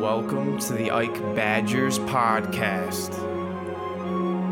welcome 0.00 0.58
to 0.58 0.72
the 0.72 0.90
Ike 0.90 1.20
Badgers 1.34 1.98
podcast. 1.98 3.10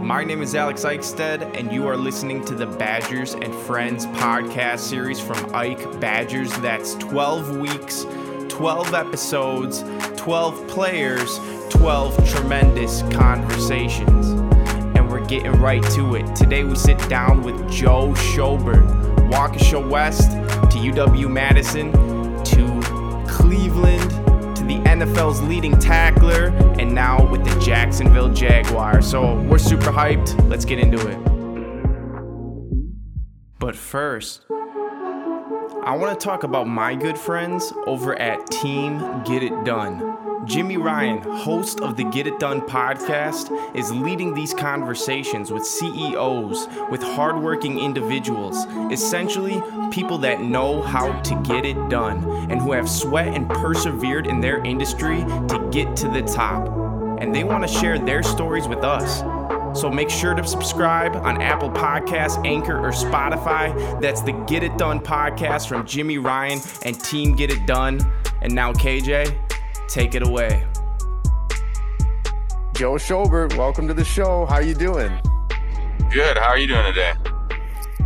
My 0.05 0.23
name 0.23 0.43
is 0.43 0.55
Alex 0.55 0.85
Eichstead, 0.85 1.59
and 1.59 1.73
you 1.73 1.87
are 1.87 1.97
listening 1.97 2.45
to 2.45 2.55
the 2.55 2.67
Badgers 2.67 3.33
and 3.33 3.55
Friends 3.55 4.05
podcast 4.09 4.81
series 4.81 5.19
from 5.19 5.55
Ike 5.55 6.01
Badgers. 6.01 6.53
That's 6.59 6.97
12 6.97 7.57
weeks, 7.57 8.05
12 8.51 8.93
episodes, 8.93 9.85
12 10.19 10.69
players, 10.69 11.41
12 11.71 12.29
tremendous 12.29 13.01
conversations. 13.11 14.29
And 14.99 15.11
we're 15.11 15.25
getting 15.25 15.53
right 15.53 15.83
to 15.93 16.17
it. 16.17 16.37
Today 16.37 16.65
we 16.65 16.77
sit 16.77 16.99
down 17.09 17.43
with 17.43 17.57
Joe 17.71 18.13
Schobert, 18.13 18.87
Waukesha 19.31 19.89
West 19.89 20.31
to 20.31 20.79
UW 20.79 21.31
Madison 21.31 22.08
NFL's 24.99 25.41
leading 25.43 25.79
tackler 25.79 26.47
and 26.81 26.93
now 26.93 27.25
with 27.31 27.45
the 27.45 27.61
Jacksonville 27.61 28.31
Jaguars. 28.31 29.09
So 29.09 29.37
we're 29.43 29.59
super 29.59 29.93
hyped. 29.93 30.37
Let's 30.49 30.65
get 30.65 30.81
into 30.81 30.99
it. 31.07 31.17
But 33.61 33.77
first, 33.77 34.45
I 34.51 35.97
want 35.97 36.19
to 36.19 36.25
talk 36.25 36.43
about 36.43 36.67
my 36.67 36.97
good 36.97 37.17
friends 37.17 37.73
over 37.87 38.19
at 38.19 38.45
Team 38.49 38.99
Get 39.23 39.45
It 39.45 39.65
Done. 39.65 40.18
Jimmy 40.49 40.79
Ryan, 40.79 41.21
host 41.21 41.83
of 41.83 41.99
the 41.99 42.05
Get 42.05 42.27
It 42.27 42.39
Done 42.41 42.63
podcast, 42.63 43.77
is 43.77 43.93
leading 43.93 44.33
these 44.33 44.55
conversations 44.55 45.53
with 45.53 45.63
CEOs, 45.67 46.67
with 46.91 47.03
hardworking 47.03 47.79
individuals, 47.79 48.65
essentially 48.91 49.63
people 49.91 50.17
that 50.19 50.41
know 50.41 50.81
how 50.81 51.13
to 51.21 51.35
get 51.43 51.67
it 51.67 51.77
done 51.91 52.25
and 52.51 52.63
who 52.63 52.73
have 52.73 52.89
sweat 52.89 53.29
and 53.29 53.47
persevered 53.51 54.27
in 54.27 54.41
their 54.41 54.65
industry 54.65 55.19
to 55.19 55.69
get 55.71 55.95
to 55.97 56.09
the 56.09 56.23
top. 56.23 56.67
And 57.21 57.35
they 57.35 57.45
want 57.45 57.69
to 57.69 57.73
share 57.73 57.99
their 57.99 58.23
stories 58.23 58.67
with 58.67 58.83
us. 58.85 59.19
So 59.79 59.91
make 59.91 60.09
sure 60.09 60.33
to 60.33 60.47
subscribe 60.47 61.15
on 61.15 61.43
Apple 61.43 61.71
Podcasts, 61.71 62.43
Anchor, 62.47 62.79
or 62.79 62.91
Spotify. 62.91 64.01
That's 64.01 64.23
the 64.23 64.33
Get 64.47 64.63
It 64.63 64.79
Done 64.79 65.01
podcast 65.01 65.69
from 65.69 65.87
Jimmy 65.87 66.17
Ryan 66.17 66.61
and 66.87 66.99
Team 66.99 67.37
Get 67.37 67.53
It 67.53 67.67
Done. 67.67 68.01
And 68.41 68.55
now, 68.55 68.73
KJ, 68.73 69.48
take 69.89 70.15
it 70.15 70.27
away. 70.27 70.65
Joe 72.75 72.95
Schobert, 72.95 73.57
welcome 73.57 73.89
to 73.89 73.95
the 73.95 74.05
show. 74.05 74.47
How 74.47 74.61
you 74.61 74.75
doing? 74.75 75.11
Good. 76.13 76.39
How 76.39 76.51
are 76.51 76.59
you 76.59 76.69
doing 76.69 76.85
today? 76.85 77.13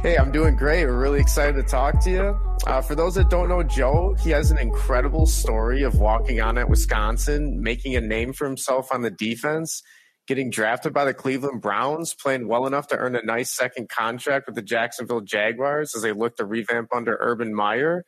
Hey, 0.03 0.17
I'm 0.17 0.33
doing 0.33 0.57
great. 0.57 0.87
We're 0.87 0.99
really 0.99 1.21
excited 1.21 1.55
to 1.57 1.63
talk 1.63 2.03
to 2.05 2.11
you. 2.11 2.41
Uh, 2.67 2.81
for 2.81 2.95
those 2.95 3.17
that 3.17 3.29
don't 3.29 3.49
know 3.49 3.63
Joe, 3.63 4.17
he 4.21 4.31
has 4.31 4.51
an 4.51 4.59
incredible 4.59 5.27
story 5.27 5.83
of 5.83 6.01
walking 6.01 6.41
on 6.41 6.59
at 6.59 6.69
Wisconsin, 6.69 7.63
making 7.63 7.97
a 7.97 8.01
name 8.01 8.33
for 8.33 8.47
himself 8.47 8.93
on 8.93 9.03
the 9.03 9.11
defense, 9.11 9.83
getting 10.27 10.51
drafted 10.51 10.93
by 10.93 11.05
the 11.05 11.15
Cleveland 11.15 11.61
Browns, 11.61 12.15
playing 12.15 12.49
well 12.49 12.67
enough 12.67 12.89
to 12.89 12.97
earn 12.97 13.15
a 13.15 13.23
nice 13.23 13.51
second 13.51 13.89
contract 13.89 14.47
with 14.47 14.55
the 14.55 14.63
Jacksonville 14.63 15.21
Jaguars 15.21 15.95
as 15.95 16.03
they 16.03 16.13
look 16.13 16.37
to 16.37 16.45
revamp 16.45 16.89
under 16.95 17.19
Urban 17.21 17.55
Meyer. 17.55 18.05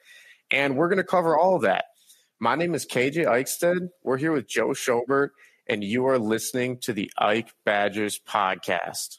And 0.51 0.77
we're 0.77 0.89
going 0.89 0.99
to 0.99 1.05
cover 1.05 1.37
all 1.37 1.57
of 1.57 1.63
that. 1.63 1.85
My 2.41 2.57
name 2.57 2.75
is 2.75 2.85
KJ 2.85 3.27
Eichstead. 3.27 3.91
We're 4.03 4.17
here 4.17 4.33
with 4.33 4.49
Joe 4.49 4.71
Schobert, 4.71 5.31
and 5.69 5.85
you 5.85 6.07
are 6.07 6.19
listening 6.19 6.79
to 6.81 6.93
the 6.93 7.11
Ike 7.17 7.55
Badgers 7.65 8.19
podcast. 8.19 9.19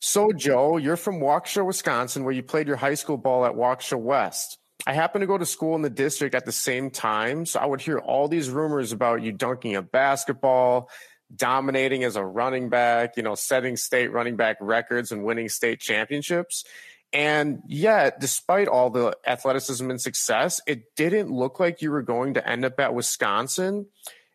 So, 0.00 0.32
Joe, 0.32 0.76
you're 0.76 0.96
from 0.96 1.20
Waukesha, 1.20 1.64
Wisconsin, 1.64 2.24
where 2.24 2.34
you 2.34 2.42
played 2.42 2.66
your 2.66 2.76
high 2.76 2.94
school 2.94 3.16
ball 3.16 3.46
at 3.46 3.52
Waukesha 3.52 3.98
West. 3.98 4.58
I 4.86 4.92
happened 4.92 5.22
to 5.22 5.26
go 5.26 5.38
to 5.38 5.46
school 5.46 5.76
in 5.76 5.82
the 5.82 5.90
district 5.90 6.34
at 6.34 6.44
the 6.44 6.52
same 6.52 6.90
time, 6.90 7.46
so 7.46 7.58
I 7.58 7.66
would 7.66 7.80
hear 7.80 7.98
all 7.98 8.28
these 8.28 8.50
rumors 8.50 8.92
about 8.92 9.22
you 9.22 9.32
dunking 9.32 9.76
a 9.76 9.82
basketball, 9.82 10.90
dominating 11.34 12.04
as 12.04 12.16
a 12.16 12.24
running 12.24 12.68
back, 12.68 13.16
you 13.16 13.22
know, 13.22 13.34
setting 13.34 13.76
state 13.76 14.12
running 14.12 14.36
back 14.36 14.58
records 14.60 15.10
and 15.10 15.24
winning 15.24 15.48
state 15.48 15.80
championships. 15.80 16.64
And 17.12 17.62
yet, 17.66 18.20
despite 18.20 18.68
all 18.68 18.88
the 18.90 19.16
athleticism 19.26 19.90
and 19.90 20.00
success, 20.00 20.60
it 20.66 20.96
didn't 20.96 21.30
look 21.30 21.60
like 21.60 21.82
you 21.82 21.90
were 21.90 22.02
going 22.02 22.34
to 22.34 22.48
end 22.48 22.64
up 22.64 22.80
at 22.80 22.94
Wisconsin. 22.94 23.86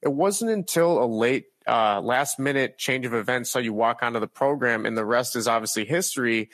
It 0.02 0.14
wasn't 0.14 0.52
until 0.52 1.04
a 1.04 1.06
late 1.06 1.46
uh, 1.68 2.00
last 2.02 2.40
minute 2.40 2.78
change 2.78 3.06
of 3.06 3.14
events 3.14 3.50
saw 3.52 3.60
you 3.60 3.74
walk 3.74 4.00
onto 4.02 4.20
the 4.20 4.28
program, 4.28 4.86
and 4.86 4.98
the 4.98 5.06
rest 5.06 5.36
is 5.36 5.48
obviously 5.48 5.86
history. 5.86 6.50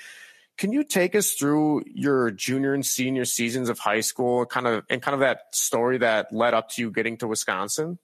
Can 0.57 0.72
you 0.72 0.84
take 0.84 1.16
us 1.16 1.34
through 1.34 1.84
your 1.88 2.31
junior 2.31 2.73
and 2.73 2.85
senior 2.85 3.25
seasons 3.25 3.69
of 3.69 3.79
high 3.79 4.01
school, 4.01 4.45
kind 4.45 4.67
of, 4.67 4.85
and 4.90 5.01
kind 5.01 5.13
of 5.13 5.19
that 5.19 5.41
story 5.51 5.97
that 6.00 6.31
led 6.31 6.53
up 6.53 6.69
to 6.69 6.81
you 6.81 6.91
getting 6.91 7.17
to 7.17 7.28
Wisconsin? 7.28 8.00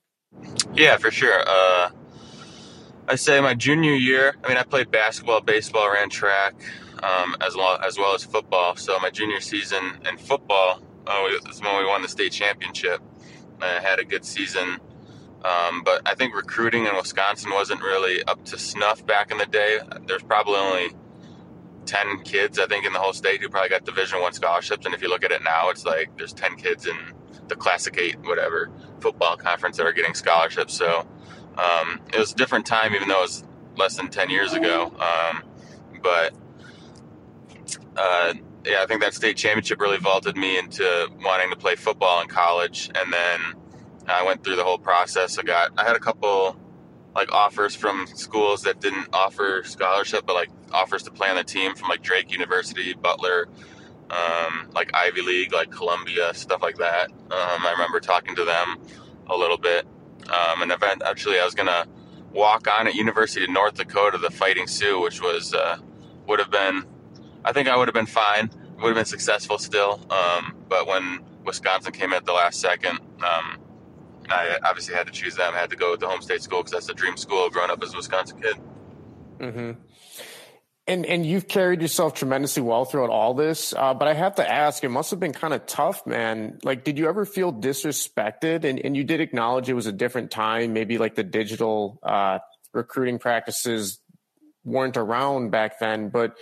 Yeah, 0.74 0.98
for 0.98 1.10
sure. 1.12 1.44
Uh, 1.48 1.90
I 3.08 3.16
say 3.16 3.40
my 3.40 3.54
junior 3.54 3.94
year. 3.94 4.36
I 4.44 4.48
mean, 4.48 4.58
I 4.58 4.64
played 4.64 4.92
basketball, 4.92 5.42
baseball, 5.42 5.92
ran 5.92 6.10
track, 6.10 6.56
um, 7.04 7.36
as 7.42 7.56
well 7.56 7.80
as 7.86 7.98
well 7.98 8.14
as 8.14 8.24
football. 8.24 8.76
So 8.76 9.00
my 9.00 9.10
junior 9.10 9.40
season 9.40 10.00
in 10.08 10.18
football 10.18 10.82
uh, 11.08 11.22
was 11.46 11.62
when 11.62 11.78
we 11.78 11.86
won 11.86 12.02
the 12.02 12.08
state 12.08 12.32
championship. 12.32 13.02
I 13.62 13.80
had 13.82 14.00
a 14.00 14.06
good 14.06 14.26
season. 14.26 14.80
Um, 15.44 15.84
but 15.84 16.02
I 16.06 16.16
think 16.16 16.36
recruiting 16.36 16.86
in 16.86 16.96
Wisconsin 16.96 17.52
wasn't 17.52 17.82
really 17.82 18.22
up 18.24 18.44
to 18.46 18.58
snuff 18.58 19.06
back 19.06 19.32
in 19.32 19.38
the 19.38 19.46
day. 19.46 19.80
There's 20.06 20.24
probably 20.24 20.56
only 20.56 20.90
ten 21.86 22.24
kids, 22.24 22.60
I 22.60 22.68
think, 22.68 22.86
in 22.86 22.92
the 22.92 23.00
whole 23.00 23.14
state 23.14 23.42
who 23.42 23.48
probably 23.48 23.70
got 23.70 23.86
Division 23.86 24.20
One 24.20 24.34
scholarships. 24.34 24.86
And 24.86 24.94
if 24.94 25.02
you 25.02 25.08
look 25.08 25.24
at 25.24 25.32
it 25.32 25.42
now, 25.42 25.70
it's 25.70 25.86
like 25.86 26.18
there's 26.18 26.34
ten 26.34 26.58
kids 26.58 26.86
in 26.86 26.98
the 27.48 27.56
Classic 27.56 27.98
Eight, 27.98 28.20
whatever 28.20 28.70
football 29.00 29.38
conference 29.38 29.78
that 29.78 29.86
are 29.86 29.94
getting 29.94 30.14
scholarships. 30.14 30.74
So 30.74 31.08
um, 31.58 32.02
it 32.14 32.20
was 32.20 32.34
a 32.34 32.36
different 32.36 32.66
time, 32.66 32.94
even 32.94 33.08
though 33.08 33.20
it 33.20 33.22
was 33.22 33.44
less 33.78 33.96
than 33.96 34.10
ten 34.10 34.30
years 34.30 34.54
ago. 34.54 34.94
Um, 35.00 35.44
but 36.04 36.34
uh, 38.00 38.34
yeah, 38.66 38.82
I 38.82 38.86
think 38.86 39.02
that 39.02 39.14
state 39.14 39.36
championship 39.36 39.82
really 39.82 39.98
vaulted 39.98 40.38
me 40.38 40.58
into 40.58 41.10
wanting 41.22 41.50
to 41.50 41.58
play 41.58 41.76
football 41.76 42.22
in 42.22 42.28
college, 42.28 42.90
and 42.96 43.12
then 43.12 43.40
I 44.08 44.24
went 44.24 44.44
through 44.44 44.56
the 44.56 44.64
whole 44.64 44.78
process. 44.78 45.38
I 45.38 45.44
got 45.44 45.72
I 45.78 45.84
had 45.84 45.96
a 45.96 46.00
couple 46.00 46.58
like 47.16 47.32
offers 47.34 47.76
from 47.76 48.08
schools 48.08 48.62
that 48.62 48.80
didn't 48.80 49.08
offer 49.12 49.64
scholarship, 49.66 50.26
but 50.26 50.36
like 50.36 50.50
offers 50.72 51.04
to 51.04 51.12
play 51.12 51.30
on 51.30 51.36
the 51.36 51.44
team 51.44 51.76
from 51.76 51.90
like 51.90 52.02
Drake 52.02 52.32
University, 52.32 52.94
Butler, 52.94 53.50
um, 54.10 54.70
like 54.74 54.92
Ivy 54.94 55.22
League, 55.22 55.54
like 55.54 55.72
Columbia, 55.72 56.34
stuff 56.34 56.62
like 56.62 56.78
that. 56.78 57.12
Um, 57.12 57.66
I 57.66 57.72
remember 57.74 58.00
talking 58.00 58.36
to 58.36 58.46
them 58.46 58.78
a 59.28 59.36
little 59.36 59.58
bit. 59.58 59.86
Um, 60.28 60.62
and 60.62 60.72
event 60.72 61.02
actually, 61.06 61.40
I 61.40 61.46
was 61.46 61.56
gonna 61.56 61.86
walk 62.32 62.68
on 62.68 62.88
at 62.88 62.96
University 62.96 63.44
of 63.44 63.52
North 63.52 63.76
Dakota, 63.76 64.18
the 64.18 64.32
Fighting 64.32 64.68
Sioux, 64.68 65.02
which 65.02 65.22
was 65.22 65.54
uh, 65.54 65.78
would 66.28 66.40
have 66.40 66.52
been, 66.52 66.84
I 67.46 67.54
think 67.54 67.68
I 67.68 67.76
would 67.76 67.88
have 67.88 67.96
been 67.96 68.06
fine, 68.06 68.50
would 68.82 68.88
have 68.88 68.96
been 68.96 69.06
successful 69.06 69.58
still. 69.58 70.00
Um, 70.10 70.56
but 70.68 70.88
when 70.88 71.20
Wisconsin 71.46 71.94
came 71.94 72.14
at 72.14 72.26
the 72.26 72.34
last 72.34 72.60
second, 72.60 73.00
um, 73.22 73.60
I 74.30 74.58
obviously 74.64 74.96
had 74.96 75.08
to 75.08 75.14
choose 75.14 75.36
them. 75.36 75.54
I 75.54 75.60
had 75.60 75.70
to 75.72 75.76
go 75.76 75.92
with 75.92 76.00
the 76.00 76.08
home 76.08 76.22
state 76.22 76.42
school 76.42 76.60
because 76.60 76.72
that's 76.72 76.88
the 76.88 76.94
dream 76.94 77.18
school 77.18 77.50
growing 77.50 77.72
up 77.72 77.82
as 77.82 77.94
a 77.94 77.98
Wisconsin 77.98 78.42
kid. 78.42 78.56
Mm-hmm. 79.40 79.72
And 80.88 81.06
and 81.06 81.26
you've 81.26 81.48
carried 81.48 81.82
yourself 81.82 82.16
tremendously 82.16 82.64
well 82.64 82.84
throughout 82.84 83.12
all 83.12 83.36
this. 83.36 83.74
Uh, 83.74 83.94
but 83.94 84.08
I 84.08 84.16
have 84.16 84.36
to 84.36 84.52
ask, 84.52 84.84
it 84.84 84.90
must 84.90 85.12
have 85.12 85.20
been 85.20 85.34
kind 85.34 85.54
of 85.54 85.68
tough, 85.68 86.06
man. 86.08 86.60
Like, 86.64 86.84
did 86.84 86.98
you 86.98 87.08
ever 87.08 87.26
feel 87.26 87.54
disrespected? 87.54 88.64
And 88.64 88.80
and 88.80 88.98
you 88.98 89.04
did 89.04 89.22
acknowledge 89.22 89.70
it 89.70 89.76
was 89.76 89.86
a 89.86 89.92
different 89.92 90.32
time. 90.32 90.74
Maybe 90.74 90.98
like 90.98 91.16
the 91.16 91.24
digital 91.24 92.00
uh, 92.02 92.40
recruiting 92.74 93.20
practices 93.20 94.00
weren't 94.64 94.98
around 94.98 95.52
back 95.52 95.80
then. 95.80 96.10
But 96.10 96.36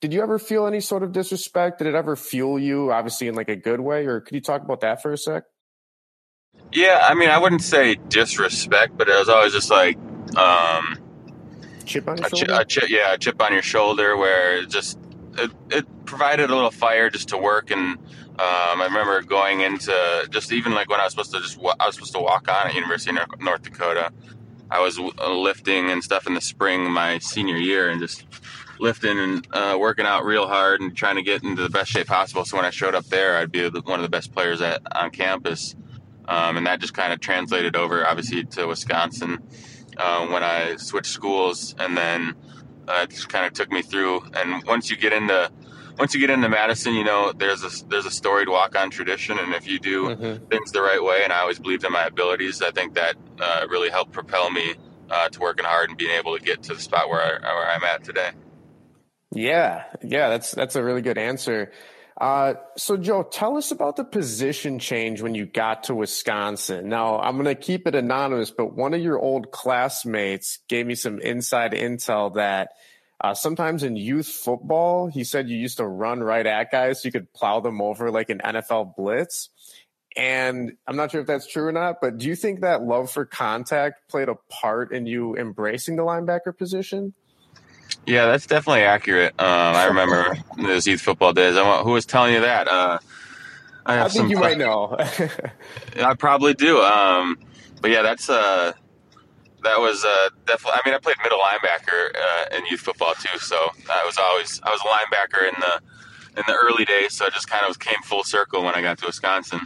did 0.00 0.12
you 0.14 0.22
ever 0.22 0.38
feel 0.38 0.66
any 0.66 0.80
sort 0.80 1.02
of 1.02 1.12
disrespect? 1.12 1.78
Did 1.78 1.86
it 1.86 1.94
ever 1.94 2.16
fuel 2.16 2.58
you, 2.58 2.90
obviously 2.92 3.28
in 3.28 3.34
like 3.34 3.48
a 3.48 3.56
good 3.56 3.80
way? 3.80 4.06
Or 4.06 4.20
could 4.20 4.34
you 4.34 4.40
talk 4.40 4.62
about 4.62 4.80
that 4.80 5.02
for 5.02 5.12
a 5.12 5.18
sec? 5.18 5.44
Yeah, 6.72 7.06
I 7.08 7.14
mean, 7.14 7.28
I 7.28 7.38
wouldn't 7.38 7.62
say 7.62 7.96
disrespect, 8.08 8.96
but 8.96 9.08
it 9.08 9.18
was 9.18 9.28
always 9.28 9.52
just 9.52 9.70
like 9.70 9.98
um, 10.36 10.98
chip 11.84 12.08
on 12.08 12.16
your 12.18 12.26
a, 12.26 12.30
shoulder. 12.30 12.46
chi- 12.46 12.60
a 12.60 12.64
chip, 12.64 12.88
yeah, 12.88 13.14
a 13.14 13.18
chip 13.18 13.42
on 13.42 13.52
your 13.52 13.62
shoulder, 13.62 14.16
where 14.16 14.58
it 14.58 14.70
just 14.70 14.98
it, 15.36 15.50
it 15.70 16.04
provided 16.06 16.50
a 16.50 16.54
little 16.54 16.70
fire 16.70 17.10
just 17.10 17.28
to 17.30 17.38
work. 17.38 17.70
And 17.70 17.98
um, 17.98 17.98
I 18.38 18.84
remember 18.84 19.20
going 19.22 19.60
into 19.60 20.26
just 20.30 20.52
even 20.52 20.72
like 20.72 20.88
when 20.88 21.00
I 21.00 21.04
was 21.04 21.12
supposed 21.12 21.32
to 21.32 21.40
just 21.40 21.58
I 21.58 21.86
was 21.86 21.96
supposed 21.96 22.12
to 22.12 22.20
walk 22.20 22.48
on 22.48 22.68
at 22.68 22.74
University 22.74 23.10
of 23.10 23.16
Nor- 23.16 23.44
North 23.44 23.62
Dakota. 23.62 24.12
I 24.70 24.80
was 24.80 24.98
lifting 24.98 25.90
and 25.90 26.02
stuff 26.02 26.28
in 26.28 26.34
the 26.34 26.40
spring 26.40 26.88
my 26.90 27.18
senior 27.18 27.56
year, 27.56 27.90
and 27.90 28.00
just 28.00 28.24
lifting 28.80 29.18
and 29.18 29.46
uh, 29.52 29.76
working 29.78 30.06
out 30.06 30.24
real 30.24 30.48
hard 30.48 30.80
and 30.80 30.96
trying 30.96 31.16
to 31.16 31.22
get 31.22 31.42
into 31.42 31.62
the 31.62 31.68
best 31.68 31.90
shape 31.90 32.06
possible. 32.06 32.44
So 32.44 32.56
when 32.56 32.66
I 32.66 32.70
showed 32.70 32.94
up 32.94 33.06
there, 33.06 33.36
I'd 33.36 33.52
be 33.52 33.68
one 33.68 33.98
of 33.98 34.02
the 34.02 34.08
best 34.08 34.32
players 34.32 34.60
at 34.60 34.80
on 34.96 35.10
campus. 35.10 35.76
Um, 36.26 36.56
and 36.56 36.66
that 36.66 36.80
just 36.80 36.94
kind 36.94 37.12
of 37.12 37.20
translated 37.20 37.74
over, 37.74 38.06
obviously, 38.06 38.44
to 38.44 38.66
Wisconsin 38.66 39.38
uh, 39.96 40.26
when 40.26 40.42
I 40.44 40.76
switched 40.76 41.10
schools, 41.10 41.74
and 41.78 41.96
then 41.96 42.34
uh, 42.86 43.00
it 43.02 43.10
just 43.10 43.28
kind 43.28 43.46
of 43.46 43.52
took 43.52 43.70
me 43.72 43.82
through. 43.82 44.22
And 44.34 44.64
once 44.64 44.90
you 44.90 44.96
get 44.96 45.12
into 45.12 45.50
once 45.98 46.14
you 46.14 46.20
get 46.20 46.30
into 46.30 46.48
Madison, 46.48 46.94
you 46.94 47.04
know 47.04 47.32
there's 47.32 47.62
a 47.62 47.86
there's 47.88 48.06
a 48.06 48.10
storied 48.10 48.48
walk 48.48 48.78
on 48.78 48.90
tradition, 48.90 49.38
and 49.38 49.52
if 49.54 49.66
you 49.66 49.78
do 49.78 50.04
mm-hmm. 50.04 50.46
things 50.46 50.72
the 50.72 50.80
right 50.80 51.02
way, 51.02 51.20
and 51.24 51.32
I 51.32 51.40
always 51.40 51.58
believed 51.58 51.84
in 51.84 51.92
my 51.92 52.06
abilities, 52.06 52.62
I 52.62 52.70
think 52.70 52.94
that 52.94 53.16
uh, 53.38 53.66
really 53.68 53.90
helped 53.90 54.12
propel 54.12 54.50
me 54.50 54.74
uh, 55.10 55.28
to 55.28 55.40
working 55.40 55.64
hard 55.64 55.88
and 55.90 55.98
being 55.98 56.12
able 56.12 56.38
to 56.38 56.42
get 56.42 56.62
to 56.64 56.74
the 56.74 56.80
spot 56.80 57.08
where, 57.08 57.20
I, 57.20 57.54
where 57.54 57.70
I'm 57.70 57.84
at 57.84 58.04
today. 58.04 58.30
Yeah, 59.32 59.84
yeah, 60.02 60.28
that's 60.30 60.52
that's 60.52 60.76
a 60.76 60.82
really 60.82 61.02
good 61.02 61.18
answer. 61.18 61.72
Uh, 62.20 62.54
so, 62.76 62.98
Joe, 62.98 63.22
tell 63.22 63.56
us 63.56 63.70
about 63.70 63.96
the 63.96 64.04
position 64.04 64.78
change 64.78 65.22
when 65.22 65.34
you 65.34 65.46
got 65.46 65.84
to 65.84 65.94
Wisconsin. 65.94 66.88
Now, 66.88 67.18
I'm 67.18 67.36
going 67.36 67.46
to 67.46 67.54
keep 67.54 67.86
it 67.86 67.94
anonymous, 67.94 68.50
but 68.50 68.74
one 68.74 68.92
of 68.92 69.00
your 69.00 69.18
old 69.18 69.50
classmates 69.52 70.58
gave 70.68 70.86
me 70.86 70.94
some 70.94 71.18
inside 71.18 71.72
intel 71.72 72.34
that 72.34 72.72
uh, 73.22 73.32
sometimes 73.32 73.82
in 73.82 73.96
youth 73.96 74.26
football, 74.26 75.06
he 75.06 75.24
said 75.24 75.48
you 75.48 75.56
used 75.56 75.78
to 75.78 75.86
run 75.86 76.22
right 76.22 76.46
at 76.46 76.70
guys 76.70 77.00
so 77.00 77.06
you 77.06 77.12
could 77.12 77.32
plow 77.32 77.60
them 77.60 77.80
over 77.80 78.10
like 78.10 78.28
an 78.28 78.40
NFL 78.44 78.96
blitz. 78.96 79.48
And 80.14 80.72
I'm 80.86 80.96
not 80.96 81.12
sure 81.12 81.20
if 81.20 81.26
that's 81.26 81.46
true 81.46 81.68
or 81.68 81.72
not, 81.72 82.02
but 82.02 82.18
do 82.18 82.26
you 82.26 82.34
think 82.34 82.60
that 82.60 82.82
love 82.82 83.10
for 83.10 83.24
contact 83.24 84.10
played 84.10 84.28
a 84.28 84.34
part 84.50 84.92
in 84.92 85.06
you 85.06 85.36
embracing 85.36 85.96
the 85.96 86.02
linebacker 86.02 86.56
position? 86.56 87.14
Yeah, 88.06 88.26
that's 88.26 88.46
definitely 88.46 88.82
accurate. 88.82 89.34
Um, 89.38 89.46
I 89.76 89.86
remember 89.86 90.36
those 90.56 90.86
youth 90.86 91.00
football 91.00 91.32
days. 91.32 91.56
I, 91.56 91.82
who 91.82 91.92
was 91.92 92.06
telling 92.06 92.34
you 92.34 92.40
that? 92.40 92.66
Uh, 92.66 92.98
I, 93.86 94.02
I 94.04 94.08
think 94.08 94.30
you 94.30 94.38
might 94.38 94.58
know. 94.58 94.96
I 96.02 96.14
probably 96.14 96.54
do. 96.54 96.80
Um, 96.80 97.38
but 97.80 97.90
yeah, 97.90 98.02
that's 98.02 98.28
uh, 98.28 98.72
that 99.62 99.78
was 99.78 100.04
uh, 100.04 100.30
definitely. 100.46 100.80
I 100.82 100.88
mean, 100.88 100.94
I 100.94 100.98
played 100.98 101.16
middle 101.22 101.38
linebacker 101.38 102.14
uh, 102.16 102.56
in 102.56 102.66
youth 102.66 102.80
football 102.80 103.14
too, 103.14 103.38
so 103.38 103.56
I 103.90 104.04
was 104.04 104.18
always 104.18 104.60
I 104.62 104.70
was 104.70 104.80
a 104.80 104.88
linebacker 104.88 105.48
in 105.48 105.54
the 105.60 106.38
in 106.38 106.44
the 106.46 106.54
early 106.54 106.84
days. 106.84 107.16
So 107.16 107.26
I 107.26 107.30
just 107.30 107.48
kind 107.48 107.66
of 107.66 107.78
came 107.78 108.00
full 108.04 108.24
circle 108.24 108.64
when 108.64 108.74
I 108.74 108.82
got 108.82 108.98
to 108.98 109.06
Wisconsin. 109.06 109.60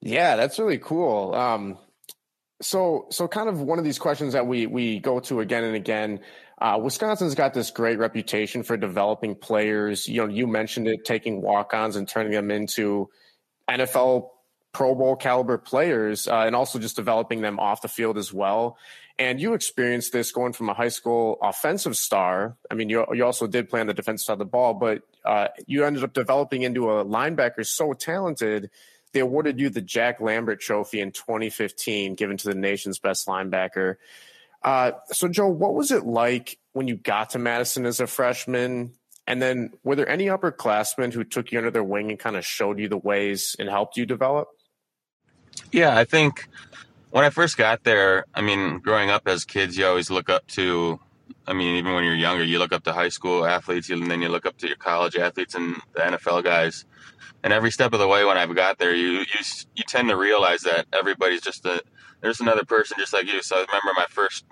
Yeah, 0.00 0.36
that's 0.36 0.58
really 0.58 0.78
cool. 0.78 1.34
Um, 1.34 1.78
so, 2.60 3.06
so 3.10 3.28
kind 3.28 3.48
of 3.48 3.60
one 3.60 3.78
of 3.78 3.84
these 3.84 3.98
questions 3.98 4.32
that 4.32 4.46
we 4.46 4.66
we 4.66 5.00
go 5.00 5.20
to 5.20 5.40
again 5.40 5.64
and 5.64 5.76
again. 5.76 6.20
Uh, 6.60 6.78
Wisconsin's 6.82 7.34
got 7.34 7.54
this 7.54 7.70
great 7.70 7.98
reputation 7.98 8.62
for 8.62 8.76
developing 8.76 9.34
players. 9.34 10.08
You 10.08 10.22
know, 10.22 10.32
you 10.32 10.46
mentioned 10.46 10.88
it, 10.88 11.04
taking 11.04 11.40
walk-ons 11.40 11.96
and 11.96 12.08
turning 12.08 12.32
them 12.32 12.50
into 12.50 13.08
NFL 13.68 14.30
Pro 14.72 14.94
Bowl 14.94 15.16
caliber 15.16 15.56
players, 15.56 16.26
uh, 16.26 16.40
and 16.40 16.56
also 16.56 16.78
just 16.78 16.96
developing 16.96 17.40
them 17.40 17.58
off 17.60 17.82
the 17.82 17.88
field 17.88 18.18
as 18.18 18.32
well. 18.32 18.76
And 19.18 19.40
you 19.40 19.54
experienced 19.54 20.12
this 20.12 20.30
going 20.30 20.52
from 20.52 20.68
a 20.68 20.74
high 20.74 20.88
school 20.88 21.38
offensive 21.42 21.96
star. 21.96 22.56
I 22.70 22.74
mean, 22.74 22.88
you 22.88 23.04
you 23.12 23.24
also 23.24 23.46
did 23.46 23.68
play 23.68 23.80
on 23.80 23.86
the 23.86 23.94
defensive 23.94 24.26
side 24.26 24.32
of 24.34 24.38
the 24.40 24.44
ball, 24.44 24.74
but 24.74 25.02
uh, 25.24 25.48
you 25.66 25.84
ended 25.84 26.04
up 26.04 26.12
developing 26.12 26.62
into 26.62 26.90
a 26.90 27.04
linebacker 27.04 27.66
so 27.66 27.92
talented 27.92 28.70
they 29.12 29.20
awarded 29.20 29.58
you 29.58 29.70
the 29.70 29.80
Jack 29.80 30.20
Lambert 30.20 30.60
Trophy 30.60 31.00
in 31.00 31.12
2015, 31.12 32.14
given 32.14 32.36
to 32.36 32.48
the 32.48 32.54
nation's 32.54 32.98
best 32.98 33.26
linebacker. 33.26 33.96
Uh, 34.62 34.92
so, 35.08 35.28
Joe, 35.28 35.48
what 35.48 35.74
was 35.74 35.90
it 35.90 36.04
like 36.04 36.58
when 36.72 36.88
you 36.88 36.96
got 36.96 37.30
to 37.30 37.38
Madison 37.38 37.86
as 37.86 38.00
a 38.00 38.06
freshman? 38.06 38.92
And 39.26 39.42
then, 39.42 39.72
were 39.84 39.96
there 39.96 40.08
any 40.08 40.26
upperclassmen 40.26 41.12
who 41.12 41.24
took 41.24 41.52
you 41.52 41.58
under 41.58 41.70
their 41.70 41.84
wing 41.84 42.10
and 42.10 42.18
kind 42.18 42.36
of 42.36 42.44
showed 42.44 42.78
you 42.78 42.88
the 42.88 42.96
ways 42.96 43.54
and 43.58 43.68
helped 43.68 43.96
you 43.96 44.06
develop? 44.06 44.48
Yeah, 45.70 45.96
I 45.96 46.04
think 46.04 46.48
when 47.10 47.24
I 47.24 47.30
first 47.30 47.56
got 47.56 47.84
there, 47.84 48.24
I 48.34 48.40
mean, 48.40 48.78
growing 48.78 49.10
up 49.10 49.28
as 49.28 49.44
kids, 49.44 49.76
you 49.76 49.86
always 49.86 50.10
look 50.10 50.28
up 50.30 50.46
to, 50.48 50.98
I 51.46 51.52
mean, 51.52 51.76
even 51.76 51.94
when 51.94 52.04
you're 52.04 52.14
younger, 52.14 52.44
you 52.44 52.58
look 52.58 52.72
up 52.72 52.84
to 52.84 52.92
high 52.92 53.10
school 53.10 53.44
athletes, 53.44 53.90
and 53.90 54.10
then 54.10 54.22
you 54.22 54.28
look 54.28 54.46
up 54.46 54.56
to 54.58 54.66
your 54.66 54.76
college 54.76 55.16
athletes 55.16 55.54
and 55.54 55.76
the 55.94 56.00
NFL 56.00 56.44
guys 56.44 56.84
and 57.42 57.52
every 57.52 57.70
step 57.70 57.92
of 57.92 58.00
the 58.00 58.08
way 58.08 58.24
when 58.24 58.36
I've 58.36 58.54
got 58.54 58.78
there, 58.78 58.94
you 58.94 59.18
you 59.18 59.24
you 59.74 59.84
tend 59.86 60.08
to 60.08 60.16
realize 60.16 60.62
that 60.62 60.86
everybody's 60.92 61.40
just 61.40 61.64
a 61.66 61.82
there's 62.20 62.40
another 62.40 62.64
person 62.64 62.96
just 62.98 63.12
like 63.12 63.26
you. 63.26 63.42
So 63.42 63.56
I 63.56 63.60
remember 63.60 63.92
my 63.96 64.06
first 64.08 64.44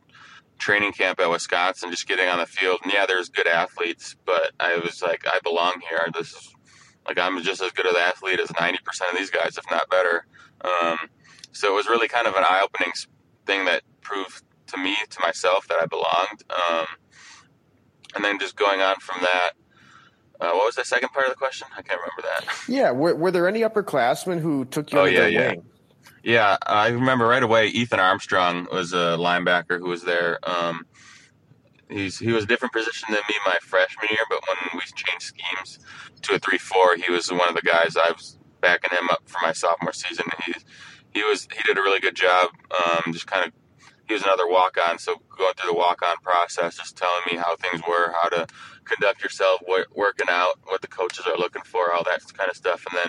training 0.59 0.93
camp 0.93 1.21
at 1.21 1.31
Wisconsin, 1.31 1.91
just 1.91 2.09
getting 2.09 2.29
on 2.29 2.39
the 2.39 2.47
field, 2.47 2.81
and 2.83 2.93
yeah, 2.93 3.07
there's 3.07 3.29
good 3.29 3.47
athletes, 3.47 4.17
but 4.25 4.53
I 4.59 4.79
was 4.79 5.03
like, 5.03 5.25
I 5.27 5.39
belong 5.43 5.81
here. 5.89 6.07
This 6.15 6.33
is 6.33 6.55
like 7.07 7.19
I'm 7.19 7.43
just 7.43 7.63
as 7.63 7.73
good 7.73 7.87
of 7.87 7.95
an 7.95 8.03
athlete 8.03 8.41
as 8.41 8.49
90% 8.49 8.75
of 9.11 9.17
these 9.17 9.31
guys, 9.31 9.57
if 9.57 9.65
not 9.71 9.89
better. 9.91 10.27
Um, 10.63 10.99
so 11.53 11.73
it 11.73 11.75
was 11.75 11.87
really 11.87 12.09
kind 12.09 12.27
of 12.27 12.35
an 12.35 12.45
eye-opening 12.49 12.93
thing 13.47 13.65
that 13.67 13.83
proved 14.01 14.43
to 14.69 14.77
me, 14.77 14.97
to 15.11 15.21
myself, 15.21 15.69
that 15.69 15.79
I 15.81 15.87
belonged. 15.87 16.43
Um, 16.51 16.87
and 18.15 18.25
then 18.25 18.39
just 18.39 18.57
going 18.57 18.81
on 18.81 18.97
from 18.97 19.21
that, 19.21 19.51
uh, 20.41 20.51
what 20.53 20.67
was 20.67 20.75
the 20.75 20.85
second 20.85 21.11
part 21.11 21.27
of 21.27 21.33
the 21.33 21.37
question? 21.37 21.69
I 21.77 21.83
can't 21.83 22.01
remember 22.01 22.23
that. 22.23 22.69
Yeah, 22.69 22.91
were, 22.91 23.15
were 23.15 23.31
there 23.31 23.49
any 23.49 23.61
upperclassmen 23.61 24.41
who 24.41 24.65
took 24.65 24.93
you 24.93 24.99
oh, 24.99 25.05
yeah, 25.05 25.27
yeah. 25.27 25.51
wing? 25.51 25.65
Yeah, 26.27 26.57
I 26.67 26.89
remember 26.89 27.25
right 27.29 27.43
away. 27.45 27.69
Ethan 27.69 28.01
Armstrong 28.01 28.67
was 28.73 28.93
a 28.93 29.15
linebacker 29.17 29.79
who 29.79 29.89
was 29.89 30.03
there. 30.03 30.41
Um, 30.43 30.85
he's 31.89 32.19
he 32.19 32.33
was 32.33 32.43
a 32.43 32.47
different 32.49 32.75
position 32.75 33.07
than 33.11 33.21
me 33.29 33.37
my 33.47 33.57
freshman 33.63 34.09
year, 34.11 34.25
but 34.29 34.41
when 34.49 34.59
we 34.75 34.81
changed 34.81 35.23
schemes 35.23 35.79
to 36.23 36.35
a 36.35 36.41
three-four, 36.41 36.97
he 36.97 37.13
was 37.13 37.31
one 37.31 37.49
of 37.49 37.55
the 37.55 37.63
guys 37.63 37.97
I 37.97 38.11
was 38.11 38.39
backing 38.61 38.91
him 38.91 39.09
up 39.09 39.23
for 39.27 39.39
my 39.41 39.53
sophomore 39.53 39.93
season. 39.93 40.25
He 40.45 40.55
he 41.15 41.23
was 41.23 41.47
he 41.55 41.63
did 41.63 41.79
a 41.79 41.81
really 41.81 42.01
good 42.01 42.17
job. 42.17 42.51
Um, 42.75 43.13
just 43.13 43.29
kind 43.29 43.47
of 43.47 43.53
he 44.09 44.15
was 44.15 44.25
another 44.25 44.49
walk-on, 44.49 44.99
so 44.99 45.23
going 45.39 45.55
through 45.55 45.71
the 45.71 45.79
walk-on 45.79 46.17
process, 46.25 46.77
just 46.77 46.97
telling 46.97 47.23
me 47.31 47.37
how 47.37 47.55
things 47.55 47.83
were, 47.89 48.13
how 48.21 48.29
to 48.31 48.49
conduct 48.85 49.23
yourself, 49.23 49.61
what, 49.65 49.87
working 49.95 50.27
out, 50.29 50.59
what 50.65 50.81
the 50.81 50.89
coaches 50.89 51.25
are 51.27 51.37
looking 51.37 51.63
for, 51.63 51.93
all 51.93 52.05
that 52.05 52.21
kind 52.35 52.51
of 52.51 52.57
stuff. 52.57 52.85
And 52.91 52.99
then 52.99 53.09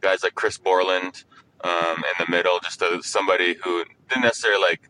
guys 0.00 0.22
like 0.22 0.34
Chris 0.36 0.58
Borland 0.58 1.24
um, 1.62 1.96
in 1.96 2.24
the 2.24 2.30
middle, 2.30 2.58
just 2.60 2.82
a, 2.82 3.02
somebody 3.02 3.56
who 3.62 3.84
didn't 4.08 4.24
necessarily 4.24 4.60
like 4.62 4.88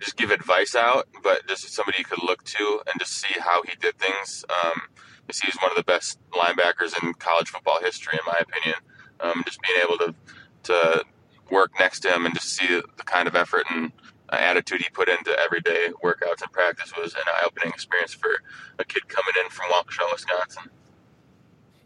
just 0.00 0.16
give 0.16 0.30
advice 0.30 0.74
out, 0.74 1.08
but 1.22 1.46
just 1.46 1.68
somebody 1.72 1.98
you 1.98 2.04
could 2.04 2.22
look 2.22 2.44
to 2.44 2.80
and 2.86 3.00
just 3.00 3.14
see 3.14 3.38
how 3.40 3.62
he 3.62 3.72
did 3.80 3.98
things. 3.98 4.44
Um, 4.50 4.82
he's 5.26 5.56
one 5.60 5.70
of 5.70 5.76
the 5.76 5.84
best 5.84 6.18
linebackers 6.32 6.92
in 7.02 7.14
college 7.14 7.48
football 7.48 7.80
history, 7.80 8.18
in 8.18 8.24
my 8.26 8.38
opinion. 8.40 8.78
Um, 9.20 9.42
just 9.46 9.60
being 9.62 9.78
able 9.82 9.98
to 9.98 10.14
to 10.64 11.04
work 11.50 11.72
next 11.78 12.00
to 12.00 12.12
him 12.12 12.26
and 12.26 12.34
just 12.34 12.48
see 12.48 12.66
the 12.66 13.04
kind 13.04 13.28
of 13.28 13.36
effort 13.36 13.64
and 13.70 13.92
uh, 14.30 14.36
attitude 14.36 14.82
he 14.82 14.88
put 14.90 15.08
into 15.08 15.30
everyday 15.38 15.88
workouts 16.02 16.42
and 16.42 16.50
practice 16.52 16.92
was 16.96 17.14
an 17.14 17.20
eye-opening 17.26 17.72
experience 17.72 18.12
for 18.12 18.30
a 18.78 18.84
kid 18.84 19.06
coming 19.08 19.34
in 19.44 19.50
from 19.50 19.70
Waukesha, 19.70 20.02
Wisconsin. 20.12 20.70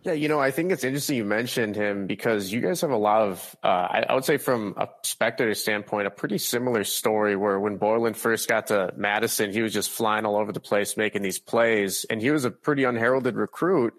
Yeah, 0.03 0.13
you 0.13 0.29
know, 0.29 0.41
I 0.41 0.51
think 0.51 0.73
it's 0.73 0.83
interesting 0.83 1.17
you 1.17 1.27
mentioned 1.27 1.77
him 1.77 2.07
because 2.07 2.51
you 2.51 2.63
guys 2.63 2.81
have 2.81 2.91
a 2.91 2.97
lot 2.97 3.21
of, 3.21 3.57
uh, 3.63 3.67
I, 3.67 4.05
I, 4.09 4.15
would 4.15 4.25
say 4.25 4.39
from 4.39 4.73
a 4.79 4.89
spectator 5.03 5.55
standpoint, 5.55 6.07
a 6.07 6.11
pretty 6.11 6.39
similar 6.39 6.85
story 6.85 7.37
where 7.37 7.61
when 7.61 7.77
Borland 7.77 8.17
first 8.17 8.49
got 8.49 8.69
to 8.69 8.95
Madison, 8.97 9.53
he 9.53 9.61
was 9.61 9.75
just 9.75 9.91
flying 9.91 10.25
all 10.25 10.37
over 10.37 10.53
the 10.53 10.61
place 10.61 10.97
making 10.97 11.21
these 11.21 11.39
plays, 11.39 12.07
and 12.09 12.23
he 12.23 12.31
was 12.31 12.47
a 12.47 12.51
pretty 12.51 12.85
unheralded 12.85 13.37
recruit. 13.37 13.93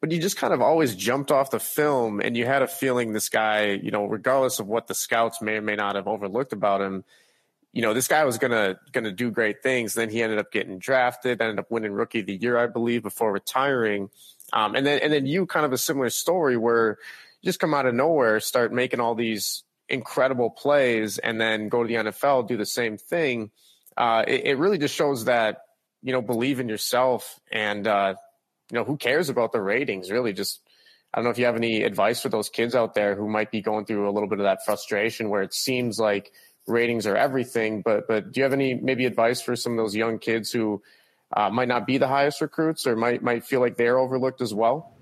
But 0.00 0.10
you 0.10 0.20
just 0.20 0.36
kind 0.36 0.52
of 0.52 0.60
always 0.60 0.96
jumped 0.96 1.30
off 1.30 1.52
the 1.52 1.60
film, 1.60 2.20
and 2.20 2.36
you 2.36 2.46
had 2.46 2.62
a 2.62 2.66
feeling 2.66 3.12
this 3.12 3.28
guy, 3.28 3.66
you 3.66 3.92
know, 3.92 4.06
regardless 4.06 4.58
of 4.58 4.66
what 4.66 4.88
the 4.88 4.94
scouts 4.94 5.40
may 5.40 5.58
or 5.58 5.62
may 5.62 5.76
not 5.76 5.94
have 5.94 6.08
overlooked 6.08 6.52
about 6.52 6.80
him, 6.80 7.04
you 7.72 7.82
know, 7.82 7.94
this 7.94 8.08
guy 8.08 8.24
was 8.24 8.38
gonna 8.38 8.76
gonna 8.92 9.12
do 9.12 9.30
great 9.30 9.62
things. 9.62 9.94
Then 9.94 10.10
he 10.10 10.20
ended 10.20 10.38
up 10.38 10.50
getting 10.50 10.78
drafted, 10.78 11.40
ended 11.40 11.60
up 11.60 11.70
winning 11.70 11.92
rookie 11.92 12.20
of 12.20 12.26
the 12.26 12.36
year, 12.36 12.58
I 12.58 12.66
believe, 12.66 13.02
before 13.02 13.32
retiring. 13.32 14.10
Um, 14.54 14.76
and 14.76 14.86
then 14.86 15.00
and 15.00 15.12
then 15.12 15.26
you 15.26 15.46
kind 15.46 15.66
of 15.66 15.72
a 15.72 15.78
similar 15.78 16.08
story 16.10 16.56
where 16.56 16.98
you 17.42 17.48
just 17.48 17.58
come 17.58 17.74
out 17.74 17.86
of 17.86 17.94
nowhere, 17.94 18.38
start 18.38 18.72
making 18.72 19.00
all 19.00 19.16
these 19.16 19.64
incredible 19.88 20.48
plays, 20.48 21.18
and 21.18 21.40
then 21.40 21.68
go 21.68 21.82
to 21.82 21.88
the 21.88 22.10
NFL, 22.10 22.46
do 22.46 22.56
the 22.56 22.64
same 22.64 22.96
thing. 22.96 23.50
Uh, 23.96 24.24
it, 24.26 24.46
it, 24.46 24.58
really 24.58 24.78
just 24.78 24.94
shows 24.94 25.24
that 25.24 25.62
you 26.02 26.12
know 26.12 26.22
believe 26.22 26.60
in 26.60 26.68
yourself, 26.68 27.40
and 27.50 27.88
uh, 27.88 28.14
you 28.70 28.76
know 28.76 28.84
who 28.84 28.96
cares 28.96 29.28
about 29.28 29.50
the 29.50 29.60
ratings? 29.60 30.08
Really, 30.08 30.32
just 30.32 30.60
I 31.12 31.18
don't 31.18 31.24
know 31.24 31.30
if 31.30 31.38
you 31.38 31.46
have 31.46 31.56
any 31.56 31.82
advice 31.82 32.22
for 32.22 32.28
those 32.28 32.48
kids 32.48 32.76
out 32.76 32.94
there 32.94 33.16
who 33.16 33.28
might 33.28 33.50
be 33.50 33.60
going 33.60 33.86
through 33.86 34.08
a 34.08 34.12
little 34.12 34.28
bit 34.28 34.38
of 34.38 34.44
that 34.44 34.64
frustration 34.64 35.30
where 35.30 35.42
it 35.42 35.52
seems 35.52 35.98
like 35.98 36.30
ratings 36.68 37.08
are 37.08 37.16
everything. 37.16 37.82
But 37.82 38.06
but 38.06 38.30
do 38.30 38.38
you 38.38 38.44
have 38.44 38.52
any 38.52 38.74
maybe 38.74 39.04
advice 39.04 39.42
for 39.42 39.56
some 39.56 39.72
of 39.72 39.78
those 39.78 39.96
young 39.96 40.20
kids 40.20 40.52
who 40.52 40.80
uh, 41.34 41.50
might 41.50 41.68
not 41.68 41.86
be 41.86 41.98
the 41.98 42.08
highest 42.08 42.40
recruits 42.40 42.86
or 42.86 42.96
might 42.96 43.22
might 43.22 43.44
feel 43.44 43.60
like 43.60 43.76
they're 43.76 43.98
overlooked 43.98 44.40
as 44.40 44.54
well? 44.54 44.92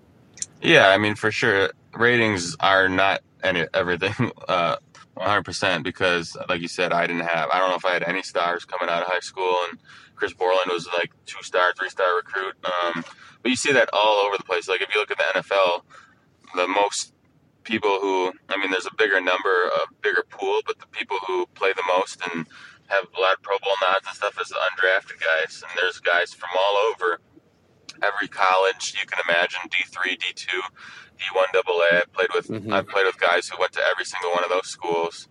Yeah, 0.61 0.89
I 0.89 0.99
mean 0.99 1.15
for 1.15 1.31
sure, 1.31 1.71
ratings 1.95 2.57
are 2.61 2.89
not 2.89 3.21
any 3.43 3.67
everything. 3.75 4.33
Uh, 4.49 4.77
100% 5.17 5.83
because, 5.83 6.37
like 6.49 6.61
you 6.61 6.69
said, 6.69 6.93
I 6.93 7.07
didn't 7.07 7.27
have, 7.27 7.51
I 7.51 7.59
don't 7.59 7.71
know 7.71 7.77
if 7.77 7.85
I 7.85 7.93
had 7.93 8.03
any 8.03 8.23
stars 8.23 8.65
coming 8.65 8.89
out 8.89 9.03
of 9.03 9.09
high 9.09 9.21
school, 9.21 9.55
and 9.69 9.79
Chris 10.17 10.33
Borland 10.33 10.71
was 10.71 10.89
like 10.95 11.11
two 11.27 11.43
star, 11.43 11.73
three 11.79 11.91
star 11.91 12.17
recruit. 12.17 12.55
Um, 12.65 13.05
but 13.43 13.51
you 13.51 13.57
see 13.57 13.73
that 13.73 13.91
all 13.93 14.27
over 14.27 14.37
the 14.37 14.45
place. 14.45 14.69
Like 14.69 14.81
if 14.81 14.95
you 14.95 15.01
look 15.01 15.11
at 15.11 15.19
the 15.19 15.41
NFL, 15.41 15.83
the 16.57 16.69
most 16.69 17.13
people 17.65 17.99
who, 18.01 18.33
I 18.49 18.57
mean, 18.57 18.71
there's 18.71 18.87
a 18.87 18.95
bigger 18.97 19.21
number, 19.21 19.67
a 19.67 19.93
bigger 20.01 20.25
pool, 20.31 20.61
but 20.67 20.79
the 20.79 20.87
people 20.87 21.19
who 21.27 21.47
play 21.55 21.73
the 21.75 21.85
most 21.97 22.21
and 22.33 22.47
have 22.89 23.07
a 23.17 23.21
lot 23.21 23.35
of 23.35 23.43
Pro 23.43 23.59
Bowl 23.59 23.75
nods 23.83 24.07
and 24.07 24.17
stuff 24.17 24.37
as 24.41 24.49
the 24.49 24.57
undrafted 24.57 25.21
guys. 25.21 25.63
And 25.63 25.71
there's 25.81 25.99
guys 26.01 26.33
from 26.35 26.51
all 26.59 26.77
over. 26.91 27.21
every 28.03 28.29
college 28.29 28.95
you 28.99 29.07
can 29.07 29.23
imagine 29.29 29.61
D3, 29.71 30.19
D2, 30.19 30.47
D1 31.19 31.55
AA. 31.55 31.99
I 31.99 32.03
played 32.13 32.29
with 32.35 32.49
mm-hmm. 32.49 32.73
I 32.73 32.83
played 32.83 33.07
with 33.07 33.19
guys 33.19 33.49
who 33.49 33.59
went 33.61 33.73
to 33.73 33.81
every 33.91 34.05
single 34.05 34.31
one 34.33 34.45
of 34.45 34.51
those 34.51 34.69
schools. 34.69 35.29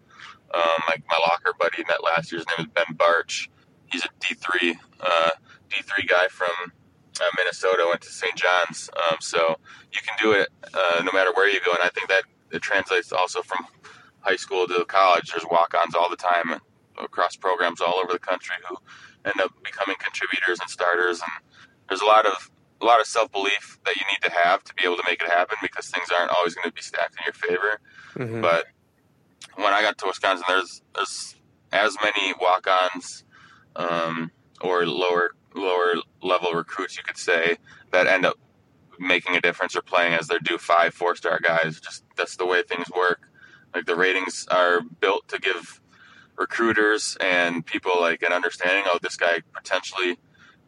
Um, 0.53 0.83
like 0.87 1.03
my 1.09 1.17
locker 1.27 1.53
buddy 1.57 1.83
met 1.87 2.03
last 2.03 2.31
year's 2.31 2.45
name 2.57 2.67
is 2.67 2.71
Ben 2.73 2.95
Bartch. 2.95 3.47
He's 3.91 4.05
a 4.05 4.09
D3 4.19 4.75
uh, 4.99 5.31
D3 5.69 6.07
guy 6.07 6.27
from 6.29 6.49
uh, 7.19 7.25
Minnesota. 7.37 7.85
Went 7.87 8.01
to 8.01 8.09
St. 8.09 8.35
John's. 8.35 8.89
Um, 8.95 9.17
so 9.19 9.57
you 9.91 9.99
can 10.05 10.15
do 10.21 10.33
it 10.33 10.49
uh, 10.73 11.01
no 11.03 11.11
matter 11.11 11.31
where 11.33 11.49
you 11.49 11.59
go, 11.65 11.71
and 11.71 11.83
I 11.83 11.89
think 11.89 12.09
that 12.09 12.23
it 12.51 12.61
translates 12.61 13.11
also 13.11 13.41
from 13.41 13.65
high 14.19 14.35
school 14.35 14.67
to 14.67 14.85
college. 14.85 15.31
There's 15.31 15.45
walk-ons 15.49 15.95
all 15.95 16.09
the 16.09 16.17
time 16.17 16.61
across 17.01 17.35
programs 17.35 17.81
all 17.81 17.95
over 17.95 18.13
the 18.13 18.19
country 18.19 18.55
who 18.67 18.75
end 19.25 19.39
up 19.41 19.51
becoming 19.63 19.95
contributors 19.99 20.59
and 20.59 20.69
starters. 20.69 21.21
And 21.21 21.31
there's 21.89 22.01
a 22.01 22.05
lot 22.05 22.25
of 22.25 22.51
a 22.81 22.85
lot 22.85 22.99
of 22.99 23.05
self 23.05 23.31
belief 23.31 23.79
that 23.85 23.95
you 23.95 24.01
need 24.11 24.21
to 24.23 24.31
have 24.31 24.63
to 24.63 24.73
be 24.73 24.83
able 24.83 24.97
to 24.97 25.03
make 25.07 25.21
it 25.21 25.29
happen 25.29 25.57
because 25.61 25.87
things 25.89 26.09
aren't 26.09 26.31
always 26.31 26.55
going 26.55 26.67
to 26.67 26.73
be 26.73 26.81
stacked 26.81 27.15
in 27.17 27.23
your 27.25 27.33
favor. 27.33 27.79
Mm-hmm. 28.15 28.41
But 28.41 28.65
when 29.55 29.73
I 29.73 29.81
got 29.81 29.97
to 29.99 30.05
Wisconsin, 30.07 30.45
there's 30.47 30.81
there's 30.95 31.35
as 31.71 31.95
many 32.03 32.33
walk-ons 32.39 33.23
um, 33.75 34.31
or 34.61 34.85
lower 34.85 35.31
lower 35.53 35.95
level 36.21 36.51
recruits, 36.53 36.97
you 36.97 37.03
could 37.03 37.17
say, 37.17 37.57
that 37.91 38.07
end 38.07 38.25
up 38.25 38.37
making 38.99 39.35
a 39.35 39.41
difference 39.41 39.75
or 39.75 39.81
playing 39.81 40.13
as 40.13 40.27
their 40.27 40.39
do 40.39 40.57
five 40.57 40.93
four 40.93 41.15
star 41.15 41.39
guys. 41.41 41.79
Just 41.79 42.03
that's 42.15 42.35
the 42.37 42.45
way 42.45 42.63
things 42.63 42.89
work. 42.95 43.29
Like 43.73 43.85
the 43.85 43.95
ratings 43.95 44.47
are 44.49 44.81
built 44.81 45.27
to 45.29 45.39
give 45.39 45.80
recruiters 46.41 47.15
and 47.21 47.65
people 47.65 47.93
like 47.99 48.21
an 48.23 48.33
understanding. 48.33 48.83
Oh, 48.87 48.99
this 49.01 49.15
guy 49.15 49.39
potentially 49.53 50.17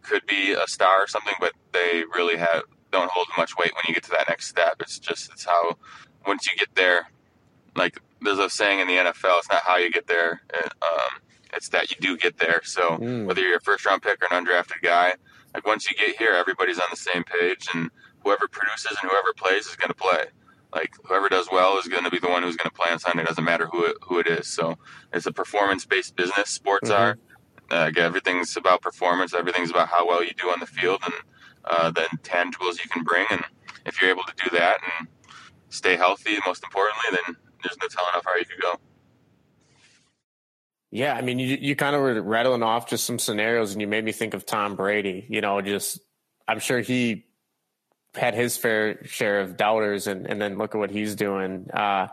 could 0.03 0.25
be 0.25 0.53
a 0.53 0.67
star 0.67 1.03
or 1.03 1.07
something, 1.07 1.33
but 1.39 1.53
they 1.73 2.03
really 2.15 2.37
have 2.37 2.63
don't 2.91 3.09
hold 3.09 3.27
much 3.37 3.57
weight 3.57 3.73
when 3.73 3.83
you 3.87 3.93
get 3.93 4.03
to 4.03 4.11
that 4.11 4.29
next 4.29 4.47
step. 4.47 4.75
It's 4.79 4.99
just 4.99 5.31
it's 5.31 5.45
how 5.45 5.77
once 6.25 6.47
you 6.49 6.57
get 6.57 6.75
there, 6.75 7.09
like 7.75 7.99
there's 8.21 8.39
a 8.39 8.49
saying 8.49 8.79
in 8.79 8.87
the 8.87 8.93
NFL, 8.93 9.39
it's 9.39 9.49
not 9.49 9.63
how 9.63 9.77
you 9.77 9.91
get 9.91 10.07
there, 10.07 10.43
um, 10.81 11.21
it's 11.53 11.69
that 11.69 11.89
you 11.91 11.97
do 11.99 12.17
get 12.17 12.37
there. 12.37 12.61
So 12.63 12.81
mm. 12.97 13.25
whether 13.25 13.41
you're 13.41 13.57
a 13.57 13.61
first 13.61 13.85
round 13.85 14.01
pick 14.03 14.21
or 14.21 14.33
an 14.33 14.45
undrafted 14.45 14.81
guy, 14.81 15.13
like 15.53 15.65
once 15.65 15.89
you 15.89 15.97
get 15.97 16.17
here, 16.17 16.33
everybody's 16.33 16.79
on 16.79 16.87
the 16.89 16.97
same 16.97 17.23
page, 17.23 17.67
and 17.73 17.89
whoever 18.23 18.47
produces 18.47 18.97
and 19.01 19.09
whoever 19.09 19.33
plays 19.35 19.65
is 19.67 19.75
going 19.75 19.89
to 19.89 19.95
play. 19.95 20.25
Like 20.73 20.91
whoever 21.03 21.29
does 21.29 21.47
well 21.51 21.77
is 21.77 21.87
going 21.87 22.03
to 22.03 22.09
be 22.09 22.19
the 22.19 22.29
one 22.29 22.43
who's 22.43 22.55
going 22.55 22.69
to 22.69 22.75
play 22.75 22.91
on 22.91 22.99
Sunday. 22.99 23.23
It 23.23 23.27
doesn't 23.27 23.43
matter 23.43 23.67
who 23.67 23.85
it, 23.85 23.97
who 24.01 24.19
it 24.19 24.27
is. 24.27 24.47
So 24.47 24.77
it's 25.13 25.25
a 25.25 25.31
performance 25.31 25.85
based 25.85 26.15
business. 26.15 26.49
Sports 26.49 26.89
mm-hmm. 26.89 27.01
are. 27.01 27.17
Uh, 27.71 27.91
everything's 27.97 28.55
about 28.57 28.81
performance. 28.81 29.33
Everything's 29.33 29.71
about 29.71 29.87
how 29.87 30.07
well 30.07 30.23
you 30.23 30.31
do 30.37 30.49
on 30.49 30.59
the 30.59 30.65
field 30.65 31.01
and 31.05 31.13
uh, 31.65 31.91
the 31.91 32.01
intangibles 32.01 32.83
you 32.83 32.89
can 32.89 33.03
bring. 33.03 33.25
And 33.29 33.43
if 33.85 34.01
you're 34.01 34.11
able 34.11 34.23
to 34.23 34.33
do 34.43 34.55
that 34.57 34.79
and 34.99 35.07
stay 35.69 35.95
healthy, 35.95 36.37
most 36.45 36.63
importantly, 36.63 37.19
then 37.25 37.35
there's 37.63 37.77
no 37.81 37.87
telling 37.87 38.11
how 38.11 38.21
far 38.21 38.37
you 38.37 38.45
could 38.45 38.61
go. 38.61 38.75
Yeah, 40.91 41.15
I 41.15 41.21
mean, 41.21 41.39
you 41.39 41.57
you 41.59 41.75
kind 41.75 41.95
of 41.95 42.01
were 42.03 42.21
rattling 42.21 42.61
off 42.61 42.87
just 42.87 43.05
some 43.05 43.17
scenarios, 43.17 43.71
and 43.71 43.81
you 43.81 43.87
made 43.87 44.05
me 44.05 44.11
think 44.11 44.35
of 44.35 44.45
Tom 44.45 44.75
Brady. 44.75 45.25
You 45.27 45.41
know, 45.41 45.59
just 45.59 45.99
I'm 46.47 46.59
sure 46.59 46.81
he 46.81 47.25
had 48.15 48.35
his 48.35 48.57
fair 48.57 49.03
share 49.05 49.41
of 49.41 49.57
doubters, 49.57 50.07
and 50.07 50.27
and 50.27 50.41
then 50.41 50.57
look 50.57 50.75
at 50.75 50.77
what 50.77 50.91
he's 50.91 51.15
doing. 51.15 51.69
Uh, 51.71 52.07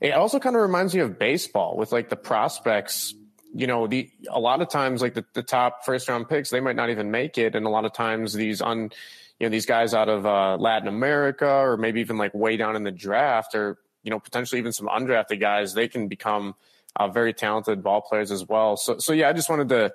it 0.00 0.10
also 0.10 0.38
kind 0.38 0.56
of 0.56 0.62
reminds 0.62 0.94
me 0.94 1.00
of 1.00 1.18
baseball 1.18 1.76
with 1.76 1.92
like 1.92 2.08
the 2.08 2.16
prospects. 2.16 3.14
You 3.54 3.66
know, 3.66 3.86
the 3.86 4.10
a 4.28 4.40
lot 4.40 4.60
of 4.60 4.68
times 4.68 5.00
like 5.00 5.14
the, 5.14 5.24
the 5.32 5.42
top 5.42 5.84
first 5.84 6.08
round 6.08 6.28
picks, 6.28 6.50
they 6.50 6.60
might 6.60 6.76
not 6.76 6.90
even 6.90 7.10
make 7.10 7.38
it, 7.38 7.54
and 7.54 7.66
a 7.66 7.70
lot 7.70 7.84
of 7.84 7.92
times 7.92 8.32
these 8.32 8.60
un 8.60 8.90
you 9.38 9.46
know 9.46 9.50
these 9.50 9.66
guys 9.66 9.94
out 9.94 10.08
of 10.08 10.26
uh, 10.26 10.56
Latin 10.56 10.88
America 10.88 11.48
or 11.48 11.76
maybe 11.76 12.00
even 12.00 12.16
like 12.16 12.34
way 12.34 12.56
down 12.56 12.76
in 12.76 12.82
the 12.82 12.90
draft 12.90 13.54
or 13.54 13.78
you 14.02 14.10
know 14.10 14.18
potentially 14.18 14.58
even 14.58 14.72
some 14.72 14.86
undrafted 14.86 15.40
guys, 15.40 15.74
they 15.74 15.88
can 15.88 16.08
become 16.08 16.54
uh, 16.96 17.08
very 17.08 17.32
talented 17.32 17.82
ball 17.82 18.00
players 18.00 18.30
as 18.30 18.46
well. 18.48 18.76
So 18.76 18.98
so 18.98 19.12
yeah, 19.12 19.28
I 19.28 19.32
just 19.32 19.48
wanted 19.48 19.68
to 19.70 19.92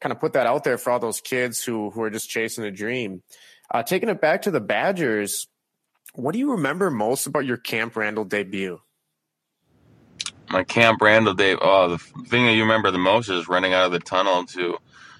kind 0.00 0.12
of 0.12 0.20
put 0.20 0.34
that 0.34 0.46
out 0.46 0.64
there 0.64 0.78
for 0.78 0.90
all 0.90 0.98
those 0.98 1.20
kids 1.20 1.62
who 1.62 1.90
who 1.90 2.02
are 2.02 2.10
just 2.10 2.28
chasing 2.28 2.64
a 2.64 2.70
dream. 2.70 3.22
Uh, 3.70 3.82
taking 3.82 4.08
it 4.08 4.20
back 4.20 4.42
to 4.42 4.50
the 4.50 4.60
Badgers, 4.60 5.46
what 6.14 6.32
do 6.32 6.38
you 6.38 6.52
remember 6.52 6.90
most 6.90 7.26
about 7.26 7.44
your 7.44 7.58
Camp 7.58 7.96
Randall 7.96 8.24
debut? 8.24 8.80
My 10.48 10.64
Camp 10.64 11.02
Randall 11.02 11.34
debut. 11.34 11.58
Oh, 11.60 11.88
the 11.88 11.98
thing 11.98 12.46
that 12.46 12.54
you 12.54 12.62
remember 12.62 12.90
the 12.90 12.98
most 12.98 13.28
is 13.28 13.48
running 13.48 13.74
out 13.74 13.84
of 13.84 13.92
the 13.92 13.98
tunnel 13.98 14.44
to, 14.44 14.78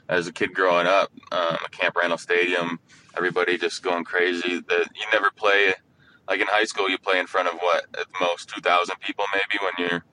as 0.09 0.27
a 0.27 0.33
kid 0.33 0.55
growing 0.55 0.87
up, 0.87 1.11
um, 1.31 1.59
Camp 1.71 1.97
Randall 1.97 2.17
Stadium. 2.17 2.81
Everybody 3.17 3.59
just 3.59 3.83
going 3.83 4.05
crazy. 4.05 4.61
That 4.61 4.89
you 4.95 5.05
never 5.13 5.31
play, 5.31 5.75
like 6.27 6.41
in 6.41 6.47
high 6.47 6.65
school, 6.65 6.89
you 6.89 6.97
play 6.97 7.19
in 7.19 7.27
front 7.27 7.49
of 7.49 7.55
what 7.61 7.85
at 7.99 8.07
most 8.21 8.49
two 8.49 8.63
thousand 8.63 8.97
people, 9.01 9.27
maybe 9.35 9.63
when 9.63 9.73
you're 9.91 10.05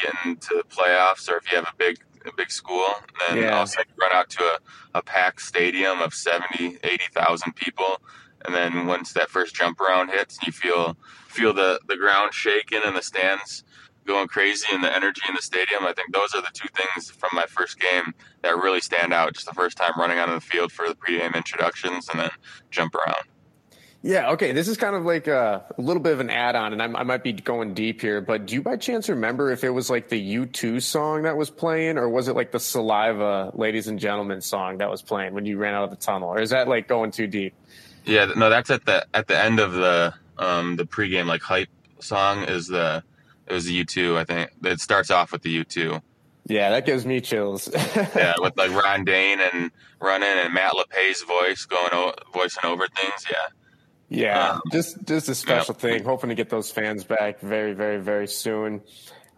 getting 0.00 0.36
to 0.36 0.62
the 0.62 0.64
playoffs, 0.64 1.28
or 1.28 1.38
if 1.38 1.50
you 1.50 1.56
have 1.56 1.66
a 1.66 1.76
big 1.76 1.96
a 2.26 2.32
big 2.36 2.50
school. 2.50 2.86
And 3.28 3.38
then 3.38 3.44
yeah. 3.44 3.58
also 3.58 3.80
run 4.00 4.12
out 4.12 4.30
to 4.30 4.44
a, 4.44 4.58
a 4.98 5.02
packed 5.02 5.42
stadium 5.42 6.00
of 6.00 6.14
70, 6.14 6.78
80,000 6.82 7.54
people. 7.56 8.00
And 8.44 8.54
then 8.54 8.86
once 8.86 9.12
that 9.12 9.30
first 9.30 9.54
jump 9.54 9.80
around 9.80 10.10
hits, 10.10 10.38
you 10.46 10.52
feel 10.52 10.96
feel 11.28 11.52
the, 11.52 11.80
the 11.88 11.96
ground 11.96 12.32
shaking 12.32 12.80
and 12.84 12.96
the 12.96 13.02
stands 13.02 13.64
going 14.06 14.28
crazy 14.28 14.66
and 14.72 14.84
the 14.84 14.94
energy 14.94 15.22
in 15.28 15.34
the 15.34 15.42
stadium. 15.42 15.84
I 15.84 15.92
think 15.92 16.12
those 16.12 16.34
are 16.34 16.42
the 16.42 16.50
two 16.52 16.68
things 16.74 17.10
from 17.10 17.30
my 17.32 17.44
first 17.48 17.80
game 17.80 18.14
that 18.42 18.56
really 18.56 18.80
stand 18.80 19.12
out. 19.12 19.32
Just 19.34 19.46
the 19.46 19.54
first 19.54 19.76
time 19.76 19.92
running 19.98 20.18
out 20.18 20.28
onto 20.28 20.40
the 20.40 20.46
field 20.46 20.72
for 20.72 20.88
the 20.88 20.94
pregame 20.94 21.34
introductions 21.34 22.08
and 22.10 22.20
then 22.20 22.30
jump 22.70 22.94
around. 22.94 23.24
Yeah, 24.04 24.32
okay. 24.32 24.52
This 24.52 24.68
is 24.68 24.76
kind 24.76 24.94
of 24.94 25.06
like 25.06 25.28
a, 25.28 25.64
a 25.78 25.80
little 25.80 26.02
bit 26.02 26.12
of 26.12 26.20
an 26.20 26.28
add 26.28 26.56
on, 26.56 26.74
and 26.74 26.82
I, 26.82 27.00
I, 27.00 27.04
might 27.04 27.22
be 27.22 27.32
going 27.32 27.72
deep 27.72 28.02
here, 28.02 28.20
but 28.20 28.44
do 28.44 28.54
you 28.54 28.60
by 28.60 28.76
chance 28.76 29.08
remember 29.08 29.50
if 29.50 29.64
it 29.64 29.70
was 29.70 29.88
like 29.88 30.10
the 30.10 30.36
U2 30.36 30.82
song 30.82 31.22
that 31.22 31.38
was 31.38 31.48
playing, 31.48 31.96
or 31.96 32.06
was 32.10 32.28
it 32.28 32.36
like 32.36 32.52
the 32.52 32.60
Saliva 32.60 33.50
Ladies 33.54 33.88
and 33.88 33.98
Gentlemen 33.98 34.42
song 34.42 34.76
that 34.78 34.90
was 34.90 35.00
playing 35.00 35.32
when 35.32 35.46
you 35.46 35.56
ran 35.56 35.72
out 35.72 35.84
of 35.84 35.90
the 35.90 35.96
tunnel? 35.96 36.28
Or 36.28 36.38
is 36.38 36.50
that 36.50 36.68
like 36.68 36.86
going 36.86 37.12
too 37.12 37.26
deep? 37.26 37.54
Yeah, 38.04 38.26
no, 38.36 38.50
that's 38.50 38.68
at 38.68 38.84
the 38.84 39.06
at 39.14 39.26
the 39.26 39.42
end 39.42 39.58
of 39.58 39.72
the 39.72 40.12
um 40.36 40.76
the 40.76 40.84
pregame 40.84 41.24
like 41.24 41.40
hype 41.40 41.70
song 42.00 42.42
is 42.42 42.68
the 42.68 43.02
it 43.46 43.54
was 43.54 43.64
the 43.64 43.84
U2, 43.86 44.18
I 44.18 44.24
think. 44.24 44.50
It 44.64 44.80
starts 44.80 45.10
off 45.10 45.32
with 45.32 45.40
the 45.40 45.64
U2. 45.64 46.02
Yeah, 46.46 46.68
that 46.72 46.84
gives 46.84 47.06
me 47.06 47.22
chills. 47.22 47.70
yeah, 47.96 48.34
with 48.38 48.54
like 48.58 48.70
Ron 48.70 49.06
Dayne 49.06 49.40
and 49.40 49.70
running 49.98 50.28
and 50.28 50.52
Matt 50.52 50.74
LePay's 50.74 51.22
voice 51.22 51.64
going 51.64 52.12
voicing 52.34 52.66
over 52.66 52.86
things. 52.86 53.24
Yeah. 53.30 53.46
Yeah, 54.08 54.52
um, 54.52 54.62
just 54.70 55.04
just 55.04 55.28
a 55.28 55.34
special 55.34 55.74
thing. 55.74 56.04
Hoping 56.04 56.28
to 56.28 56.34
get 56.34 56.50
those 56.50 56.70
fans 56.70 57.04
back 57.04 57.40
very, 57.40 57.72
very, 57.72 58.00
very 58.00 58.28
soon. 58.28 58.82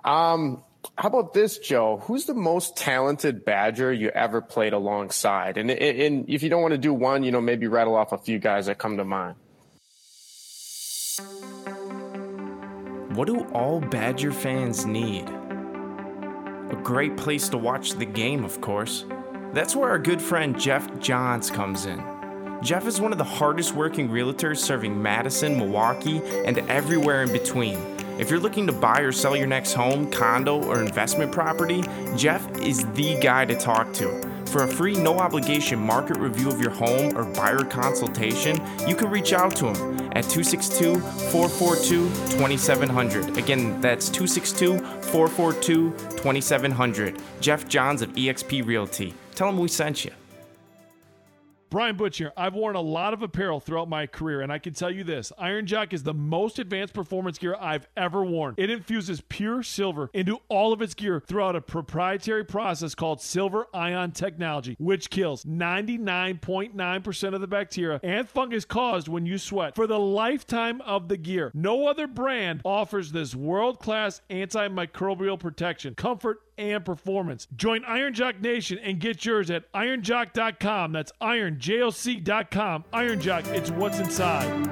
Um, 0.04 0.62
how 0.96 1.08
about 1.08 1.34
this, 1.34 1.58
Joe? 1.58 1.98
Who's 2.04 2.26
the 2.26 2.34
most 2.34 2.76
talented 2.76 3.44
Badger 3.44 3.92
you 3.92 4.08
ever 4.10 4.40
played 4.40 4.72
alongside? 4.72 5.58
And, 5.58 5.70
and 5.70 6.28
if 6.28 6.42
you 6.42 6.48
don't 6.48 6.62
want 6.62 6.72
to 6.72 6.78
do 6.78 6.94
one, 6.94 7.24
you 7.24 7.32
know, 7.32 7.40
maybe 7.40 7.66
rattle 7.66 7.96
off 7.96 8.12
a 8.12 8.18
few 8.18 8.38
guys 8.38 8.66
that 8.66 8.78
come 8.78 8.96
to 8.96 9.04
mind. 9.04 9.36
What 13.16 13.26
do 13.26 13.46
all 13.52 13.80
Badger 13.80 14.32
fans 14.32 14.86
need? 14.86 15.28
A 15.28 16.78
great 16.82 17.16
place 17.16 17.48
to 17.48 17.58
watch 17.58 17.92
the 17.92 18.04
game, 18.04 18.44
of 18.44 18.60
course. 18.60 19.04
That's 19.52 19.74
where 19.74 19.88
our 19.88 19.98
good 19.98 20.20
friend 20.20 20.58
Jeff 20.58 20.98
Johns 21.00 21.50
comes 21.50 21.86
in. 21.86 22.15
Jeff 22.62 22.86
is 22.86 23.00
one 23.00 23.12
of 23.12 23.18
the 23.18 23.24
hardest 23.24 23.74
working 23.74 24.08
realtors 24.08 24.58
serving 24.58 25.00
Madison, 25.00 25.56
Milwaukee, 25.58 26.22
and 26.44 26.58
everywhere 26.70 27.22
in 27.22 27.32
between. 27.32 27.78
If 28.18 28.30
you're 28.30 28.40
looking 28.40 28.66
to 28.66 28.72
buy 28.72 29.00
or 29.00 29.12
sell 29.12 29.36
your 29.36 29.46
next 29.46 29.74
home, 29.74 30.10
condo, 30.10 30.64
or 30.64 30.80
investment 30.80 31.32
property, 31.32 31.82
Jeff 32.16 32.50
is 32.58 32.86
the 32.94 33.18
guy 33.20 33.44
to 33.44 33.54
talk 33.54 33.92
to. 33.94 34.08
For 34.46 34.62
a 34.62 34.68
free, 34.68 34.94
no 34.94 35.18
obligation 35.18 35.78
market 35.78 36.16
review 36.16 36.48
of 36.48 36.60
your 36.60 36.70
home 36.70 37.16
or 37.16 37.24
buyer 37.24 37.62
consultation, 37.64 38.58
you 38.88 38.96
can 38.96 39.10
reach 39.10 39.34
out 39.34 39.54
to 39.56 39.66
him 39.66 40.00
at 40.12 40.24
262 40.24 40.98
442 40.98 42.08
2700. 42.30 43.36
Again, 43.36 43.78
that's 43.82 44.08
262 44.08 44.78
442 44.78 45.90
2700. 46.16 47.20
Jeff 47.40 47.68
Johns 47.68 48.00
of 48.00 48.10
eXp 48.12 48.66
Realty. 48.66 49.12
Tell 49.34 49.50
him 49.50 49.58
we 49.58 49.68
sent 49.68 50.06
you. 50.06 50.12
Brian 51.70 51.96
Butch 51.96 52.18
here. 52.18 52.32
I've 52.36 52.54
worn 52.54 52.76
a 52.76 52.80
lot 52.80 53.12
of 53.12 53.22
apparel 53.22 53.60
throughout 53.60 53.88
my 53.88 54.06
career, 54.06 54.40
and 54.40 54.52
I 54.52 54.58
can 54.58 54.72
tell 54.72 54.90
you 54.90 55.04
this 55.04 55.32
Iron 55.38 55.66
Jock 55.66 55.92
is 55.92 56.02
the 56.02 56.14
most 56.14 56.58
advanced 56.58 56.94
performance 56.94 57.38
gear 57.38 57.56
I've 57.60 57.88
ever 57.96 58.24
worn. 58.24 58.54
It 58.56 58.70
infuses 58.70 59.20
pure 59.28 59.62
silver 59.62 60.10
into 60.14 60.38
all 60.48 60.72
of 60.72 60.80
its 60.80 60.94
gear 60.94 61.20
throughout 61.20 61.56
a 61.56 61.60
proprietary 61.60 62.44
process 62.44 62.94
called 62.94 63.20
silver 63.20 63.66
ion 63.74 64.12
technology, 64.12 64.76
which 64.78 65.10
kills 65.10 65.44
99.9% 65.44 67.34
of 67.34 67.40
the 67.40 67.46
bacteria 67.46 68.00
and 68.02 68.28
fungus 68.28 68.64
caused 68.64 69.08
when 69.08 69.26
you 69.26 69.38
sweat 69.38 69.74
for 69.74 69.86
the 69.86 69.98
lifetime 69.98 70.80
of 70.82 71.08
the 71.08 71.16
gear. 71.16 71.50
No 71.54 71.88
other 71.88 72.06
brand 72.06 72.60
offers 72.64 73.12
this 73.12 73.34
world 73.34 73.78
class 73.80 74.20
antimicrobial 74.30 75.38
protection, 75.38 75.94
comfort, 75.94 76.40
and 76.58 76.84
performance. 76.84 77.46
Join 77.56 77.84
Iron 77.84 78.14
Jock 78.14 78.40
Nation 78.40 78.78
and 78.78 78.98
get 78.98 79.24
yours 79.24 79.50
at 79.50 79.70
ironjock.com. 79.72 80.92
That's 80.92 81.12
iron 81.20 81.58
ironjock.com. 81.58 82.84
Iron 82.92 83.20
Jock, 83.20 83.46
it's 83.48 83.70
what's 83.70 83.98
inside. 83.98 84.66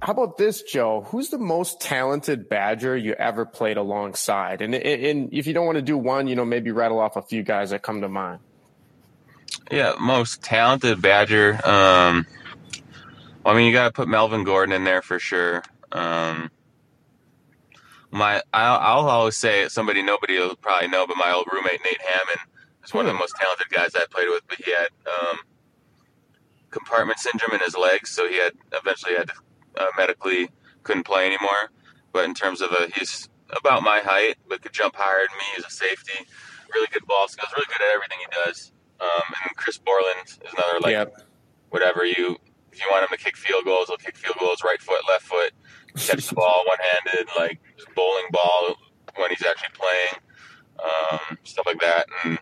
How 0.00 0.12
about 0.12 0.38
this, 0.38 0.62
Joe? 0.62 1.02
Who's 1.08 1.30
the 1.30 1.38
most 1.38 1.80
talented 1.80 2.48
Badger 2.48 2.96
you 2.96 3.14
ever 3.14 3.44
played 3.44 3.76
alongside? 3.76 4.62
And, 4.62 4.74
and 4.74 5.32
if 5.34 5.46
you 5.46 5.52
don't 5.52 5.66
want 5.66 5.76
to 5.76 5.82
do 5.82 5.98
one, 5.98 6.28
you 6.28 6.36
know, 6.36 6.44
maybe 6.44 6.70
rattle 6.70 7.00
off 7.00 7.16
a 7.16 7.22
few 7.22 7.42
guys 7.42 7.70
that 7.70 7.82
come 7.82 8.00
to 8.02 8.08
mind. 8.08 8.38
Yeah, 9.70 9.94
most 10.00 10.42
talented 10.42 11.02
Badger. 11.02 11.54
Um, 11.64 12.26
I 13.44 13.54
mean, 13.54 13.66
you 13.66 13.72
got 13.72 13.86
to 13.86 13.92
put 13.92 14.08
Melvin 14.08 14.44
Gordon 14.44 14.74
in 14.74 14.84
there 14.84 15.02
for 15.02 15.18
sure. 15.18 15.62
Um, 15.90 16.50
my, 18.10 18.42
I'll, 18.52 18.78
I'll, 18.78 19.08
always 19.08 19.36
say 19.36 19.68
somebody 19.68 20.02
nobody 20.02 20.38
will 20.38 20.56
probably 20.56 20.88
know, 20.88 21.06
but 21.06 21.16
my 21.16 21.32
old 21.32 21.46
roommate 21.52 21.80
Nate 21.84 22.00
Hammon 22.00 22.38
is 22.84 22.94
one 22.94 23.06
of 23.06 23.12
the 23.12 23.18
most 23.18 23.34
talented 23.36 23.68
guys 23.70 23.94
I 23.94 24.06
played 24.10 24.28
with. 24.28 24.42
But 24.48 24.58
he 24.58 24.70
had 24.70 24.88
um, 25.06 25.38
compartment 26.70 27.18
syndrome 27.18 27.52
in 27.52 27.60
his 27.60 27.76
legs, 27.76 28.10
so 28.10 28.28
he 28.28 28.38
had 28.38 28.52
eventually 28.72 29.14
had 29.14 29.28
to 29.28 29.34
uh, 29.76 29.86
medically 29.96 30.48
couldn't 30.82 31.04
play 31.04 31.26
anymore. 31.26 31.70
But 32.12 32.24
in 32.24 32.34
terms 32.34 32.60
of 32.60 32.72
a, 32.72 32.88
he's 32.94 33.28
about 33.56 33.82
my 33.82 34.00
height, 34.00 34.36
but 34.48 34.62
could 34.62 34.72
jump 34.72 34.94
higher 34.96 35.26
than 35.28 35.36
me. 35.36 35.44
He's 35.56 35.64
a 35.64 35.70
safety, 35.70 36.26
really 36.72 36.88
good 36.92 37.06
ball 37.06 37.28
skills, 37.28 37.52
really 37.54 37.66
good 37.66 37.82
at 37.82 37.94
everything 37.94 38.18
he 38.20 38.44
does. 38.44 38.72
Um, 39.00 39.34
and 39.44 39.56
Chris 39.56 39.78
Borland 39.78 40.26
is 40.26 40.52
another 40.52 40.80
like 40.80 40.92
yep. 40.92 41.22
whatever 41.68 42.04
you 42.04 42.36
if 42.78 42.84
you 42.84 42.90
want 42.92 43.02
him 43.02 43.16
to 43.16 43.22
kick 43.22 43.36
field 43.36 43.64
goals, 43.64 43.88
he'll 43.88 43.96
kick 43.96 44.16
field 44.16 44.36
goals 44.38 44.62
right 44.62 44.80
foot, 44.80 45.00
left 45.08 45.24
foot, 45.24 45.52
catch 45.96 46.28
the 46.28 46.34
ball 46.34 46.62
one 46.66 46.78
handed, 46.78 47.26
like 47.36 47.60
bowling 47.96 48.26
ball 48.30 48.76
when 49.16 49.30
he's 49.30 49.44
actually 49.44 49.74
playing, 49.74 50.14
um, 50.78 51.38
stuff 51.42 51.66
like 51.66 51.80
that. 51.80 52.06
And 52.22 52.38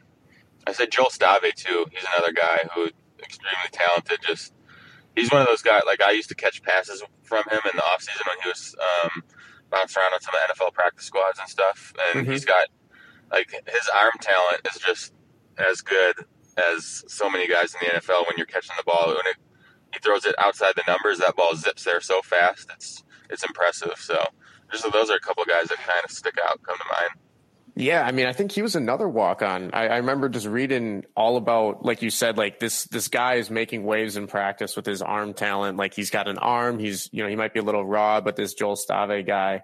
I 0.66 0.72
said 0.72 0.90
Joel 0.90 1.08
Stave 1.08 1.54
too. 1.54 1.86
He's 1.90 2.04
another 2.14 2.32
guy 2.32 2.68
who 2.74 2.90
extremely 3.18 3.70
talented. 3.72 4.18
Just 4.26 4.52
he's 5.14 5.32
one 5.32 5.40
of 5.40 5.48
those 5.48 5.62
guys. 5.62 5.82
Like 5.86 6.02
I 6.02 6.10
used 6.10 6.28
to 6.28 6.34
catch 6.34 6.62
passes 6.62 7.02
from 7.22 7.44
him 7.50 7.60
in 7.64 7.74
the 7.74 7.82
off 7.84 8.02
season 8.02 8.26
when 8.26 8.36
he 8.42 8.48
was 8.50 8.76
um, 8.78 9.22
bouncing 9.70 10.02
around 10.02 10.12
on 10.12 10.20
some 10.20 10.34
NFL 10.50 10.74
practice 10.74 11.06
squads 11.06 11.38
and 11.38 11.48
stuff. 11.48 11.94
And 12.08 12.22
mm-hmm. 12.22 12.32
he's 12.32 12.44
got 12.44 12.68
like 13.32 13.50
his 13.50 13.88
arm 13.94 14.12
talent 14.20 14.68
is 14.70 14.82
just 14.82 15.14
as 15.56 15.80
good 15.80 16.26
as 16.58 17.04
so 17.08 17.30
many 17.30 17.48
guys 17.48 17.74
in 17.74 17.88
the 17.88 18.00
NFL 18.00 18.26
when 18.26 18.36
you're 18.36 18.46
catching 18.46 18.76
the 18.76 18.84
ball. 18.84 19.08
When 19.08 19.16
it, 19.16 19.36
he 19.92 20.00
throws 20.00 20.24
it 20.24 20.34
outside 20.38 20.74
the 20.76 20.82
numbers, 20.86 21.18
that 21.18 21.36
ball 21.36 21.54
zips 21.54 21.84
there 21.84 22.00
so 22.00 22.22
fast. 22.22 22.68
It's 22.74 23.02
it's 23.30 23.44
impressive. 23.44 23.94
So 23.96 24.24
just 24.70 24.90
those 24.92 25.10
are 25.10 25.16
a 25.16 25.20
couple 25.20 25.44
guys 25.44 25.68
that 25.68 25.78
kind 25.78 26.00
of 26.04 26.10
stick 26.10 26.36
out, 26.44 26.62
come 26.62 26.76
to 26.76 26.84
mind. 26.90 27.10
Yeah, 27.78 28.02
I 28.06 28.10
mean, 28.10 28.24
I 28.24 28.32
think 28.32 28.52
he 28.52 28.62
was 28.62 28.74
another 28.74 29.06
walk 29.06 29.42
on. 29.42 29.70
I, 29.74 29.88
I, 29.88 29.96
remember 29.98 30.30
just 30.30 30.46
reading 30.46 31.04
all 31.14 31.36
about, 31.36 31.84
like 31.84 32.00
you 32.00 32.08
said, 32.08 32.38
like 32.38 32.58
this 32.58 32.84
this 32.84 33.08
guy 33.08 33.34
is 33.34 33.50
making 33.50 33.84
waves 33.84 34.16
in 34.16 34.28
practice 34.28 34.76
with 34.76 34.86
his 34.86 35.02
arm 35.02 35.34
talent. 35.34 35.76
Like 35.76 35.92
he's 35.92 36.08
got 36.08 36.26
an 36.26 36.38
arm. 36.38 36.78
He's 36.78 37.10
you 37.12 37.22
know 37.22 37.28
he 37.28 37.36
might 37.36 37.52
be 37.52 37.60
a 37.60 37.62
little 37.62 37.84
raw, 37.84 38.22
but 38.22 38.34
this 38.34 38.54
Joel 38.54 38.76
Stave 38.76 39.26
guy. 39.26 39.62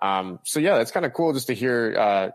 Um, 0.00 0.38
so 0.44 0.60
yeah, 0.60 0.78
that's 0.78 0.92
kind 0.92 1.04
of 1.04 1.12
cool 1.12 1.32
just 1.32 1.48
to 1.48 1.54
hear 1.54 1.96
uh, 1.98 2.30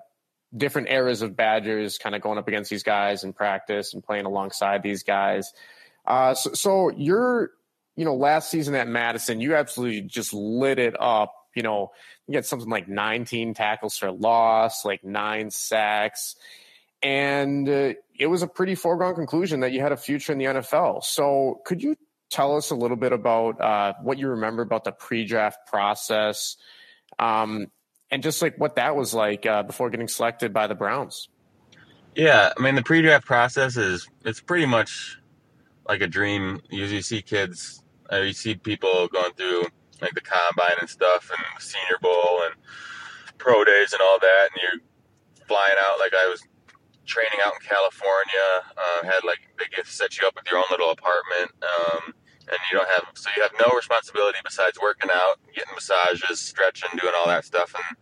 different 0.55 0.89
eras 0.89 1.21
of 1.21 1.37
Badgers 1.37 1.97
kind 1.97 2.15
of 2.15 2.21
going 2.21 2.37
up 2.37 2.49
against 2.49 2.69
these 2.69 2.83
guys 2.83 3.23
in 3.23 3.31
practice 3.31 3.93
and 3.93 4.03
playing 4.03 4.25
alongside 4.25 4.83
these 4.83 5.03
guys. 5.03 5.53
Uh, 6.05 6.33
so, 6.33 6.53
so 6.53 6.89
you're 6.89 7.51
you 7.95 8.05
know 8.05 8.15
last 8.15 8.49
season 8.49 8.75
at 8.75 8.87
Madison, 8.87 9.39
you 9.39 9.55
absolutely 9.55 10.01
just 10.01 10.33
lit 10.33 10.79
it 10.79 10.95
up. 10.99 11.33
You 11.55 11.63
know 11.63 11.91
you 12.27 12.33
get 12.33 12.45
something 12.45 12.69
like 12.69 12.87
19 12.87 13.53
tackles 13.53 13.97
for 13.97 14.11
loss, 14.11 14.85
like 14.85 15.03
nine 15.03 15.51
sacks. 15.51 16.35
And 17.01 17.67
uh, 17.67 17.93
it 18.17 18.27
was 18.27 18.43
a 18.43 18.47
pretty 18.47 18.75
foregone 18.75 19.15
conclusion 19.15 19.59
that 19.59 19.73
you 19.73 19.81
had 19.81 19.91
a 19.91 19.97
future 19.97 20.31
in 20.31 20.39
the 20.39 20.45
NFL. 20.45 21.03
So, 21.03 21.61
could 21.65 21.83
you 21.83 21.97
tell 22.29 22.55
us 22.55 22.71
a 22.71 22.75
little 22.75 22.95
bit 22.95 23.11
about 23.11 23.59
uh, 23.59 23.93
what 24.01 24.17
you 24.17 24.29
remember 24.29 24.61
about 24.61 24.85
the 24.85 24.93
pre 24.93 25.25
draft 25.25 25.67
process 25.67 26.55
um, 27.19 27.67
and 28.09 28.23
just 28.23 28.41
like 28.41 28.57
what 28.57 28.77
that 28.77 28.95
was 28.95 29.13
like 29.13 29.45
uh, 29.45 29.63
before 29.63 29.89
getting 29.89 30.07
selected 30.07 30.53
by 30.53 30.67
the 30.67 30.75
Browns? 30.75 31.27
Yeah, 32.15 32.53
I 32.57 32.61
mean, 32.61 32.75
the 32.75 32.83
pre 32.83 33.01
draft 33.01 33.25
process 33.25 33.75
is 33.75 34.07
it's 34.23 34.39
pretty 34.39 34.65
much 34.65 35.19
like 35.87 36.01
a 36.01 36.07
dream. 36.07 36.61
You 36.69 36.81
usually 36.81 37.01
see 37.01 37.21
kids, 37.21 37.83
uh, 38.11 38.17
you 38.17 38.33
see 38.33 38.55
people 38.55 39.07
going 39.07 39.33
through 39.33 39.65
like 40.01 40.13
the 40.13 40.21
combine 40.21 40.77
and 40.81 40.89
stuff 40.89 41.31
and 41.31 41.61
senior 41.61 41.97
bowl 42.01 42.41
and 42.45 42.55
pro 43.37 43.63
days 43.63 43.93
and 43.93 44.01
all 44.01 44.19
that 44.19 44.49
and 44.51 44.61
you're 44.61 44.81
flying 45.47 45.79
out 45.87 45.99
like 45.99 46.13
I 46.13 46.27
was 46.29 46.43
training 47.05 47.39
out 47.43 47.53
in 47.55 47.63
California 47.67 48.49
uh, 48.77 49.05
had 49.05 49.23
like 49.23 49.39
they 49.59 49.65
get 49.75 49.87
set 49.87 50.19
you 50.19 50.27
up 50.27 50.35
with 50.35 50.49
your 50.49 50.59
own 50.59 50.69
little 50.71 50.91
apartment 50.91 51.51
um, 51.63 52.13
and 52.47 52.59
you 52.71 52.77
don't 52.77 52.89
have 52.89 53.07
so 53.15 53.29
you 53.35 53.43
have 53.43 53.51
no 53.59 53.75
responsibility 53.75 54.39
besides 54.43 54.77
working 54.81 55.09
out 55.13 55.39
getting 55.55 55.73
massages 55.73 56.39
stretching 56.39 56.89
doing 56.99 57.13
all 57.15 57.27
that 57.27 57.45
stuff 57.45 57.73
and 57.75 57.97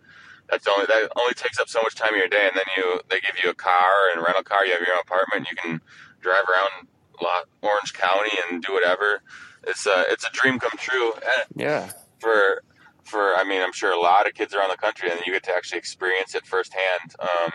that's 0.49 0.67
only 0.67 0.85
that 0.85 1.09
only 1.17 1.33
takes 1.33 1.59
up 1.59 1.69
so 1.69 1.81
much 1.81 1.95
time 1.95 2.13
of 2.13 2.19
your 2.19 2.29
day 2.29 2.45
and 2.49 2.55
then 2.55 2.69
you 2.77 2.99
they 3.09 3.19
give 3.21 3.37
you 3.43 3.49
a 3.49 3.55
car 3.55 4.13
and 4.13 4.23
rental 4.23 4.43
car 4.43 4.65
you 4.65 4.73
have 4.73 4.81
your 4.81 4.93
own 4.93 5.01
apartment 5.01 5.47
you 5.49 5.55
can 5.57 5.81
drive 6.21 6.45
around 6.49 6.87
Orange 7.61 7.93
County 7.93 8.31
and 8.49 8.63
do 8.63 8.73
whatever 8.73 9.21
it's 9.63 9.85
a 9.85 10.05
it's 10.09 10.25
a 10.25 10.31
dream 10.31 10.59
come 10.59 10.77
true. 10.77 11.13
yeah. 11.55 11.91
For 12.19 12.63
for 13.03 13.35
I 13.35 13.43
mean 13.43 13.61
I'm 13.61 13.73
sure 13.73 13.91
a 13.91 13.99
lot 13.99 14.27
of 14.27 14.33
kids 14.33 14.53
around 14.53 14.69
the 14.69 14.77
country 14.77 15.09
and 15.09 15.19
you 15.25 15.33
get 15.33 15.43
to 15.43 15.53
actually 15.53 15.79
experience 15.79 16.35
it 16.35 16.45
firsthand. 16.45 17.15
Um, 17.19 17.53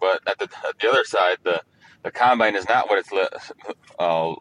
but 0.00 0.20
at 0.26 0.38
the 0.38 0.48
at 0.66 0.78
the 0.80 0.88
other 0.88 1.04
side, 1.04 1.38
the 1.42 1.62
the 2.02 2.10
combine 2.10 2.54
is 2.54 2.68
not 2.68 2.88
what 2.88 2.98
it's 2.98 3.12
li- 3.12 3.74
uh, 3.98 4.34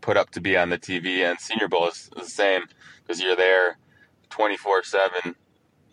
put 0.00 0.16
up 0.16 0.30
to 0.30 0.40
be 0.40 0.56
on 0.56 0.68
the 0.70 0.78
TV, 0.78 1.28
and 1.28 1.40
Senior 1.40 1.68
Bowl 1.68 1.88
is, 1.88 2.10
is 2.16 2.24
the 2.26 2.30
same 2.30 2.62
because 3.02 3.20
you're 3.20 3.36
there 3.36 3.78
24 4.28 4.84
seven, 4.84 5.34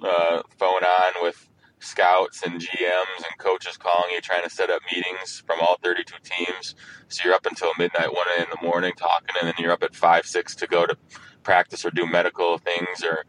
uh, 0.03 0.43
phone 0.59 0.83
on 0.83 1.13
with 1.23 1.46
scouts 1.79 2.43
and 2.43 2.59
GMs 2.59 3.17
and 3.17 3.37
coaches 3.37 3.77
calling 3.77 4.11
you, 4.13 4.21
trying 4.21 4.43
to 4.43 4.49
set 4.49 4.69
up 4.69 4.81
meetings 4.93 5.43
from 5.45 5.59
all 5.61 5.77
32 5.83 6.13
teams. 6.23 6.75
So 7.09 7.21
you're 7.25 7.33
up 7.33 7.45
until 7.45 7.71
midnight, 7.77 8.13
1 8.13 8.25
in 8.39 8.45
the 8.49 8.67
morning 8.67 8.93
talking, 8.97 9.35
and 9.39 9.47
then 9.47 9.55
you're 9.59 9.71
up 9.71 9.83
at 9.83 9.95
5, 9.95 10.25
6 10.25 10.55
to 10.55 10.67
go 10.67 10.85
to 10.85 10.97
practice 11.43 11.85
or 11.85 11.91
do 11.91 12.05
medical 12.05 12.57
things 12.57 13.03
or 13.03 13.25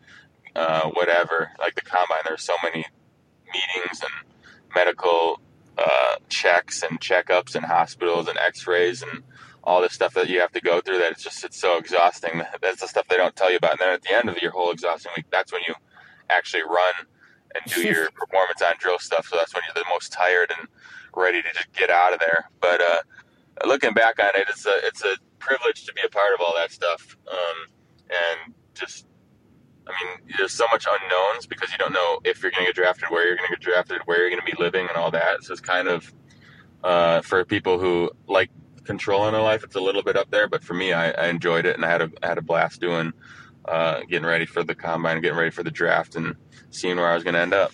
uh, 0.57 0.89
whatever. 0.91 1.51
Like 1.59 1.75
the 1.75 1.83
combine, 1.83 2.19
there's 2.27 2.43
so 2.43 2.55
many 2.63 2.87
meetings 3.47 4.03
and 4.03 4.29
medical 4.75 5.41
uh, 5.77 6.17
checks 6.29 6.83
and 6.83 7.01
checkups 7.01 7.55
and 7.55 7.65
hospitals 7.65 8.29
and 8.29 8.39
x-rays 8.39 9.03
and 9.03 9.23
all 9.63 9.81
this 9.81 9.93
stuff 9.93 10.15
that 10.15 10.29
you 10.29 10.41
have 10.41 10.53
to 10.53 10.61
go 10.61 10.81
through 10.81 10.99
that 10.99 11.13
it's 11.13 11.23
just 11.23 11.45
it's 11.45 11.61
so 11.61 11.79
exhausting 11.79 12.43
that's 12.63 12.81
the 12.81 12.89
stuff 12.89 13.07
they 13.09 13.17
don't 13.17 13.37
tell 13.37 13.51
you 13.51 13.57
about 13.57 13.73
and 13.73 13.81
then 13.81 13.93
at 13.93 14.03
the 14.03 14.13
end 14.13 14.29
of 14.29 14.37
your 14.43 14.51
whole 14.51 14.71
exhausting 14.71 15.13
week 15.17 15.27
that's 15.31 15.53
when 15.53 15.63
you 15.69 15.75
actually 16.29 16.63
run 16.63 17.07
and 17.65 17.73
do 17.73 17.83
your 17.83 18.11
performance 18.15 18.63
on 18.63 18.75
drill 18.79 18.99
stuff. 18.99 19.27
So 19.29 19.37
that's 19.37 19.55
when 19.55 19.63
you're 19.67 19.83
the 19.83 19.89
most 19.91 20.13
tired 20.13 20.53
and 20.57 20.69
ready 21.15 21.43
to 21.43 21.49
just 21.53 21.73
get 21.73 21.91
out 21.91 22.13
of 22.13 22.21
there. 22.21 22.51
But 22.61 22.81
uh, 22.81 23.67
looking 23.67 23.93
back 23.93 24.19
on 24.19 24.31
it, 24.35 24.47
it's 24.49 24.67
a 24.67 24.75
it's 24.85 25.05
a 25.05 25.17
privilege 25.39 25.85
to 25.87 25.93
be 25.93 26.03
a 26.05 26.09
part 26.09 26.33
of 26.35 26.41
all 26.41 26.55
that 26.57 26.71
stuff. 26.71 27.17
Um, 27.31 27.69
and 28.11 28.55
just, 28.75 29.07
I 29.87 29.91
mean, 29.91 30.35
there's 30.37 30.53
so 30.53 30.67
much 30.71 30.87
unknowns 30.87 31.47
because 31.47 31.71
you 31.73 31.79
don't 31.79 31.93
know 31.93 32.21
if 32.25 32.43
you're 32.43 32.51
going 32.51 32.65
to 32.65 32.69
get 32.69 32.77
drafted, 32.77 33.09
where 33.11 33.27
you're 33.27 33.37
going 33.37 33.49
to 33.49 33.57
get 33.57 33.61
drafted, 33.61 34.01
where 34.05 34.21
you're 34.21 34.31
going 34.31 34.45
to 34.45 34.57
be 34.57 34.63
living, 34.63 34.87
and 34.89 34.97
all 34.97 35.11
that. 35.11 35.43
So 35.43 35.53
it's 35.53 35.61
kind 35.61 35.89
of 35.89 36.13
uh, 36.85 37.21
for 37.23 37.45
people 37.45 37.79
who 37.79 38.11
like 38.27 38.51
control 38.85 39.27
in 39.27 39.35
their 39.35 39.43
life, 39.43 39.65
it's 39.65 39.77
a 39.77 39.81
little 39.81 40.03
bit 40.03 40.17
up 40.17 40.31
there. 40.31 40.49
But 40.49 40.63
for 40.63 40.75
me, 40.75 40.93
I, 40.93 41.11
I 41.11 41.29
enjoyed 41.29 41.67
it 41.67 41.77
and 41.77 41.85
I 41.85 41.91
had 41.91 42.03
a 42.03 42.11
I 42.23 42.29
had 42.29 42.39
a 42.39 42.43
blast 42.43 42.81
doing. 42.81 43.13
Uh, 43.65 44.01
getting 44.09 44.25
ready 44.25 44.47
for 44.47 44.65
the 44.65 44.75
combine, 44.75 45.21
getting 45.21 45.37
ready 45.37 45.51
for 45.51 45.63
the 45.63 45.71
draft, 45.71 46.17
and 46.17 46.35
seeing 46.71 46.97
where 46.97 47.09
I 47.09 47.15
was 47.15 47.25
going 47.25 47.35
to 47.35 47.41
end 47.41 47.55
up. 47.55 47.73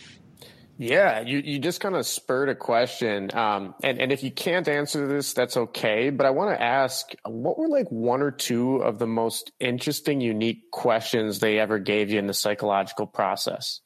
Yeah, 0.76 1.20
you, 1.20 1.38
you 1.38 1.60
just 1.60 1.80
kind 1.80 1.94
of 1.94 2.04
spurred 2.04 2.48
a 2.48 2.54
question. 2.54 3.30
Um, 3.32 3.74
and, 3.82 4.00
and 4.00 4.10
if 4.10 4.24
you 4.24 4.32
can't 4.32 4.66
answer 4.66 5.06
this, 5.06 5.32
that's 5.32 5.56
okay. 5.56 6.10
But 6.10 6.26
I 6.26 6.30
want 6.30 6.50
to 6.50 6.60
ask 6.60 7.12
what 7.24 7.58
were 7.58 7.68
like 7.68 7.86
one 7.90 8.22
or 8.22 8.32
two 8.32 8.76
of 8.78 8.98
the 8.98 9.06
most 9.06 9.52
interesting, 9.60 10.20
unique 10.20 10.70
questions 10.72 11.38
they 11.38 11.60
ever 11.60 11.78
gave 11.78 12.10
you 12.10 12.18
in 12.18 12.26
the 12.26 12.34
psychological 12.34 13.06
process? 13.06 13.80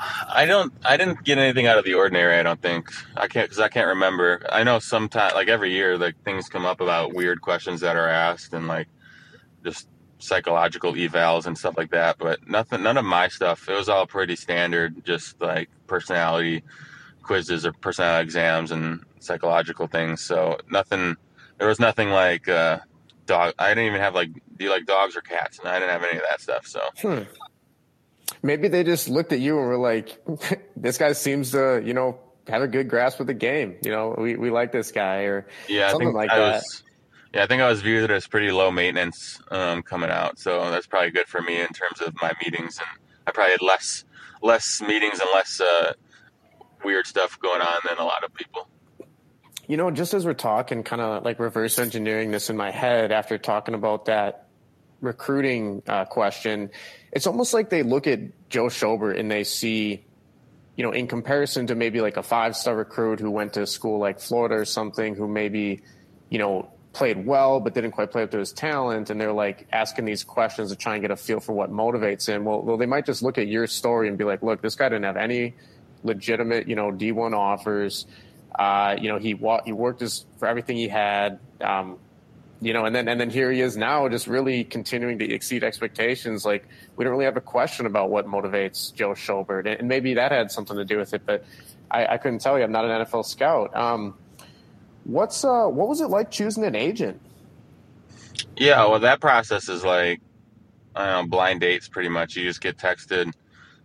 I 0.00 0.46
don't. 0.46 0.72
I 0.82 0.96
didn't 0.96 1.24
get 1.24 1.36
anything 1.36 1.66
out 1.66 1.76
of 1.76 1.84
the 1.84 1.94
ordinary. 1.94 2.38
I 2.38 2.42
don't 2.42 2.60
think 2.60 2.90
I 3.16 3.28
can't 3.28 3.46
because 3.46 3.60
I 3.60 3.68
can't 3.68 3.88
remember. 3.88 4.46
I 4.50 4.64
know 4.64 4.78
sometimes, 4.78 5.34
like 5.34 5.48
every 5.48 5.72
year, 5.72 5.98
like 5.98 6.14
things 6.24 6.48
come 6.48 6.64
up 6.64 6.80
about 6.80 7.14
weird 7.14 7.42
questions 7.42 7.80
that 7.80 7.96
are 7.96 8.08
asked, 8.08 8.54
and 8.54 8.66
like 8.66 8.88
just 9.62 9.86
psychological 10.20 10.92
evals 10.92 11.46
and 11.46 11.56
stuff 11.58 11.76
like 11.76 11.90
that, 11.90 12.16
but 12.18 12.46
nothing, 12.48 12.82
none 12.82 12.96
of 12.96 13.04
my 13.04 13.28
stuff. 13.28 13.68
It 13.68 13.74
was 13.74 13.88
all 13.88 14.06
pretty 14.06 14.36
standard, 14.36 15.04
just 15.04 15.40
like 15.40 15.68
personality 15.86 16.62
quizzes 17.22 17.66
or 17.66 17.72
personality 17.72 18.24
exams 18.24 18.70
and 18.70 19.04
psychological 19.18 19.86
things. 19.86 20.20
So 20.20 20.58
nothing, 20.70 21.16
there 21.58 21.68
was 21.68 21.80
nothing 21.80 22.10
like 22.10 22.48
uh, 22.48 22.80
dog. 23.26 23.54
I 23.58 23.68
didn't 23.70 23.86
even 23.86 24.00
have 24.00 24.14
like, 24.14 24.32
do 24.32 24.64
you 24.64 24.70
like 24.70 24.86
dogs 24.86 25.16
or 25.16 25.22
cats? 25.22 25.58
And 25.58 25.68
I 25.68 25.78
didn't 25.78 25.90
have 25.90 26.04
any 26.04 26.18
of 26.18 26.24
that 26.28 26.40
stuff. 26.40 26.66
So 26.66 26.80
hmm. 27.00 27.22
maybe 28.42 28.68
they 28.68 28.84
just 28.84 29.08
looked 29.08 29.32
at 29.32 29.40
you 29.40 29.58
and 29.58 29.68
were 29.68 29.78
like, 29.78 30.20
this 30.76 30.98
guy 30.98 31.12
seems 31.12 31.52
to, 31.52 31.82
you 31.84 31.94
know, 31.94 32.20
have 32.46 32.62
a 32.62 32.68
good 32.68 32.88
grasp 32.88 33.20
of 33.20 33.26
the 33.26 33.34
game. 33.34 33.76
You 33.82 33.90
know, 33.90 34.14
we, 34.18 34.36
we 34.36 34.50
like 34.50 34.72
this 34.72 34.92
guy 34.92 35.22
or 35.22 35.46
yeah, 35.68 35.90
something 35.90 36.12
like 36.12 36.30
I 36.30 36.38
that. 36.38 36.52
Was, 36.56 36.82
yeah, 37.32 37.44
I 37.44 37.46
think 37.46 37.62
I 37.62 37.68
was 37.68 37.80
viewed 37.80 38.10
as 38.10 38.26
pretty 38.26 38.50
low 38.50 38.70
maintenance 38.70 39.40
um, 39.50 39.82
coming 39.82 40.10
out, 40.10 40.38
so 40.38 40.70
that's 40.70 40.86
probably 40.86 41.10
good 41.10 41.28
for 41.28 41.40
me 41.40 41.60
in 41.60 41.68
terms 41.68 42.00
of 42.00 42.14
my 42.20 42.32
meetings, 42.44 42.78
and 42.78 42.88
I 43.26 43.30
probably 43.30 43.52
had 43.52 43.62
less 43.62 44.04
less 44.42 44.80
meetings 44.80 45.20
and 45.20 45.28
less 45.34 45.60
uh, 45.60 45.92
weird 46.84 47.06
stuff 47.06 47.38
going 47.40 47.60
on 47.60 47.80
than 47.86 47.98
a 47.98 48.04
lot 48.04 48.24
of 48.24 48.32
people. 48.34 48.68
You 49.66 49.76
know, 49.76 49.90
just 49.90 50.14
as 50.14 50.26
we're 50.26 50.34
talking, 50.34 50.82
kind 50.82 51.00
of 51.00 51.24
like 51.24 51.38
reverse 51.38 51.78
engineering 51.78 52.32
this 52.32 52.50
in 52.50 52.56
my 52.56 52.70
head 52.70 53.12
after 53.12 53.38
talking 53.38 53.74
about 53.74 54.06
that 54.06 54.48
recruiting 55.00 55.82
uh, 55.86 56.06
question, 56.06 56.70
it's 57.12 57.26
almost 57.26 57.54
like 57.54 57.70
they 57.70 57.82
look 57.82 58.06
at 58.06 58.48
Joe 58.48 58.66
Schobert 58.66 59.18
and 59.18 59.30
they 59.30 59.44
see, 59.44 60.04
you 60.76 60.84
know, 60.84 60.90
in 60.90 61.06
comparison 61.06 61.68
to 61.68 61.74
maybe 61.76 62.00
like 62.00 62.16
a 62.16 62.22
five 62.22 62.56
star 62.56 62.74
recruit 62.74 63.20
who 63.20 63.30
went 63.30 63.52
to 63.52 63.66
school 63.66 64.00
like 64.00 64.18
Florida 64.18 64.56
or 64.56 64.64
something, 64.64 65.14
who 65.14 65.28
maybe, 65.28 65.82
you 66.30 66.38
know, 66.38 66.72
played 66.92 67.24
well 67.24 67.60
but 67.60 67.72
didn't 67.72 67.92
quite 67.92 68.10
play 68.10 68.22
up 68.22 68.30
to 68.32 68.38
his 68.38 68.52
talent 68.52 69.10
and 69.10 69.20
they're 69.20 69.32
like 69.32 69.66
asking 69.72 70.04
these 70.04 70.24
questions 70.24 70.70
to 70.70 70.76
try 70.76 70.94
and 70.94 71.02
get 71.02 71.10
a 71.10 71.16
feel 71.16 71.38
for 71.38 71.52
what 71.52 71.70
motivates 71.70 72.26
him. 72.26 72.44
Well, 72.44 72.62
well 72.62 72.76
they 72.76 72.86
might 72.86 73.06
just 73.06 73.22
look 73.22 73.38
at 73.38 73.46
your 73.46 73.66
story 73.66 74.08
and 74.08 74.18
be 74.18 74.24
like 74.24 74.42
look 74.42 74.60
this 74.60 74.74
guy 74.74 74.88
didn't 74.88 75.04
have 75.04 75.16
any 75.16 75.54
legitimate 76.02 76.68
you 76.68 76.76
know 76.76 76.90
d1 76.90 77.36
offers. 77.36 78.06
Uh, 78.58 78.96
you 79.00 79.08
know 79.08 79.18
he 79.18 79.34
wa- 79.34 79.62
he 79.64 79.72
worked 79.72 80.00
his, 80.00 80.26
for 80.38 80.48
everything 80.48 80.76
he 80.76 80.88
had 80.88 81.38
um, 81.60 81.98
you 82.60 82.72
know 82.72 82.84
and 82.84 82.94
then 82.94 83.06
and 83.06 83.20
then 83.20 83.30
here 83.30 83.52
he 83.52 83.60
is 83.60 83.76
now 83.76 84.08
just 84.08 84.26
really 84.26 84.64
continuing 84.64 85.20
to 85.20 85.32
exceed 85.32 85.62
expectations. 85.62 86.44
Like 86.44 86.66
we 86.96 87.04
don't 87.04 87.12
really 87.12 87.26
have 87.26 87.36
a 87.36 87.40
question 87.40 87.86
about 87.86 88.10
what 88.10 88.26
motivates 88.26 88.92
joe 88.92 89.10
schobert. 89.10 89.78
And 89.78 89.88
maybe 89.88 90.14
that 90.14 90.32
had 90.32 90.50
something 90.50 90.76
to 90.76 90.84
do 90.84 90.98
with 90.98 91.14
it 91.14 91.22
but 91.24 91.44
i, 91.88 92.04
I 92.06 92.16
couldn't 92.16 92.40
tell 92.40 92.58
you. 92.58 92.64
I'm 92.64 92.72
not 92.72 92.84
an 92.84 93.06
nfl 93.06 93.24
scout. 93.24 93.76
Um, 93.76 94.16
What's 95.04 95.44
uh 95.44 95.66
what 95.66 95.88
was 95.88 96.00
it 96.00 96.08
like 96.08 96.30
choosing 96.30 96.64
an 96.64 96.74
agent? 96.74 97.20
Yeah, 98.56 98.86
well 98.86 99.00
that 99.00 99.20
process 99.20 99.68
is 99.68 99.84
like 99.84 100.20
I 100.94 101.06
don't 101.06 101.24
know, 101.24 101.28
blind 101.30 101.60
dates 101.60 101.88
pretty 101.88 102.08
much. 102.08 102.36
You 102.36 102.44
just 102.44 102.60
get 102.60 102.76
texted 102.76 103.32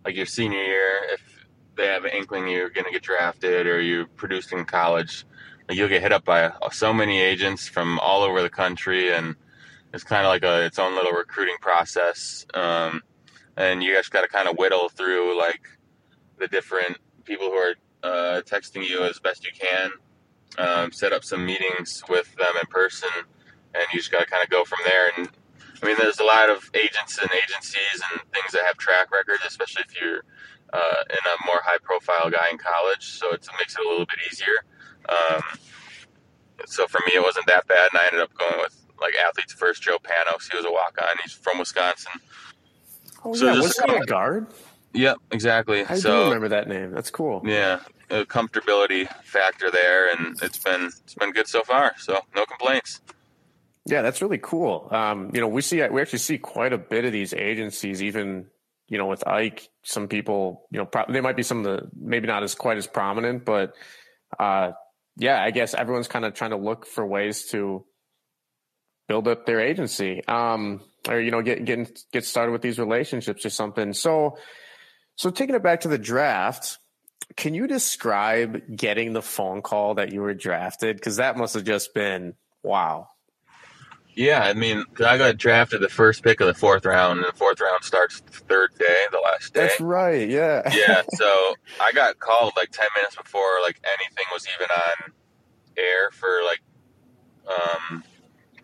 like 0.03 0.15
your 0.15 0.25
senior 0.25 0.63
year 0.63 0.99
if 1.13 1.21
they 1.75 1.87
have 1.87 2.05
an 2.05 2.11
inkling 2.11 2.47
you're 2.47 2.69
going 2.69 2.85
to 2.85 2.91
get 2.91 3.03
drafted 3.03 3.67
or 3.67 3.81
you're 3.81 4.07
produced 4.07 4.53
in 4.53 4.65
college, 4.65 5.25
like 5.67 5.77
you'll 5.77 5.89
get 5.89 6.01
hit 6.01 6.11
up 6.11 6.23
by 6.23 6.51
so 6.71 6.93
many 6.93 7.19
agents 7.19 7.67
from 7.67 7.99
all 7.99 8.23
over 8.23 8.41
the 8.41 8.49
country 8.49 9.13
and 9.13 9.35
it's 9.93 10.03
kind 10.03 10.25
of 10.25 10.29
like 10.29 10.43
a 10.43 10.65
its 10.65 10.79
own 10.79 10.95
little 10.95 11.11
recruiting 11.11 11.55
process. 11.61 12.45
Um, 12.53 13.01
and 13.57 13.81
you 13.81 13.95
just 13.95 14.11
got 14.11 14.21
to 14.21 14.27
kind 14.27 14.47
of 14.47 14.57
whittle 14.57 14.89
through 14.89 15.37
like 15.37 15.61
the 16.37 16.47
different 16.47 16.97
people 17.23 17.47
who 17.47 17.53
are 17.53 17.75
uh, 18.03 18.41
texting 18.41 18.87
you 18.87 19.03
as 19.03 19.19
best 19.19 19.45
you 19.45 19.51
can 19.57 19.91
um, 20.57 20.91
set 20.91 21.13
up 21.13 21.23
some 21.23 21.45
meetings 21.45 22.03
with 22.09 22.35
them 22.35 22.53
in 22.61 22.67
person, 22.67 23.09
and 23.73 23.83
you 23.93 23.99
just 23.99 24.11
got 24.11 24.19
to 24.19 24.25
kind 24.25 24.43
of 24.43 24.49
go 24.49 24.63
from 24.63 24.79
there. 24.85 25.11
And 25.17 25.29
I 25.81 25.85
mean, 25.85 25.95
there's 25.99 26.19
a 26.19 26.23
lot 26.23 26.49
of 26.49 26.69
agents 26.73 27.17
and 27.17 27.29
agencies 27.31 28.01
and 28.11 28.21
things 28.31 28.51
that 28.53 28.65
have 28.65 28.77
track 28.77 29.11
records, 29.11 29.41
especially 29.47 29.83
if 29.87 29.99
you're 29.99 30.23
uh, 30.73 31.03
in 31.09 31.17
a 31.17 31.45
more 31.45 31.61
high 31.63 31.77
profile 31.83 32.29
guy 32.29 32.47
in 32.51 32.57
college. 32.57 33.05
So 33.05 33.31
it 33.33 33.47
makes 33.59 33.75
it 33.75 33.85
a 33.85 33.89
little 33.89 34.05
bit 34.05 34.19
easier. 34.31 34.65
Um, 35.09 35.41
so 36.65 36.87
for 36.87 36.99
me, 37.05 37.13
it 37.15 37.23
wasn't 37.23 37.47
that 37.47 37.67
bad, 37.67 37.89
and 37.91 38.01
I 38.01 38.05
ended 38.07 38.21
up 38.21 38.33
going 38.37 38.59
with 38.61 38.85
like 38.99 39.13
athletes 39.15 39.53
first. 39.53 39.83
Joe 39.83 39.97
Panos, 40.01 40.49
he 40.49 40.57
was 40.57 40.65
a 40.65 40.71
walk 40.71 40.97
on. 41.01 41.17
He's 41.23 41.33
from 41.33 41.59
Wisconsin. 41.59 42.13
Oh 43.23 43.33
so 43.33 43.45
yeah, 43.51 43.59
was 43.59 43.77
he 43.77 43.95
a 43.95 44.05
guard? 44.05 44.47
Yep, 44.95 45.17
exactly. 45.31 45.85
I 45.85 45.95
so, 45.95 46.11
do 46.11 46.23
remember 46.25 46.49
that 46.49 46.67
name. 46.67 46.91
That's 46.91 47.11
cool. 47.11 47.41
Yeah, 47.45 47.81
a 48.09 48.25
comfortability 48.25 49.07
factor 49.23 49.69
there, 49.69 50.09
and 50.09 50.41
it's 50.41 50.57
been 50.57 50.85
it's 51.03 51.15
been 51.15 51.31
good 51.31 51.47
so 51.47 51.63
far. 51.63 51.93
So 51.97 52.19
no 52.35 52.45
complaints. 52.45 53.01
Yeah, 53.85 54.01
that's 54.01 54.21
really 54.21 54.39
cool. 54.39 54.87
Um, 54.91 55.29
you 55.33 55.41
know, 55.41 55.47
we 55.47 55.61
see 55.61 55.85
we 55.87 56.01
actually 56.01 56.19
see 56.19 56.37
quite 56.37 56.73
a 56.73 56.77
bit 56.77 57.05
of 57.05 57.11
these 57.11 57.33
agencies, 57.33 58.01
even 58.01 58.47
you 58.87 58.97
know, 58.97 59.07
with 59.07 59.27
Ike. 59.27 59.69
Some 59.83 60.07
people, 60.07 60.67
you 60.71 60.79
know, 60.79 60.85
pro- 60.85 61.11
they 61.11 61.21
might 61.21 61.35
be 61.35 61.43
some 61.43 61.59
of 61.59 61.63
the 61.65 61.89
maybe 61.99 62.27
not 62.27 62.43
as 62.43 62.55
quite 62.55 62.77
as 62.77 62.87
prominent, 62.87 63.45
but 63.45 63.73
uh, 64.39 64.71
yeah, 65.17 65.41
I 65.41 65.51
guess 65.51 65.73
everyone's 65.73 66.07
kind 66.07 66.25
of 66.25 66.33
trying 66.33 66.51
to 66.51 66.57
look 66.57 66.85
for 66.85 67.05
ways 67.05 67.45
to 67.51 67.85
build 69.07 69.27
up 69.27 69.45
their 69.45 69.59
agency, 69.59 70.25
um, 70.27 70.81
or 71.07 71.19
you 71.19 71.31
know, 71.31 71.41
get 71.41 71.65
get 71.65 71.99
get 72.11 72.25
started 72.25 72.51
with 72.51 72.61
these 72.61 72.79
relationships 72.79 73.45
or 73.45 73.49
something. 73.49 73.93
So, 73.93 74.37
so 75.15 75.29
taking 75.29 75.55
it 75.55 75.63
back 75.63 75.81
to 75.81 75.87
the 75.87 75.97
draft 75.97 76.77
can 77.35 77.53
you 77.53 77.67
describe 77.67 78.75
getting 78.75 79.13
the 79.13 79.21
phone 79.21 79.61
call 79.61 79.95
that 79.95 80.11
you 80.11 80.21
were 80.21 80.33
drafted? 80.33 80.97
Because 80.97 81.17
that 81.17 81.37
must 81.37 81.53
have 81.55 81.63
just 81.63 81.93
been 81.93 82.35
wow. 82.63 83.09
Yeah, 84.13 84.43
I 84.43 84.53
mean, 84.53 84.85
I 85.05 85.17
got 85.17 85.35
drafted 85.35 85.81
the 85.81 85.89
first 85.89 86.23
pick 86.23 86.39
of 86.39 86.47
the 86.47 86.53
fourth 86.53 86.85
round, 86.85 87.19
and 87.19 87.27
the 87.27 87.37
fourth 87.37 87.59
round 87.59 87.83
starts 87.83 88.21
the 88.21 88.31
third 88.31 88.73
day, 88.79 89.05
the 89.11 89.19
last 89.19 89.53
day. 89.53 89.61
That's 89.61 89.81
right. 89.81 90.29
Yeah. 90.29 90.61
yeah. 90.73 91.01
So 91.15 91.55
I 91.81 91.91
got 91.91 92.19
called 92.19 92.53
like 92.55 92.71
ten 92.71 92.87
minutes 92.95 93.17
before 93.17 93.59
like 93.61 93.81
anything 93.83 94.25
was 94.31 94.47
even 94.55 94.69
on 94.71 95.11
air 95.77 96.11
for 96.11 96.29
like 96.45 96.61
um 97.49 98.03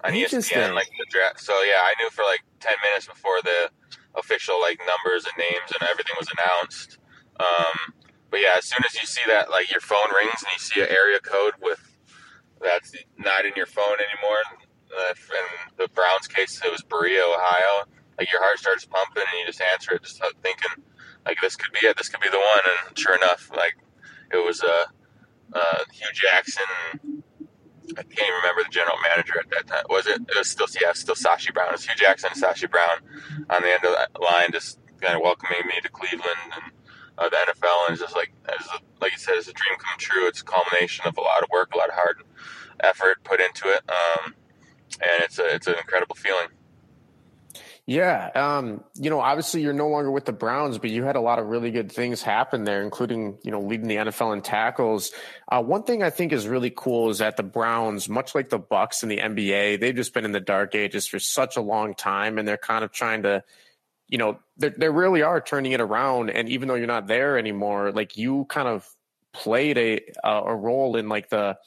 on 0.06 0.14
ESPN, 0.14 0.74
like 0.74 0.88
the 0.88 1.06
draft. 1.10 1.42
So 1.42 1.52
yeah, 1.64 1.82
I 1.84 1.96
knew 2.02 2.10
for 2.12 2.24
like 2.24 2.44
ten 2.62 2.76
minutes 2.90 3.08
before 3.08 3.42
the 3.44 3.70
official 4.16 4.60
like 4.62 4.80
numbers 4.80 5.26
and 5.26 5.34
names 5.38 5.72
and 5.80 5.90
everything 5.90 6.16
was 6.20 6.30
announced. 6.38 6.98
Um, 7.40 7.94
but 8.30 8.40
yeah, 8.40 8.56
as 8.58 8.66
soon 8.66 8.84
as 8.86 8.96
you 8.96 9.06
see 9.06 9.22
that, 9.28 9.50
like 9.50 9.72
your 9.72 9.82
phone 9.82 10.10
rings 10.16 10.44
and 10.44 10.52
you 10.54 10.60
see 10.60 10.82
an 10.82 10.90
area 10.90 11.20
code 11.20 11.54
with 11.62 11.80
that's 12.62 12.94
not 13.18 13.46
in 13.46 13.54
your 13.56 13.66
phone 13.66 13.98
anymore. 13.98 14.44
Uh, 14.92 15.14
in 15.14 15.78
the 15.78 15.88
Browns 15.94 16.28
case, 16.28 16.62
it 16.64 16.72
was 16.72 16.84
Berea, 16.84 17.22
Ohio. 17.22 17.88
Like 18.18 18.32
your 18.32 18.42
heart 18.44 18.60
starts 18.60 18.86
pumping 18.86 19.24
and 19.24 19.40
you 19.40 19.46
just 19.48 19.62
answer 19.62 19.96
it, 19.96 20.04
just 20.04 20.22
thinking 20.44 20.84
like 21.26 21.38
this 21.42 21.56
could 21.56 21.72
be 21.80 21.88
it. 21.88 21.98
This 21.98 22.10
could 22.10 22.22
be 22.22 22.30
the 22.30 22.38
one. 22.38 22.60
And 22.88 22.98
sure 22.98 23.16
enough, 23.16 23.50
like 23.56 23.76
it 24.32 24.46
was 24.46 24.62
uh, 24.62 24.86
uh, 25.54 25.84
Hue 25.92 26.08
Jackson. 26.14 27.24
I 27.98 28.04
can't 28.04 28.20
even 28.20 28.36
remember 28.42 28.64
the 28.64 28.70
general 28.70 28.98
manager 29.10 29.40
at 29.40 29.50
that 29.52 29.68
time. 29.68 29.84
Was 29.90 30.08
it? 30.08 30.22
It 30.22 30.38
was 30.38 30.50
still 30.50 30.68
yeah, 30.82 30.94
still 30.94 31.16
Sashi 31.16 31.54
Brown. 31.54 31.70
It 31.70 31.74
was 31.74 31.86
Hue 31.86 31.96
Jackson 31.96 32.32
and 32.34 32.42
Sashi 32.42 32.70
Brown 32.70 32.98
on 33.50 33.62
the 33.62 33.70
end 33.70 33.84
of 33.84 33.96
that 33.96 34.10
line, 34.22 34.52
just 34.52 34.80
kind 35.02 35.16
of 35.16 35.22
welcoming 35.22 35.66
me 35.68 35.82
to 35.82 35.90
Cleveland 35.90 36.38
and 36.54 36.72
uh, 37.18 37.30
the 37.30 37.36
NFL, 37.36 37.88
and 37.88 37.94
it's 37.94 38.02
just 38.02 38.16
like 38.16 38.32
as 38.48 38.66
a, 38.68 38.80
like 39.02 39.12
you 39.12 39.18
said, 39.18 39.36
it's 39.36 39.48
a 39.48 39.54
dream 39.54 39.78
come 39.78 39.98
true. 39.98 40.28
It's 40.28 40.42
a 40.42 40.46
culmination 40.46 41.06
of 41.08 41.18
a 41.18 41.22
lot 41.22 41.44
of 41.44 41.50
work, 41.52 41.74
a 41.74 41.78
lot 41.78 41.90
of 41.90 41.96
hard 41.96 42.24
effort 42.80 43.24
put 43.24 43.40
into 43.40 43.70
it, 43.70 43.82
um, 43.90 44.36
and 45.02 45.24
it's 45.24 45.40
a 45.40 45.54
it's 45.54 45.68
an 45.68 45.76
incredible 45.76 46.16
feeling. 46.16 46.48
Yeah, 47.92 48.30
um, 48.36 48.86
you 48.96 49.10
know, 49.10 49.20
obviously 49.20 49.62
you're 49.64 49.74
no 49.74 49.90
longer 49.90 50.10
with 50.10 50.24
the 50.24 50.32
Browns, 50.32 50.78
but 50.78 50.92
you 50.92 51.04
had 51.04 51.18
a 51.18 51.20
lot 51.20 51.40
of 51.40 51.48
really 51.48 51.72
good 51.72 51.92
things 51.92 52.22
happen 52.22 52.64
there, 52.64 52.84
including 52.84 53.38
you 53.44 53.52
know 53.52 53.60
leading 53.60 53.90
the 53.90 53.98
NFL 53.98 54.32
in 54.32 54.42
tackles. 54.42 55.12
Uh, 55.52 55.62
one 55.62 55.84
thing 55.84 56.02
I 56.02 56.10
think 56.10 56.32
is 56.32 56.48
really 56.48 56.72
cool 56.74 57.10
is 57.10 57.18
that 57.18 57.36
the 57.36 57.44
Browns, 57.44 58.08
much 58.08 58.34
like 58.34 58.48
the 58.48 58.58
Bucks 58.58 59.04
in 59.04 59.10
the 59.10 59.18
NBA, 59.18 59.82
they've 59.82 59.94
just 59.94 60.14
been 60.14 60.24
in 60.24 60.32
the 60.32 60.40
dark 60.40 60.74
ages 60.74 61.06
for 61.06 61.20
such 61.20 61.58
a 61.58 61.62
long 61.62 61.94
time, 61.94 62.38
and 62.38 62.48
they're 62.48 62.56
kind 62.56 62.86
of 62.86 62.94
trying 62.94 63.24
to 63.24 63.44
you 64.08 64.18
know, 64.18 64.40
they 64.58 64.90
really 64.90 65.22
are 65.22 65.40
turning 65.40 65.72
it 65.72 65.80
around. 65.80 66.30
And 66.30 66.50
even 66.50 66.68
though 66.68 66.76
you're 66.76 66.86
not 66.86 67.08
there 67.08 67.38
anymore, 67.38 67.92
like 67.94 68.18
you 68.18 68.46
kind 68.50 68.68
of 68.68 68.88
played 69.34 69.78
a 69.78 70.02
a 70.24 70.56
role 70.56 70.96
in 70.98 71.10
like 71.10 71.30
the 71.30 71.58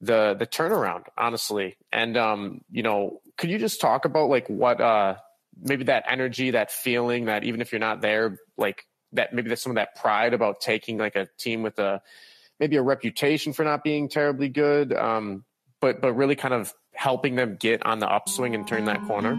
the 0.00 0.34
the 0.38 0.46
turnaround, 0.46 1.04
honestly. 1.16 1.76
And 1.92 2.16
um, 2.16 2.60
you 2.70 2.82
know, 2.82 3.20
could 3.40 3.50
you 3.50 3.58
just 3.58 3.80
talk 3.80 4.04
about 4.04 4.28
like 4.28 4.46
what 4.48 4.80
uh 4.80 5.16
maybe 5.60 5.84
that 5.84 6.04
energy, 6.08 6.52
that 6.52 6.70
feeling 6.70 7.24
that 7.24 7.42
even 7.42 7.60
if 7.60 7.72
you're 7.72 7.80
not 7.80 8.02
there, 8.02 8.36
like 8.56 8.84
that 9.12 9.32
maybe 9.32 9.48
there's 9.48 9.62
some 9.62 9.72
of 9.72 9.76
that 9.76 9.96
pride 9.96 10.34
about 10.34 10.60
taking 10.60 10.98
like 10.98 11.16
a 11.16 11.26
team 11.38 11.62
with 11.62 11.78
a 11.78 12.02
maybe 12.60 12.76
a 12.76 12.82
reputation 12.82 13.52
for 13.54 13.64
not 13.64 13.82
being 13.82 14.08
terribly 14.08 14.48
good, 14.50 14.92
um, 14.92 15.44
but 15.80 16.02
but 16.02 16.12
really 16.12 16.36
kind 16.36 16.52
of 16.52 16.72
helping 16.94 17.34
them 17.34 17.56
get 17.58 17.84
on 17.86 17.98
the 17.98 18.06
upswing 18.06 18.54
and 18.54 18.68
turn 18.68 18.84
that 18.84 19.02
corner. 19.06 19.38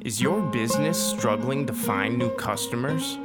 Is 0.00 0.20
your 0.20 0.40
business 0.40 0.98
struggling 0.98 1.66
to 1.66 1.74
find 1.74 2.18
new 2.18 2.30
customers? 2.36 3.18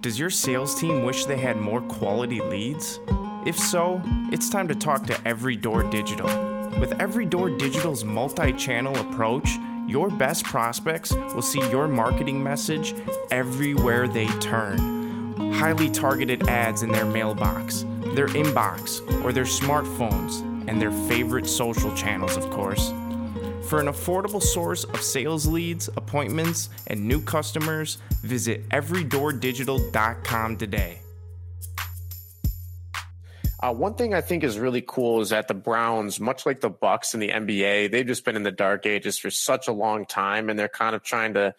Does 0.00 0.16
your 0.16 0.30
sales 0.30 0.78
team 0.78 1.02
wish 1.02 1.24
they 1.24 1.36
had 1.36 1.56
more 1.56 1.80
quality 1.82 2.40
leads? 2.40 3.00
If 3.44 3.58
so, 3.58 4.00
it's 4.30 4.48
time 4.48 4.68
to 4.68 4.76
talk 4.76 5.06
to 5.06 5.28
Every 5.28 5.56
Door 5.56 5.90
Digital. 5.90 6.57
With 6.80 6.90
Everydoor 6.98 7.58
Digital's 7.58 8.04
multi 8.04 8.52
channel 8.52 8.96
approach, 8.96 9.50
your 9.88 10.10
best 10.10 10.44
prospects 10.44 11.12
will 11.12 11.42
see 11.42 11.60
your 11.70 11.88
marketing 11.88 12.40
message 12.40 12.94
everywhere 13.32 14.06
they 14.06 14.28
turn. 14.38 15.52
Highly 15.54 15.90
targeted 15.90 16.48
ads 16.48 16.82
in 16.82 16.92
their 16.92 17.04
mailbox, 17.04 17.84
their 18.14 18.28
inbox, 18.28 19.00
or 19.24 19.32
their 19.32 19.44
smartphones, 19.44 20.40
and 20.68 20.80
their 20.80 20.92
favorite 21.08 21.48
social 21.48 21.92
channels, 21.96 22.36
of 22.36 22.48
course. 22.50 22.90
For 23.68 23.80
an 23.80 23.86
affordable 23.86 24.42
source 24.42 24.84
of 24.84 25.02
sales 25.02 25.46
leads, 25.46 25.88
appointments, 25.88 26.70
and 26.86 27.08
new 27.08 27.20
customers, 27.20 27.98
visit 28.22 28.68
everydoordigital.com 28.68 30.56
today. 30.56 31.00
Uh, 33.60 33.74
one 33.74 33.94
thing 33.94 34.14
I 34.14 34.20
think 34.20 34.44
is 34.44 34.58
really 34.58 34.84
cool 34.86 35.20
is 35.20 35.30
that 35.30 35.48
the 35.48 35.54
Browns, 35.54 36.20
much 36.20 36.46
like 36.46 36.60
the 36.60 36.70
Bucks 36.70 37.14
in 37.14 37.20
the 37.20 37.30
NBA, 37.30 37.90
they've 37.90 38.06
just 38.06 38.24
been 38.24 38.36
in 38.36 38.44
the 38.44 38.52
dark 38.52 38.86
ages 38.86 39.18
for 39.18 39.30
such 39.30 39.66
a 39.66 39.72
long 39.72 40.06
time, 40.06 40.48
and 40.48 40.58
they're 40.58 40.68
kind 40.68 40.94
of 40.94 41.02
trying 41.02 41.34
to, 41.34 41.54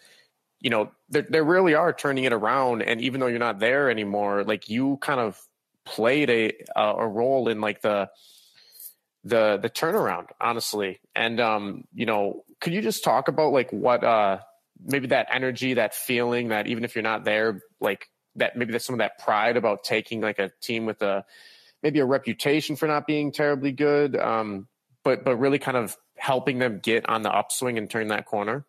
you 0.61 0.69
know, 0.69 0.91
they 1.09 1.41
really 1.41 1.73
are 1.73 1.91
turning 1.91 2.23
it 2.23 2.31
around. 2.31 2.83
And 2.83 3.01
even 3.01 3.19
though 3.19 3.27
you're 3.27 3.39
not 3.39 3.59
there 3.59 3.89
anymore, 3.89 4.43
like 4.45 4.69
you 4.69 4.97
kind 5.01 5.19
of 5.19 5.39
played 5.85 6.29
a 6.29 6.53
a 6.75 7.07
role 7.07 7.49
in 7.49 7.59
like 7.59 7.81
the 7.81 8.09
the 9.23 9.57
the 9.61 9.69
turnaround, 9.69 10.27
honestly. 10.39 11.01
And 11.15 11.39
um, 11.41 11.83
you 11.93 12.05
know, 12.05 12.43
could 12.61 12.73
you 12.73 12.81
just 12.81 13.03
talk 13.03 13.27
about 13.27 13.51
like 13.51 13.71
what 13.71 14.03
uh 14.03 14.39
maybe 14.85 15.07
that 15.07 15.27
energy, 15.31 15.73
that 15.73 15.93
feeling 15.93 16.49
that 16.49 16.67
even 16.67 16.85
if 16.85 16.95
you're 16.95 17.03
not 17.03 17.25
there, 17.25 17.61
like 17.81 18.07
that 18.35 18.55
maybe 18.55 18.71
there's 18.71 18.85
some 18.85 18.95
of 18.95 18.99
that 18.99 19.19
pride 19.19 19.57
about 19.57 19.83
taking 19.83 20.21
like 20.21 20.39
a 20.39 20.51
team 20.61 20.85
with 20.85 21.01
a 21.01 21.25
maybe 21.83 21.99
a 21.99 22.05
reputation 22.05 22.75
for 22.75 22.87
not 22.87 23.07
being 23.07 23.31
terribly 23.31 23.71
good, 23.71 24.15
um, 24.15 24.67
but 25.03 25.23
but 25.23 25.37
really 25.37 25.59
kind 25.59 25.77
of 25.77 25.97
helping 26.15 26.59
them 26.59 26.79
get 26.79 27.07
on 27.09 27.21
the 27.21 27.31
upswing 27.31 27.77
and 27.77 27.89
turn 27.89 28.09
that 28.09 28.25
corner? 28.25 28.65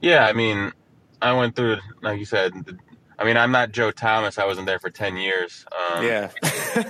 Yeah, 0.00 0.26
I 0.26 0.32
mean, 0.32 0.72
I 1.20 1.32
went 1.32 1.56
through, 1.56 1.78
like 2.02 2.18
you 2.18 2.24
said. 2.24 2.52
I 3.18 3.24
mean, 3.24 3.36
I'm 3.36 3.50
not 3.50 3.72
Joe 3.72 3.90
Thomas. 3.90 4.38
I 4.38 4.46
wasn't 4.46 4.66
there 4.66 4.78
for 4.78 4.90
ten 4.90 5.16
years. 5.16 5.66
Um, 5.72 6.04
yeah, 6.04 6.30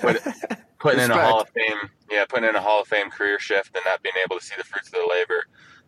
but 0.02 0.22
putting 0.78 1.00
in 1.00 1.10
a 1.10 1.14
Hall 1.14 1.40
of 1.40 1.48
Fame, 1.48 1.90
yeah, 2.10 2.24
putting 2.26 2.48
in 2.48 2.54
a 2.54 2.60
Hall 2.60 2.82
of 2.82 2.88
Fame 2.88 3.10
career 3.10 3.38
shift 3.38 3.74
and 3.74 3.84
not 3.84 4.02
being 4.02 4.14
able 4.22 4.38
to 4.38 4.44
see 4.44 4.54
the 4.56 4.64
fruits 4.64 4.88
of 4.88 4.94
the 4.94 5.08
labor. 5.08 5.44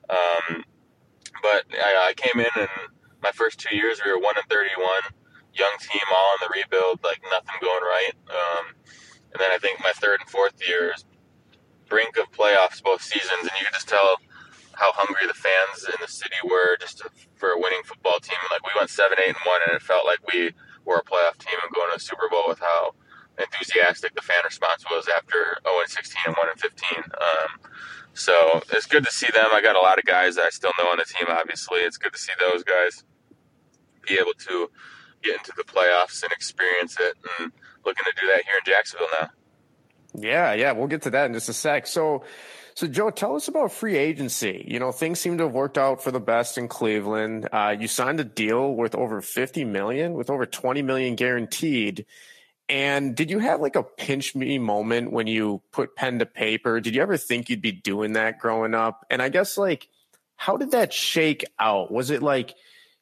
Um, 0.08 0.64
but 1.42 1.64
I, 1.72 2.08
I 2.08 2.12
came 2.14 2.40
in 2.40 2.50
and 2.56 2.68
my 3.22 3.30
first 3.32 3.60
two 3.60 3.76
years 3.76 4.00
we 4.04 4.10
were 4.10 4.18
one 4.18 4.34
and 4.36 4.46
thirty-one, 4.48 5.02
young 5.54 5.76
team, 5.80 6.02
all 6.10 6.34
in 6.34 6.48
the 6.48 6.60
rebuild, 6.60 7.00
like 7.04 7.20
nothing 7.30 7.54
going 7.60 7.82
right. 7.82 8.12
Um, 8.30 8.66
and 9.32 9.40
then 9.40 9.50
I 9.52 9.58
think 9.58 9.80
my 9.80 9.92
third 9.94 10.20
and 10.20 10.28
fourth 10.28 10.56
years, 10.66 11.04
brink 11.88 12.16
of 12.16 12.30
playoffs 12.32 12.82
both 12.82 13.02
seasons, 13.02 13.42
and 13.42 13.50
you 13.58 13.66
could 13.66 13.74
just 13.74 13.88
tell 13.88 14.18
how 14.74 14.92
hungry 14.92 15.26
the 15.26 15.34
fans 15.34 15.84
in 15.84 15.98
the 16.00 16.08
city 16.08 16.40
were 16.44 16.76
just 16.80 16.98
to, 16.98 17.10
for 17.36 17.50
a 17.50 17.58
winning 17.58 17.82
football 17.84 18.18
team. 18.20 18.38
Like 18.50 18.64
we 18.64 18.72
went 18.78 18.90
seven, 18.90 19.18
eight, 19.20 19.36
and 19.36 19.44
one, 19.44 19.60
and 19.66 19.76
it 19.76 19.82
felt 19.82 20.06
like 20.06 20.20
we 20.32 20.52
were 20.84 20.96
a 20.96 21.04
playoff 21.04 21.36
team 21.38 21.54
and 21.62 21.70
going 21.74 21.90
to 21.90 21.96
a 21.96 22.00
Super 22.00 22.28
Bowl 22.30 22.44
with 22.48 22.60
how 22.60 22.94
enthusiastic 23.38 24.14
the 24.14 24.22
fan 24.22 24.40
response 24.44 24.84
was 24.90 25.08
after 25.08 25.58
0 25.64 25.80
and 25.80 25.90
16 25.90 26.16
and 26.26 26.36
1 26.36 26.48
and 26.48 26.60
15. 26.60 26.98
Um, 26.98 27.70
so 28.14 28.62
it's 28.72 28.86
good 28.86 29.04
to 29.04 29.12
see 29.12 29.28
them. 29.32 29.46
I 29.52 29.62
got 29.62 29.76
a 29.76 29.80
lot 29.80 29.98
of 29.98 30.04
guys 30.04 30.36
that 30.36 30.44
I 30.44 30.50
still 30.50 30.72
know 30.78 30.88
on 30.88 30.98
the 30.98 31.04
team. 31.04 31.26
Obviously, 31.28 31.80
it's 31.80 31.96
good 31.96 32.12
to 32.12 32.18
see 32.18 32.32
those 32.38 32.64
guys 32.64 33.04
be 34.06 34.14
able 34.14 34.34
to 34.48 34.70
get 35.22 35.36
into 35.36 35.52
the 35.56 35.64
playoffs 35.64 36.22
and 36.22 36.32
experience 36.32 36.96
it. 36.98 37.14
And 37.38 37.52
looking 37.84 38.04
to 38.04 38.20
do 38.20 38.26
that 38.28 38.44
here 38.44 38.54
in 38.58 38.64
Jacksonville 38.64 39.08
now. 39.20 39.30
Yeah, 40.14 40.52
yeah, 40.54 40.72
we'll 40.72 40.88
get 40.88 41.02
to 41.02 41.10
that 41.10 41.26
in 41.26 41.34
just 41.34 41.48
a 41.48 41.52
sec. 41.52 41.86
So, 41.86 42.24
so 42.74 42.86
Joe, 42.86 43.10
tell 43.10 43.36
us 43.36 43.46
about 43.46 43.72
free 43.72 43.96
agency. 43.96 44.64
You 44.66 44.80
know, 44.80 44.90
things 44.90 45.20
seem 45.20 45.38
to 45.38 45.44
have 45.44 45.52
worked 45.52 45.78
out 45.78 46.02
for 46.02 46.10
the 46.10 46.20
best 46.20 46.58
in 46.58 46.66
Cleveland. 46.66 47.48
Uh, 47.52 47.76
you 47.78 47.86
signed 47.86 48.18
a 48.18 48.24
deal 48.24 48.74
worth 48.74 48.94
over 48.94 49.20
fifty 49.20 49.64
million, 49.64 50.14
with 50.14 50.30
over 50.30 50.46
twenty 50.46 50.82
million 50.82 51.14
guaranteed. 51.14 52.06
And 52.68 53.16
did 53.16 53.30
you 53.30 53.40
have 53.40 53.60
like 53.60 53.74
a 53.74 53.82
pinch 53.82 54.34
me 54.36 54.58
moment 54.58 55.12
when 55.12 55.26
you 55.26 55.60
put 55.72 55.96
pen 55.96 56.20
to 56.20 56.26
paper? 56.26 56.80
Did 56.80 56.94
you 56.94 57.02
ever 57.02 57.16
think 57.16 57.50
you'd 57.50 57.60
be 57.60 57.72
doing 57.72 58.12
that 58.12 58.38
growing 58.38 58.74
up? 58.74 59.04
And 59.10 59.20
I 59.20 59.28
guess 59.28 59.58
like, 59.58 59.88
how 60.36 60.56
did 60.56 60.70
that 60.70 60.92
shake 60.92 61.44
out? 61.58 61.90
Was 61.90 62.10
it 62.10 62.22
like 62.22 62.54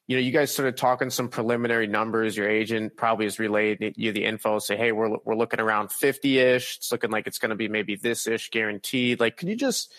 you 0.09 0.15
know, 0.15 0.21
you 0.21 0.31
guys 0.31 0.51
started 0.51 0.75
talking 0.75 1.11
some 1.11 1.29
preliminary 1.29 1.85
numbers. 1.85 2.35
Your 2.35 2.49
agent 2.49 2.97
probably 2.97 3.27
has 3.27 3.37
relayed 3.37 3.93
you 3.95 4.11
the 4.11 4.25
info. 4.25 4.57
Say, 4.57 4.75
hey, 4.75 4.91
we're 4.91 5.15
we're 5.23 5.35
looking 5.35 5.59
around 5.59 5.91
fifty 5.91 6.39
ish. 6.39 6.77
It's 6.77 6.91
looking 6.91 7.11
like 7.11 7.27
it's 7.27 7.37
going 7.37 7.51
to 7.51 7.55
be 7.55 7.67
maybe 7.67 7.95
this 7.95 8.25
ish 8.25 8.49
guaranteed. 8.49 9.19
Like, 9.19 9.37
can 9.37 9.49
you 9.49 9.55
just 9.55 9.93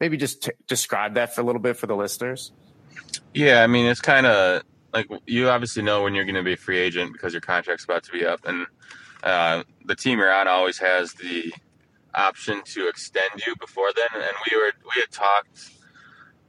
maybe 0.00 0.18
just 0.18 0.42
t- 0.42 0.52
describe 0.66 1.14
that 1.14 1.34
for 1.34 1.40
a 1.40 1.44
little 1.44 1.62
bit 1.62 1.78
for 1.78 1.86
the 1.86 1.96
listeners? 1.96 2.52
Yeah, 3.32 3.62
I 3.62 3.66
mean, 3.66 3.86
it's 3.86 4.02
kind 4.02 4.26
of 4.26 4.64
like 4.92 5.08
you 5.24 5.48
obviously 5.48 5.82
know 5.82 6.02
when 6.02 6.14
you're 6.14 6.26
going 6.26 6.34
to 6.34 6.42
be 6.42 6.52
a 6.52 6.58
free 6.58 6.78
agent 6.78 7.14
because 7.14 7.32
your 7.32 7.40
contract's 7.40 7.84
about 7.84 8.04
to 8.04 8.12
be 8.12 8.26
up, 8.26 8.44
and 8.44 8.66
uh, 9.22 9.62
the 9.86 9.96
team 9.96 10.18
you're 10.18 10.30
on 10.30 10.46
always 10.46 10.76
has 10.76 11.14
the 11.14 11.54
option 12.14 12.60
to 12.64 12.86
extend 12.86 13.30
you 13.46 13.56
before 13.56 13.88
then. 13.96 14.08
And 14.12 14.36
we 14.50 14.58
were 14.58 14.72
we 14.94 15.00
had 15.00 15.10
talked 15.10 15.70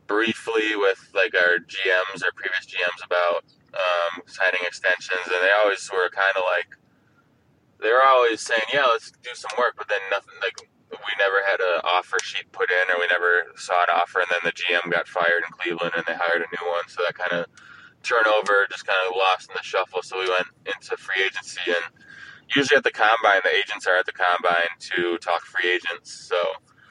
briefly 0.07 0.75
with 0.75 1.11
like 1.13 1.33
our 1.35 1.57
GMs, 1.59 2.23
our 2.23 2.31
previous 2.35 2.65
GMs 2.65 3.05
about 3.05 3.43
um, 3.73 4.23
signing 4.25 4.61
extensions, 4.65 5.25
and 5.25 5.41
they 5.41 5.51
always 5.63 5.89
were 5.91 6.09
kind 6.09 6.35
of 6.37 6.43
like 6.45 6.77
they 7.81 7.91
were 7.91 8.05
always 8.05 8.41
saying, 8.41 8.67
"Yeah, 8.73 8.85
let's 8.91 9.11
do 9.11 9.33
some 9.33 9.51
work," 9.57 9.75
but 9.77 9.87
then 9.89 9.99
nothing 10.11 10.35
like 10.41 10.55
we 10.91 11.13
never 11.19 11.41
had 11.45 11.59
an 11.59 11.81
offer 11.83 12.17
sheet 12.23 12.51
put 12.51 12.71
in, 12.71 12.95
or 12.95 12.99
we 12.99 13.07
never 13.07 13.51
saw 13.57 13.83
an 13.83 13.91
offer, 13.91 14.19
and 14.19 14.29
then 14.31 14.43
the 14.43 14.55
GM 14.55 14.91
got 14.91 15.07
fired 15.07 15.43
in 15.43 15.51
Cleveland, 15.51 15.93
and 15.95 16.05
they 16.05 16.15
hired 16.15 16.41
a 16.41 16.49
new 16.49 16.65
one, 16.71 16.87
so 16.87 17.03
that 17.03 17.15
kind 17.15 17.33
of 17.41 17.47
turnover 18.03 18.67
just 18.69 18.85
kind 18.85 18.99
of 19.09 19.17
lost 19.17 19.49
in 19.49 19.55
the 19.57 19.63
shuffle. 19.63 20.01
So 20.03 20.19
we 20.19 20.29
went 20.29 20.47
into 20.65 20.95
free 20.95 21.23
agency, 21.23 21.61
and 21.67 21.83
usually 22.55 22.77
at 22.77 22.83
the 22.83 22.91
combine, 22.91 23.41
the 23.43 23.55
agents 23.55 23.87
are 23.87 23.97
at 23.97 24.05
the 24.05 24.13
combine 24.13 24.71
to 24.93 25.17
talk 25.17 25.41
free 25.41 25.71
agents, 25.71 26.11
so 26.13 26.37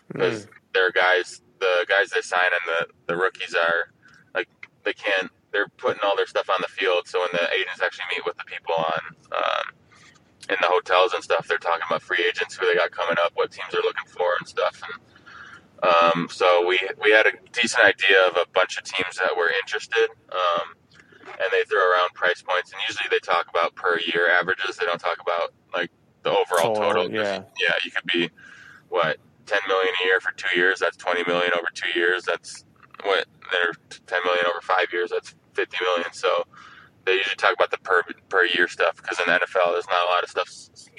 because 0.09 0.47
mm. 0.47 0.51
they're 0.75 0.93
guys 0.93 1.41
the 1.65 1.87
guys 1.89 2.11
they 2.11 2.21
sign 2.21 2.51
and 2.53 2.65
the, 2.67 3.13
the 3.13 3.17
rookies 3.17 3.55
are 3.55 3.93
like 4.35 4.49
they 4.85 4.93
can't 4.93 5.31
they're 5.53 5.69
putting 5.79 6.03
all 6.03 6.17
their 6.17 6.27
stuff 6.27 6.51
on 6.51 6.59
the 6.61 6.69
field. 6.69 7.07
So 7.07 7.21
when 7.21 7.29
the 7.33 7.47
agents 7.55 7.81
actually 7.81 8.07
meet 8.11 8.25
with 8.27 8.37
the 8.37 8.45
people 8.45 8.75
on 8.75 9.01
um, 9.33 9.67
in 10.51 10.57
the 10.61 10.69
hotels 10.69 11.15
and 11.15 11.23
stuff 11.23 11.49
they're 11.49 11.63
talking 11.63 11.87
about 11.89 12.03
free 12.03 12.23
agents 12.29 12.57
who 12.57 12.67
they 12.67 12.75
got 12.75 12.91
coming 12.91 13.17
up 13.25 13.33
what 13.35 13.51
teams 13.51 13.73
are 13.73 13.83
looking 13.83 14.09
for 14.09 14.37
and 14.39 14.47
stuff. 14.49 14.83
And 14.85 14.95
um, 15.89 16.29
so 16.31 16.67
we 16.67 16.79
we 17.03 17.11
had 17.13 17.27
a 17.27 17.33
decent 17.53 17.85
idea 17.85 18.19
of 18.29 18.37
a 18.37 18.47
bunch 18.53 18.77
of 18.77 18.85
teams 18.85 19.17
that 19.17 19.33
were 19.37 19.51
interested 19.63 20.09
um, 20.33 20.75
and 21.25 21.49
they 21.51 21.65
throw 21.65 21.81
around 21.81 22.13
price 22.15 22.43
points. 22.43 22.73
And 22.73 22.81
usually 22.89 23.09
they 23.11 23.21
talk 23.21 23.49
about 23.49 23.75
per 23.75 23.99
year 24.01 24.29
averages. 24.31 24.77
They 24.77 24.87
don't 24.87 25.01
talk 25.01 25.19
about 25.21 25.55
like 25.73 25.91
the 26.23 26.31
overall 26.31 26.75
total, 26.75 27.05
total. 27.05 27.15
yeah. 27.15 27.43
Yeah 27.61 27.75
you 27.85 27.91
could 27.91 28.07
be 28.13 28.31
what 28.89 29.19
10 29.47 29.61
million 29.69 29.93
a 30.03 30.07
year 30.07 30.21
for 30.21 30.33
two 30.33 30.59
years, 30.59 30.81
that's 30.81 30.97
20 30.97 31.25
million 31.27 31.53
over 31.55 31.69
two 31.75 31.99
years. 31.99 32.25
That's 32.25 32.65
what 33.03 33.27
they're 33.51 33.73
10 34.07 34.21
million 34.25 34.47
over 34.47 34.61
five 34.61 34.87
years. 34.93 35.11
That's 35.11 35.35
50 35.55 35.77
million. 35.83 36.13
So 36.13 36.45
they 37.05 37.15
usually 37.15 37.37
talk 37.37 37.55
about 37.55 37.71
the 37.71 37.79
per 37.79 38.03
per 38.29 38.45
year 38.45 38.69
stuff 38.69 38.97
because 38.97 39.19
in 39.21 39.27
the 39.27 39.39
NFL, 39.39 39.73
there's 39.73 39.89
not 39.89 40.09
a 40.09 40.11
lot 40.11 40.23
of 40.25 40.31
stuff 40.31 40.49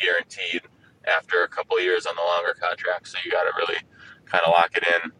guaranteed 0.01 0.62
after 1.08 1.43
a 1.43 1.47
couple 1.47 1.79
years 1.81 2.05
on 2.05 2.15
the 2.15 2.21
longer 2.21 2.55
contract. 2.60 3.08
So 3.08 3.17
you 3.23 3.31
got 3.31 3.43
to 3.43 3.51
really 3.58 3.79
kind 4.25 4.43
of 4.45 4.51
lock 4.51 4.71
it 4.75 4.84
in 4.84 5.12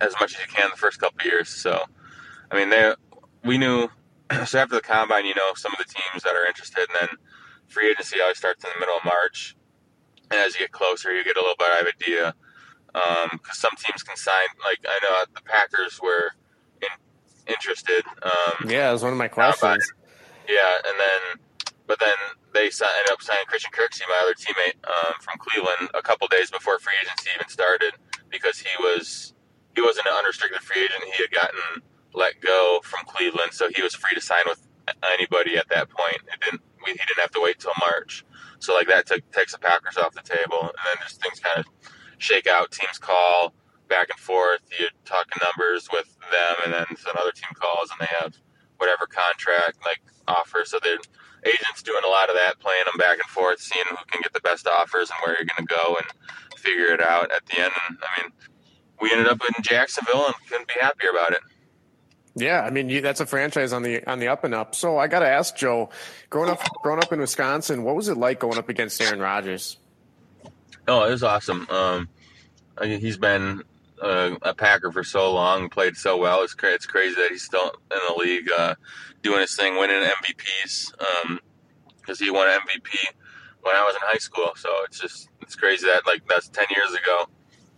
as 0.00 0.14
much 0.20 0.34
as 0.34 0.40
you 0.40 0.46
can 0.48 0.70
the 0.70 0.76
first 0.76 1.00
couple 1.00 1.24
years. 1.26 1.48
So, 1.48 1.84
I 2.50 2.56
mean, 2.56 2.70
they 2.70 2.94
we 3.44 3.58
knew. 3.58 3.88
So 4.46 4.58
after 4.58 4.76
the 4.76 4.80
combine, 4.80 5.26
you 5.26 5.34
know 5.34 5.52
some 5.56 5.72
of 5.72 5.78
the 5.78 5.84
teams 5.84 6.22
that 6.22 6.34
are 6.34 6.46
interested, 6.46 6.86
and 6.88 6.96
then 6.98 7.18
free 7.68 7.90
agency 7.90 8.18
always 8.18 8.38
starts 8.38 8.64
in 8.64 8.70
the 8.72 8.80
middle 8.80 8.96
of 8.96 9.04
March 9.04 9.54
and 10.32 10.40
as 10.40 10.54
you 10.54 10.60
get 10.60 10.72
closer, 10.72 11.14
you 11.14 11.22
get 11.24 11.36
a 11.36 11.40
little 11.40 11.56
bit 11.58 11.68
of 11.80 11.86
idea. 11.86 12.34
Because 12.92 13.30
um, 13.32 13.40
some 13.52 13.72
teams 13.78 14.02
can 14.02 14.16
sign, 14.16 14.48
like 14.64 14.80
I 14.84 14.98
know 15.02 15.24
the 15.34 15.42
Packers 15.42 16.00
were 16.02 16.32
in, 16.80 16.88
interested. 17.46 18.04
Um, 18.22 18.68
yeah, 18.68 18.90
it 18.90 18.92
was 18.92 19.02
one 19.02 19.12
of 19.12 19.18
my 19.18 19.28
questions. 19.28 19.92
Yeah, 20.48 20.74
and 20.88 21.00
then, 21.00 21.20
but 21.86 21.98
then 22.00 22.16
they 22.52 22.64
ended 22.64 23.10
up 23.10 23.22
signing 23.22 23.44
Christian 23.46 23.72
Kirksey, 23.72 24.02
my 24.08 24.20
other 24.22 24.34
teammate 24.34 24.76
um, 24.84 25.14
from 25.20 25.38
Cleveland, 25.38 25.90
a 25.94 26.02
couple 26.02 26.28
days 26.28 26.50
before 26.50 26.78
free 26.78 26.94
agency 27.02 27.30
even 27.34 27.48
started, 27.48 27.94
because 28.28 28.58
he 28.58 28.70
was 28.80 29.32
he 29.74 29.80
wasn't 29.80 30.06
an 30.06 30.12
unrestricted 30.18 30.60
free 30.60 30.84
agent. 30.84 31.04
He 31.16 31.22
had 31.22 31.30
gotten 31.30 31.82
let 32.12 32.40
go 32.40 32.80
from 32.84 33.06
Cleveland, 33.06 33.52
so 33.52 33.68
he 33.74 33.80
was 33.80 33.94
free 33.94 34.14
to 34.14 34.20
sign 34.20 34.44
with 34.46 34.66
anybody 35.12 35.56
at 35.56 35.68
that 35.70 35.88
point. 35.88 36.20
It 36.28 36.40
didn't 36.40 36.62
we, 36.84 36.92
he 36.92 36.98
didn't 36.98 37.20
have 37.20 37.30
to 37.32 37.40
wait 37.42 37.58
till 37.58 37.72
March. 37.80 38.24
So 38.58 38.74
like 38.74 38.88
that 38.88 39.06
took, 39.06 39.28
takes 39.32 39.52
the 39.52 39.58
Packers 39.58 39.96
off 39.96 40.14
the 40.14 40.22
table, 40.22 40.60
and 40.60 40.82
then 40.84 40.96
just 41.02 41.22
things 41.22 41.40
kind 41.40 41.58
of 41.58 41.66
shake 42.18 42.46
out. 42.46 42.70
Teams 42.70 42.98
call 42.98 43.54
back 43.88 44.08
and 44.10 44.18
forth. 44.18 44.60
You're 44.78 44.90
talking 45.04 45.42
numbers 45.42 45.88
with 45.92 46.16
them, 46.30 46.56
and 46.64 46.72
then 46.72 46.86
another 47.12 47.32
team 47.32 47.50
calls, 47.54 47.90
and 47.90 48.00
they 48.00 48.12
have 48.20 48.36
whatever 48.78 49.06
contract 49.06 49.78
like 49.84 50.02
offer. 50.26 50.62
So 50.64 50.78
the 50.82 50.98
agents 51.44 51.82
doing 51.82 52.02
a 52.04 52.08
lot 52.08 52.30
of 52.30 52.36
that, 52.36 52.58
playing 52.60 52.84
them 52.86 52.98
back 52.98 53.18
and 53.18 53.28
forth, 53.28 53.60
seeing 53.60 53.84
who 53.88 53.96
can 54.10 54.22
get 54.22 54.32
the 54.32 54.40
best 54.40 54.66
offers 54.66 55.10
and 55.10 55.18
where 55.24 55.36
you're 55.36 55.46
going 55.46 55.66
to 55.66 55.74
go, 55.74 55.96
and 55.96 56.06
figure 56.58 56.94
it 56.94 57.02
out 57.02 57.30
at 57.32 57.44
the 57.46 57.58
end. 57.58 57.72
And 57.88 57.98
I 58.00 58.22
mean, 58.22 58.32
we 59.00 59.10
ended 59.10 59.28
up 59.28 59.40
in 59.42 59.62
Jacksonville 59.62 60.26
and 60.26 60.34
couldn't 60.48 60.68
be 60.68 60.80
happier 60.80 61.10
about 61.10 61.32
it. 61.32 61.40
Yeah, 62.34 62.62
I 62.62 62.70
mean 62.70 62.88
you, 62.88 63.00
that's 63.00 63.20
a 63.20 63.26
franchise 63.26 63.72
on 63.72 63.82
the 63.82 64.08
on 64.10 64.18
the 64.18 64.28
up 64.28 64.44
and 64.44 64.54
up. 64.54 64.74
So 64.74 64.98
I 64.98 65.06
got 65.06 65.20
to 65.20 65.28
ask 65.28 65.54
Joe, 65.56 65.90
growing 66.30 66.50
up 66.50 66.60
growing 66.82 67.02
up 67.02 67.12
in 67.12 67.20
Wisconsin, 67.20 67.82
what 67.82 67.94
was 67.94 68.08
it 68.08 68.16
like 68.16 68.40
going 68.40 68.58
up 68.58 68.68
against 68.68 69.00
Aaron 69.02 69.20
Rodgers? 69.20 69.76
Oh, 70.88 71.04
it 71.04 71.10
was 71.10 71.22
awesome. 71.22 71.68
Um, 71.70 72.08
he's 72.82 73.18
been 73.18 73.62
uh, 74.00 74.36
a 74.42 74.54
Packer 74.54 74.90
for 74.90 75.04
so 75.04 75.32
long, 75.32 75.68
played 75.68 75.96
so 75.96 76.16
well. 76.16 76.42
It's 76.42 76.54
cra- 76.54 76.72
it's 76.72 76.86
crazy 76.86 77.14
that 77.16 77.30
he's 77.30 77.44
still 77.44 77.70
in 77.90 77.98
the 78.08 78.14
league, 78.14 78.50
uh, 78.50 78.74
doing 79.22 79.40
his 79.40 79.54
thing, 79.54 79.76
winning 79.76 80.02
MVPs. 80.02 80.92
Because 82.00 82.20
um, 82.20 82.24
he 82.24 82.30
won 82.30 82.48
MVP 82.48 83.14
when 83.60 83.76
I 83.76 83.84
was 83.84 83.94
in 83.94 84.00
high 84.02 84.18
school. 84.18 84.52
So 84.56 84.70
it's 84.86 84.98
just 84.98 85.28
it's 85.40 85.54
crazy 85.54 85.86
that 85.86 86.02
like 86.06 86.26
that's 86.28 86.48
ten 86.48 86.66
years 86.74 86.92
ago. 86.94 87.26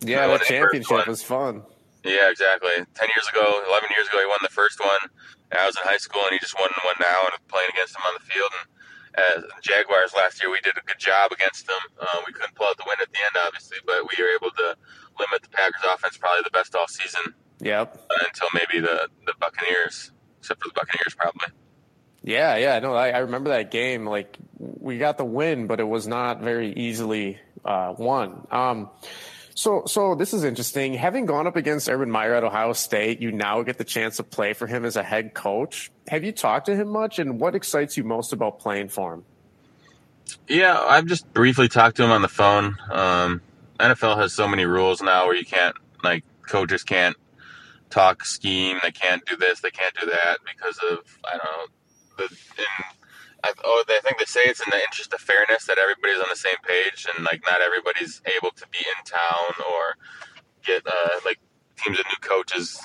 Yeah, 0.01 0.27
that 0.27 0.43
championship 0.43 1.07
was 1.07 1.21
fun. 1.21 1.63
Yeah, 2.05 2.29
exactly. 2.29 2.85
Ten 2.93 3.09
years 3.09 3.25
ago, 3.27 3.65
eleven 3.65 3.89
years 3.89 4.07
ago, 4.07 4.21
he 4.21 4.29
won 4.29 4.39
the 4.45 4.53
first 4.53 4.79
one. 4.79 5.09
I 5.51 5.65
was 5.65 5.75
in 5.75 5.81
high 5.81 5.97
school, 5.97 6.21
and 6.21 6.33
he 6.33 6.39
just 6.39 6.53
won 6.53 6.69
one 6.85 6.95
now, 7.01 7.25
and 7.25 7.33
playing 7.49 7.69
against 7.73 7.97
him 7.97 8.05
on 8.05 8.13
the 8.21 8.25
field. 8.29 8.51
And 8.53 8.65
as 9.17 9.63
Jaguars 9.65 10.13
last 10.13 10.37
year, 10.41 10.51
we 10.51 10.61
did 10.61 10.77
a 10.77 10.85
good 10.85 10.99
job 10.99 11.31
against 11.31 11.65
them. 11.65 11.81
Uh, 11.97 12.21
we 12.27 12.33
couldn't 12.33 12.53
pull 12.53 12.67
out 12.67 12.77
the 12.77 12.85
win 12.85 13.01
at 13.01 13.09
the 13.09 13.17
end, 13.17 13.35
obviously, 13.41 13.77
but 13.85 14.05
we 14.05 14.21
were 14.21 14.29
able 14.37 14.51
to 14.53 14.77
limit 15.17 15.41
the 15.41 15.49
Packers' 15.49 15.81
offense, 15.89 16.17
probably 16.17 16.43
the 16.43 16.53
best 16.53 16.75
all 16.75 16.87
season. 16.87 17.33
Yep. 17.61 18.05
Uh, 18.09 18.25
until 18.27 18.49
maybe 18.53 18.85
the 18.85 19.09
the 19.25 19.33
Buccaneers, 19.39 20.11
except 20.39 20.61
for 20.61 20.69
the 20.69 20.77
Buccaneers, 20.77 21.15
probably. 21.15 21.49
Yeah, 22.21 22.57
yeah, 22.57 22.79
no, 22.79 22.93
I, 22.93 23.09
I 23.09 23.17
remember 23.19 23.51
that 23.51 23.71
game. 23.71 24.05
Like 24.05 24.37
we 24.59 24.97
got 24.97 25.17
the 25.17 25.25
win, 25.25 25.67
but 25.67 25.79
it 25.79 25.87
was 25.87 26.07
not 26.07 26.41
very 26.41 26.73
easily 26.73 27.39
uh, 27.63 27.93
won. 27.97 28.47
Um, 28.51 28.89
so, 29.55 29.83
so 29.87 30.15
this 30.15 30.33
is 30.33 30.43
interesting. 30.43 30.93
Having 30.93 31.25
gone 31.25 31.47
up 31.47 31.55
against 31.55 31.89
Urban 31.89 32.11
Meyer 32.11 32.35
at 32.35 32.43
Ohio 32.43 32.73
State, 32.73 33.21
you 33.21 33.31
now 33.31 33.63
get 33.63 33.77
the 33.77 33.83
chance 33.83 34.17
to 34.17 34.23
play 34.23 34.53
for 34.53 34.67
him 34.67 34.85
as 34.85 34.97
a 34.97 35.03
head 35.03 35.33
coach. 35.33 35.91
Have 36.09 36.23
you 36.23 36.31
talked 36.31 36.67
to 36.67 36.75
him 36.75 36.89
much, 36.89 37.19
and 37.19 37.39
what 37.39 37.55
excites 37.55 37.95
you 37.95 38.03
most 38.03 38.33
about 38.33 38.59
playing 38.59 38.89
for 38.89 39.13
him? 39.13 39.23
Yeah, 40.47 40.77
I've 40.77 41.05
just 41.05 41.31
briefly 41.33 41.69
talked 41.69 41.97
to 41.97 42.03
him 42.03 42.11
on 42.11 42.21
the 42.21 42.27
phone. 42.27 42.77
Um, 42.91 43.41
NFL 43.79 44.17
has 44.17 44.33
so 44.33 44.47
many 44.47 44.65
rules 44.65 45.01
now 45.01 45.25
where 45.25 45.35
you 45.35 45.45
can't, 45.45 45.75
like, 46.03 46.23
coaches 46.47 46.83
can't 46.83 47.15
talk 47.89 48.25
scheme. 48.25 48.77
They 48.83 48.91
can't 48.91 49.25
do 49.25 49.37
this. 49.37 49.61
They 49.61 49.71
can't 49.71 49.95
do 49.99 50.07
that 50.07 50.37
because 50.45 50.77
of 50.91 50.99
I 51.25 51.37
don't 51.37 51.45
know. 51.45 51.65
The, 52.17 52.23
in 52.23 52.94
I, 53.45 53.53
oh, 53.63 53.83
I 53.87 53.99
think 54.01 54.17
they 54.17 54.25
say 54.25 54.41
it's 54.45 54.59
in 54.59 54.71
the 54.71 54.81
interest 54.81 55.13
of 55.13 55.21
fairness 55.21 55.65
that 55.69 55.77
everybody's 55.77 56.17
on 56.17 56.33
the 56.33 56.35
same 56.35 56.57
page 56.65 57.05
and 57.05 57.23
like 57.23 57.45
not 57.45 57.61
everybody's 57.61 58.19
able 58.25 58.49
to 58.57 58.65
be 58.73 58.81
in 58.81 58.99
town 59.05 59.53
or 59.69 60.01
get 60.65 60.81
uh, 60.87 61.21
like 61.23 61.37
teams 61.77 61.99
of 61.99 62.05
new 62.09 62.17
coaches 62.25 62.81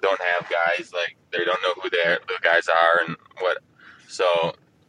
don't 0.00 0.20
have 0.20 0.48
guys 0.48 0.90
like 0.96 1.20
they 1.36 1.44
don't 1.44 1.60
know 1.60 1.76
who 1.76 1.90
they 1.90 2.00
the 2.00 2.40
guys 2.40 2.64
are 2.68 3.04
and 3.04 3.16
what. 3.40 3.58
So 4.08 4.24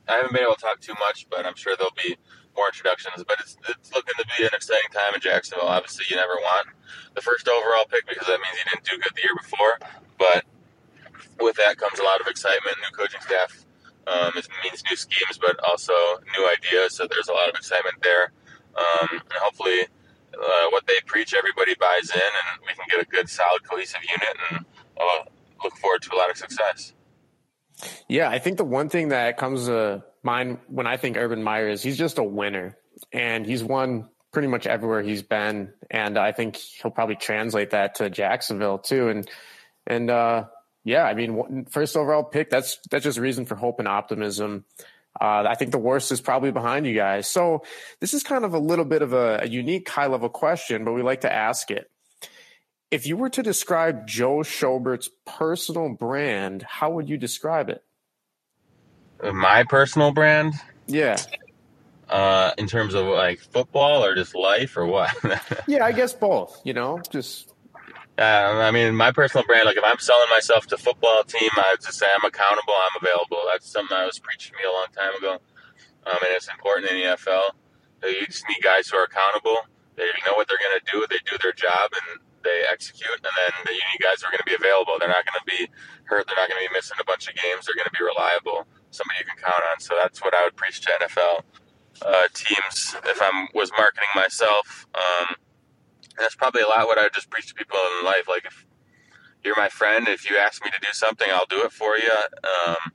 I 0.07 0.15
haven't 0.15 0.31
been 0.31 0.47
able 0.47 0.55
to 0.55 0.61
talk 0.61 0.79
too 0.79 0.95
much, 0.95 1.27
but 1.29 1.45
I'm 1.45 1.59
sure 1.59 1.75
there'll 1.75 1.91
be 1.99 2.15
more 2.55 2.71
introductions. 2.71 3.19
But 3.27 3.43
it's 3.43 3.57
it's 3.67 3.91
looking 3.91 4.15
to 4.15 4.25
be 4.39 4.47
an 4.47 4.55
exciting 4.55 4.95
time 4.95 5.11
in 5.13 5.19
Jacksonville. 5.19 5.67
Obviously, 5.67 6.05
you 6.07 6.15
never 6.15 6.39
want 6.39 6.71
the 7.15 7.21
first 7.21 7.51
overall 7.51 7.83
pick 7.83 8.07
because 8.07 8.31
that 8.31 8.39
means 8.39 8.55
you 8.55 8.67
didn't 8.71 8.87
do 8.87 8.95
good 8.95 9.11
the 9.11 9.27
year 9.27 9.35
before. 9.35 9.75
But 10.15 10.47
with 11.43 11.59
that 11.59 11.75
comes 11.75 11.99
a 11.99 12.03
lot 12.03 12.21
of 12.21 12.27
excitement, 12.27 12.79
new 12.79 12.95
coaching 12.95 13.19
staff 13.19 13.65
um, 14.07 14.31
it 14.35 14.47
means 14.63 14.83
new 14.89 14.95
schemes, 14.95 15.37
but 15.39 15.59
also 15.63 15.93
new 16.37 16.49
ideas. 16.57 16.95
So 16.95 17.07
there's 17.07 17.27
a 17.27 17.33
lot 17.33 17.49
of 17.49 17.55
excitement 17.55 17.95
there. 18.01 18.31
Um, 18.75 19.09
and 19.11 19.39
hopefully, 19.41 19.81
uh, 20.33 20.69
what 20.69 20.87
they 20.87 20.95
preach, 21.05 21.33
everybody 21.33 21.75
buys 21.79 22.09
in, 22.09 22.21
and 22.21 22.61
we 22.65 22.73
can 22.73 22.85
get 22.89 23.01
a 23.01 23.05
good, 23.05 23.29
solid, 23.29 23.63
cohesive 23.69 24.01
unit, 24.03 24.37
and 24.49 24.65
uh, 24.99 25.29
look 25.63 25.75
forward 25.77 26.01
to 26.03 26.15
a 26.15 26.17
lot 26.17 26.29
of 26.29 26.37
success. 26.37 26.93
Yeah, 28.07 28.29
I 28.29 28.39
think 28.39 28.57
the 28.57 28.63
one 28.63 28.89
thing 28.89 29.09
that 29.09 29.37
comes 29.37 29.65
to 29.65 30.03
mind 30.23 30.59
when 30.67 30.87
I 30.87 30.97
think 30.97 31.17
Urban 31.17 31.43
Meyer 31.43 31.69
is 31.69 31.81
he's 31.81 31.97
just 31.97 32.17
a 32.17 32.23
winner, 32.23 32.77
and 33.11 33.45
he's 33.45 33.63
won 33.63 34.09
pretty 34.31 34.47
much 34.47 34.65
everywhere 34.67 35.01
he's 35.01 35.23
been, 35.23 35.73
and 35.89 36.17
I 36.17 36.31
think 36.31 36.55
he'll 36.55 36.91
probably 36.91 37.15
translate 37.15 37.71
that 37.71 37.95
to 37.95 38.09
Jacksonville 38.09 38.77
too. 38.77 39.09
And 39.09 39.29
and 39.87 40.09
uh, 40.09 40.45
yeah, 40.83 41.03
I 41.03 41.13
mean, 41.13 41.65
first 41.65 41.95
overall 41.95 42.23
pick. 42.23 42.49
That's 42.49 42.79
that's 42.89 43.03
just 43.03 43.17
a 43.17 43.21
reason 43.21 43.45
for 43.45 43.55
hope 43.55 43.79
and 43.79 43.87
optimism. 43.87 44.65
Uh, 45.19 45.43
I 45.47 45.55
think 45.55 45.71
the 45.71 45.77
worst 45.77 46.11
is 46.11 46.21
probably 46.21 46.51
behind 46.51 46.87
you 46.87 46.95
guys. 46.95 47.27
So 47.27 47.63
this 47.99 48.13
is 48.13 48.23
kind 48.23 48.45
of 48.45 48.53
a 48.53 48.59
little 48.59 48.85
bit 48.85 49.01
of 49.01 49.13
a, 49.13 49.41
a 49.43 49.47
unique 49.47 49.87
high 49.89 50.07
level 50.07 50.29
question, 50.29 50.85
but 50.85 50.93
we 50.93 51.01
like 51.01 51.21
to 51.21 51.31
ask 51.31 51.69
it. 51.69 51.91
If 52.89 53.05
you 53.05 53.17
were 53.17 53.29
to 53.29 53.43
describe 53.43 54.07
Joe 54.07 54.41
Schobert's 54.43 55.09
personal 55.25 55.89
brand, 55.89 56.63
how 56.63 56.91
would 56.91 57.09
you 57.09 57.17
describe 57.17 57.69
it? 57.69 57.83
My 59.33 59.63
personal 59.63 60.11
brand? 60.11 60.53
Yeah. 60.87 61.17
Uh, 62.09 62.51
in 62.57 62.67
terms 62.67 62.93
of 62.93 63.05
like 63.05 63.39
football 63.39 64.03
or 64.03 64.15
just 64.15 64.35
life 64.35 64.75
or 64.75 64.85
what? 64.85 65.11
yeah, 65.67 65.85
I 65.85 65.91
guess 65.91 66.13
both. 66.13 66.59
You 66.65 66.73
know, 66.73 67.01
just 67.09 67.50
uh, 68.21 68.61
I 68.61 68.71
mean, 68.71 68.95
my 68.95 69.11
personal 69.11 69.45
brand, 69.45 69.65
like 69.65 69.77
if 69.77 69.83
I'm 69.83 69.99
selling 69.99 70.29
myself 70.29 70.67
to 70.67 70.77
football 70.77 71.23
team, 71.23 71.49
I 71.57 71.75
just 71.81 71.97
say 71.97 72.05
I'm 72.05 72.25
accountable, 72.25 72.73
I'm 72.73 73.01
available. 73.01 73.41
That's 73.51 73.69
something 73.69 73.95
I 73.95 74.05
was 74.05 74.19
preaching 74.19 74.53
to 74.53 74.57
me 74.57 74.69
a 74.69 74.71
long 74.71 74.87
time 74.93 75.15
ago. 75.17 75.33
Um, 76.05 76.17
and 76.21 76.33
it's 76.33 76.47
important 76.47 76.91
in 76.91 76.97
the 76.97 77.05
NFL. 77.17 77.57
You 78.03 78.25
just 78.25 78.45
need 78.49 78.61
guys 78.63 78.89
who 78.89 78.97
are 78.97 79.05
accountable. 79.05 79.57
They 79.95 80.05
know 80.25 80.33
what 80.33 80.47
they're 80.47 80.61
going 80.61 80.77
to 80.77 80.85
do. 80.89 81.05
They 81.09 81.21
do 81.29 81.37
their 81.41 81.53
job 81.53 81.93
and 81.93 82.21
they 82.43 82.65
execute. 82.71 83.21
And 83.21 83.33
then 83.37 83.53
you 83.69 83.81
need 83.93 84.01
guys 84.01 84.21
who 84.21 84.29
are 84.29 84.33
going 84.33 84.45
to 84.45 84.49
be 84.49 84.57
available. 84.57 84.97
They're 84.97 85.13
not 85.13 85.25
going 85.25 85.37
to 85.41 85.49
be 85.49 85.69
hurt. 86.05 86.25
They're 86.25 86.37
not 86.37 86.49
going 86.49 86.61
to 86.61 86.69
be 86.69 86.73
missing 86.73 86.97
a 87.01 87.05
bunch 87.05 87.29
of 87.29 87.35
games. 87.37 87.65
They're 87.65 87.77
going 87.77 87.89
to 87.89 87.97
be 87.97 88.01
reliable. 88.01 88.65
Somebody 88.89 89.21
you 89.21 89.29
can 89.29 89.37
count 89.37 89.61
on. 89.69 89.77
So 89.77 89.93
that's 89.97 90.21
what 90.21 90.33
I 90.33 90.43
would 90.45 90.57
preach 90.57 90.81
to 90.81 90.89
NFL 90.97 91.45
uh, 92.01 92.27
teams 92.33 92.97
if 93.05 93.21
I 93.21 93.29
was 93.53 93.69
marketing 93.77 94.09
myself. 94.15 94.87
Um, 94.97 95.37
that's 96.21 96.35
probably 96.35 96.61
a 96.61 96.67
lot 96.67 96.87
what 96.87 96.97
I 96.97 97.09
just 97.09 97.29
preach 97.29 97.47
to 97.47 97.53
people 97.53 97.77
in 97.99 98.05
life. 98.05 98.27
Like 98.27 98.45
if 98.45 98.65
you're 99.43 99.57
my 99.57 99.69
friend, 99.69 100.07
if 100.07 100.29
you 100.29 100.37
ask 100.37 100.63
me 100.63 100.71
to 100.71 100.79
do 100.79 100.91
something, 100.91 101.27
I'll 101.31 101.47
do 101.47 101.63
it 101.63 101.71
for 101.71 101.97
you. 101.97 102.11
Um, 102.11 102.91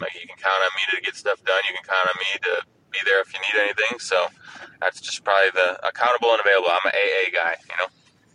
like 0.00 0.14
you 0.14 0.26
can 0.26 0.36
count 0.36 0.62
on 0.62 0.70
me 0.76 0.96
to 0.96 1.00
get 1.02 1.16
stuff 1.16 1.42
done. 1.44 1.60
You 1.68 1.74
can 1.74 1.84
count 1.84 2.08
on 2.08 2.16
me 2.18 2.38
to 2.42 2.66
be 2.90 2.98
there 3.04 3.20
if 3.20 3.32
you 3.32 3.40
need 3.40 3.62
anything. 3.62 3.98
So 3.98 4.26
that's 4.80 5.00
just 5.00 5.24
probably 5.24 5.50
the 5.54 5.86
accountable 5.86 6.30
and 6.30 6.40
available. 6.40 6.68
I'm 6.70 6.90
an 6.90 6.92
AA 6.94 7.30
guy, 7.32 7.56
you 7.68 7.76
know. 7.78 7.86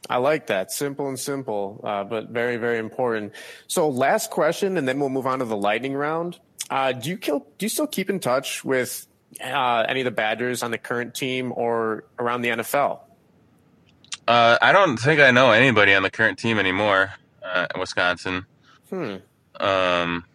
I 0.10 0.18
like 0.18 0.48
that. 0.48 0.72
Simple 0.72 1.08
and 1.08 1.18
simple, 1.18 1.80
uh, 1.84 2.04
but 2.04 2.30
very, 2.30 2.58
very 2.58 2.78
important. 2.78 3.34
So, 3.68 3.88
last 3.90 4.32
question, 4.32 4.76
and 4.78 4.86
then 4.86 5.00
we'll 5.00 5.08
move 5.08 5.26
on 5.26 5.40
to 5.40 5.46
the 5.46 5.56
lightning 5.56 5.94
round. 5.94 6.40
Uh, 6.70 6.92
do 6.92 7.10
you 7.10 7.18
kill, 7.18 7.48
do 7.58 7.66
you 7.66 7.70
still 7.70 7.88
keep 7.88 8.10
in 8.10 8.20
touch 8.20 8.66
with 8.66 9.08
uh, 9.42 9.86
any 9.88 10.02
of 10.02 10.06
the 10.06 10.12
Badgers 10.12 10.62
on 10.62 10.72
the 10.72 10.78
current 10.78 11.16
team 11.16 11.54
or 11.56 12.04
around 12.20 12.42
the 12.42 12.50
NFL? 12.50 13.00
Uh, 14.28 14.58
I 14.62 14.72
don't 14.72 14.98
think 14.98 15.20
I 15.20 15.32
know 15.32 15.52
anybody 15.52 15.94
on 15.94 16.04
the 16.04 16.10
current 16.10 16.40
team 16.40 16.58
anymore 16.58 17.14
uh, 17.44 17.68
in 17.74 17.80
Wisconsin. 17.80 18.46
Hmm. 18.90 19.18
Um, 19.60 20.26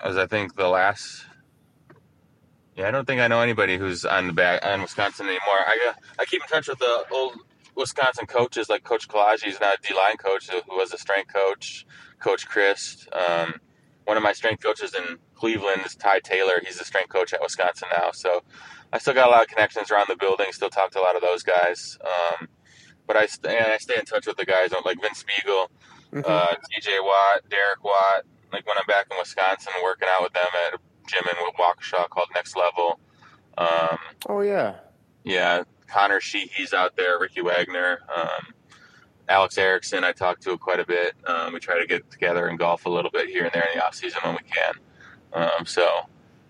as 0.00 0.16
I 0.16 0.26
think 0.26 0.56
the 0.56 0.68
last. 0.68 1.24
Yeah, 2.76 2.88
I 2.88 2.90
don't 2.90 3.06
think 3.06 3.20
I 3.20 3.28
know 3.28 3.40
anybody 3.40 3.76
who's 3.76 4.04
on 4.04 4.26
the 4.26 4.32
back 4.32 4.64
on 4.64 4.82
Wisconsin 4.82 5.26
anymore. 5.26 5.40
I 5.66 5.92
I 6.18 6.24
keep 6.24 6.42
in 6.42 6.48
touch 6.48 6.68
with 6.68 6.78
the 6.78 7.04
old 7.10 7.38
Wisconsin 7.74 8.26
coaches 8.26 8.68
like 8.68 8.84
Coach 8.84 9.08
Kolodziej. 9.08 9.44
He's 9.44 9.60
now 9.60 9.72
a 9.72 9.86
D 9.86 9.94
line 9.94 10.16
coach 10.16 10.48
who 10.50 10.76
was 10.76 10.92
a 10.92 10.98
strength 10.98 11.32
coach. 11.32 11.86
Coach 12.18 12.46
Chris. 12.46 13.06
Um, 13.12 13.54
one 14.04 14.16
of 14.16 14.22
my 14.22 14.32
strength 14.32 14.62
coaches 14.62 14.94
in 14.94 15.18
Cleveland 15.34 15.82
is 15.84 15.94
Ty 15.94 16.20
Taylor. 16.20 16.60
He's 16.64 16.78
the 16.78 16.84
strength 16.84 17.10
coach 17.10 17.32
at 17.32 17.40
Wisconsin 17.40 17.88
now. 17.96 18.10
So 18.12 18.42
I 18.92 18.98
still 18.98 19.14
got 19.14 19.28
a 19.28 19.30
lot 19.30 19.42
of 19.42 19.48
connections 19.48 19.90
around 19.90 20.06
the 20.08 20.16
building. 20.16 20.46
Still 20.52 20.70
talk 20.70 20.90
to 20.92 21.00
a 21.00 21.02
lot 21.02 21.16
of 21.16 21.22
those 21.22 21.42
guys. 21.42 21.98
Um, 22.04 22.48
but 23.06 23.16
I, 23.16 23.26
st- 23.26 23.52
I 23.52 23.78
stay 23.78 23.98
in 23.98 24.04
touch 24.04 24.26
with 24.26 24.36
the 24.36 24.44
guys 24.44 24.70
like 24.84 25.00
Vince 25.00 25.24
Biegel, 25.24 25.68
mm-hmm. 26.12 26.20
uh, 26.24 26.54
TJ 26.54 27.02
Watt, 27.02 27.48
Derek 27.48 27.82
Watt. 27.82 28.24
Like 28.52 28.66
when 28.66 28.76
I'm 28.78 28.86
back 28.86 29.06
in 29.10 29.16
Wisconsin, 29.18 29.72
working 29.82 30.08
out 30.10 30.22
with 30.22 30.32
them 30.34 30.46
at 30.66 30.74
a 30.74 30.78
gym 31.06 31.22
in 31.24 31.52
Waukesha 31.58 32.08
called 32.10 32.28
Next 32.34 32.56
Level. 32.56 33.00
Um, 33.56 33.98
oh 34.28 34.40
yeah, 34.40 34.76
yeah. 35.24 35.64
Connor 35.86 36.20
Sheehy's 36.20 36.72
out 36.72 36.96
there. 36.96 37.18
Ricky 37.18 37.42
Wagner. 37.42 38.00
Um, 38.14 38.54
Alex 39.28 39.56
Erickson, 39.56 40.04
I 40.04 40.12
talk 40.12 40.40
to 40.40 40.58
quite 40.58 40.80
a 40.80 40.86
bit. 40.86 41.14
Um, 41.26 41.52
we 41.52 41.60
try 41.60 41.78
to 41.78 41.86
get 41.86 42.10
together 42.10 42.46
and 42.48 42.58
golf 42.58 42.86
a 42.86 42.90
little 42.90 43.10
bit 43.10 43.28
here 43.28 43.44
and 43.44 43.52
there 43.52 43.66
in 43.72 43.78
the 43.78 43.84
off 43.84 43.94
season 43.94 44.20
when 44.24 44.34
we 44.34 44.50
can. 44.50 44.74
Um, 45.32 45.66
so 45.66 45.88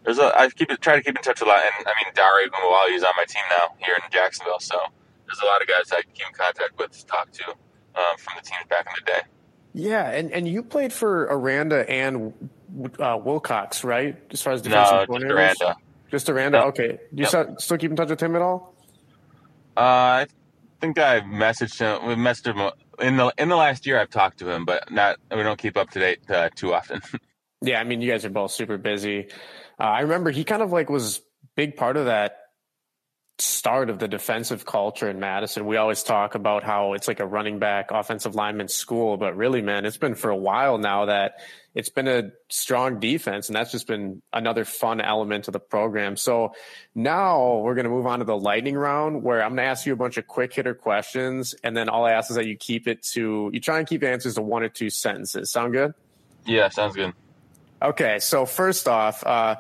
there's 0.05 0.19
a 0.19 0.39
I 0.39 0.49
keep 0.49 0.69
try 0.81 0.97
to 0.97 1.03
keep 1.03 1.17
in 1.17 1.23
touch 1.23 1.41
a 1.41 1.45
lot, 1.45 1.61
and 1.61 1.87
I 1.87 1.93
mean 2.05 2.13
Dare 2.15 2.95
is 2.95 3.03
on 3.03 3.13
my 3.17 3.25
team 3.25 3.43
now 3.51 3.75
here 3.79 3.95
in 3.95 4.11
Jacksonville, 4.11 4.61
so 4.61 4.77
there's 5.27 5.41
a 5.43 5.47
lot 5.47 5.63
of 5.63 5.69
guys 5.69 5.93
I 5.93 6.03
keep 6.03 6.27
in 6.27 6.35
contact 6.35 6.79
with 6.79 6.93
to 6.93 7.07
talk 7.07 7.31
to 7.33 7.51
um, 7.51 8.17
from 8.19 8.35
the 8.37 8.43
teams 8.43 8.67
back 8.69 8.87
in 8.87 8.93
the 9.05 9.13
day. 9.13 9.21
Yeah, 9.75 10.11
and, 10.11 10.31
and 10.33 10.47
you 10.47 10.63
played 10.63 10.93
for 10.93 11.23
Aranda 11.23 11.89
and 11.91 12.35
uh, 12.99 13.19
Wilcox, 13.23 13.85
right? 13.85 14.17
As 14.31 14.43
far 14.43 14.53
as 14.53 14.63
defensive 14.63 15.09
no, 15.09 15.19
just 15.19 15.31
Aranda. 15.31 15.77
Just 16.11 16.29
Aranda. 16.29 16.59
Yep. 16.59 16.67
Okay. 16.67 16.89
Do 17.15 17.23
you 17.23 17.29
yep. 17.33 17.61
still 17.61 17.79
keep 17.79 17.91
in 17.91 17.97
touch 17.97 18.11
with 18.11 18.23
him 18.23 18.37
at 18.37 18.43
all? 18.43 18.75
Uh, 19.75 19.81
I 19.81 20.27
think 20.81 20.99
I 20.99 21.21
messaged 21.21 21.79
him. 21.79 22.07
We 22.07 22.15
messaged 22.15 22.55
him 22.55 22.71
in 23.01 23.17
the 23.17 23.33
in 23.39 23.49
the 23.49 23.57
last 23.57 23.87
year. 23.87 23.99
I've 23.99 24.11
talked 24.11 24.41
to 24.41 24.51
him, 24.51 24.67
but 24.67 24.91
not. 24.91 25.17
We 25.31 25.43
don't 25.43 25.59
keep 25.59 25.79
up 25.79 25.89
to 25.91 25.99
date 25.99 26.31
uh, 26.31 26.51
too 26.55 26.75
often. 26.75 27.01
yeah, 27.63 27.81
I 27.81 27.85
mean, 27.85 28.03
you 28.03 28.11
guys 28.11 28.27
are 28.27 28.31
both 28.31 28.51
super 28.51 28.77
busy. 28.77 29.29
Uh, 29.83 29.87
I 29.87 30.01
remember 30.03 30.31
he 30.31 30.45
kind 30.45 30.63
of 30.63 30.71
like 30.71 30.89
was 30.89 31.21
big 31.57 31.75
part 31.75 31.97
of 31.97 32.07
that 32.07 32.39
start 33.39 33.91
of 33.91 33.99
the 33.99 34.07
defensive 34.07 34.65
culture 34.65 35.11
in 35.11 35.19
Madison. 35.19 35.67
We 35.67 35.77
always 35.77 36.05
talk 36.05 36.37
about 36.37 36.63
how 36.63 36.93
it's 36.93 37.09
like 37.09 37.19
a 37.19 37.27
running 37.27 37.59
back, 37.59 37.91
offensive 37.91 38.37
lineman 38.37 38.69
school, 38.69 39.17
but 39.17 39.37
really, 39.37 39.61
man, 39.61 39.85
it's 39.85 39.97
been 39.97 40.15
for 40.15 40.31
a 40.31 40.37
while 40.37 40.79
now 40.79 41.07
that 41.07 41.41
it's 41.75 41.89
been 41.89 42.07
a 42.07 42.31
strong 42.49 43.01
defense, 43.01 43.49
and 43.49 43.57
that's 43.57 43.73
just 43.73 43.89
been 43.89 44.23
another 44.33 44.65
fun 44.65 45.01
element 45.01 45.49
of 45.49 45.53
the 45.53 45.59
program. 45.59 46.17
So 46.17 46.55
now 46.95 47.57
we're 47.57 47.75
going 47.75 47.87
to 47.87 47.91
move 47.91 48.07
on 48.07 48.21
to 48.21 48.25
the 48.25 48.37
lightning 48.37 48.77
round, 48.77 49.25
where 49.25 49.43
I'm 49.43 49.57
going 49.57 49.65
to 49.65 49.71
ask 49.71 49.85
you 49.85 49.95
a 49.95 49.97
bunch 49.97 50.17
of 50.17 50.29
quick 50.29 50.53
hitter 50.53 50.75
questions, 50.75 51.57
and 51.65 51.77
then 51.77 51.89
all 51.89 52.05
I 52.05 52.13
ask 52.13 52.31
is 52.31 52.37
that 52.37 52.47
you 52.47 52.57
keep 52.57 52.87
it 52.87 53.03
to 53.15 53.51
you 53.53 53.59
try 53.59 53.79
and 53.79 53.89
keep 53.89 54.05
answers 54.05 54.37
to 54.37 54.43
one 54.43 54.63
or 54.63 54.69
two 54.69 54.91
sentences. 54.91 55.51
Sound 55.51 55.73
good? 55.73 55.95
Yeah, 56.47 56.69
sounds 56.69 56.95
good. 56.95 57.15
Okay, 57.83 58.19
so 58.21 58.47
first 58.47 58.87
off, 58.87 59.27
uh, 59.27 59.57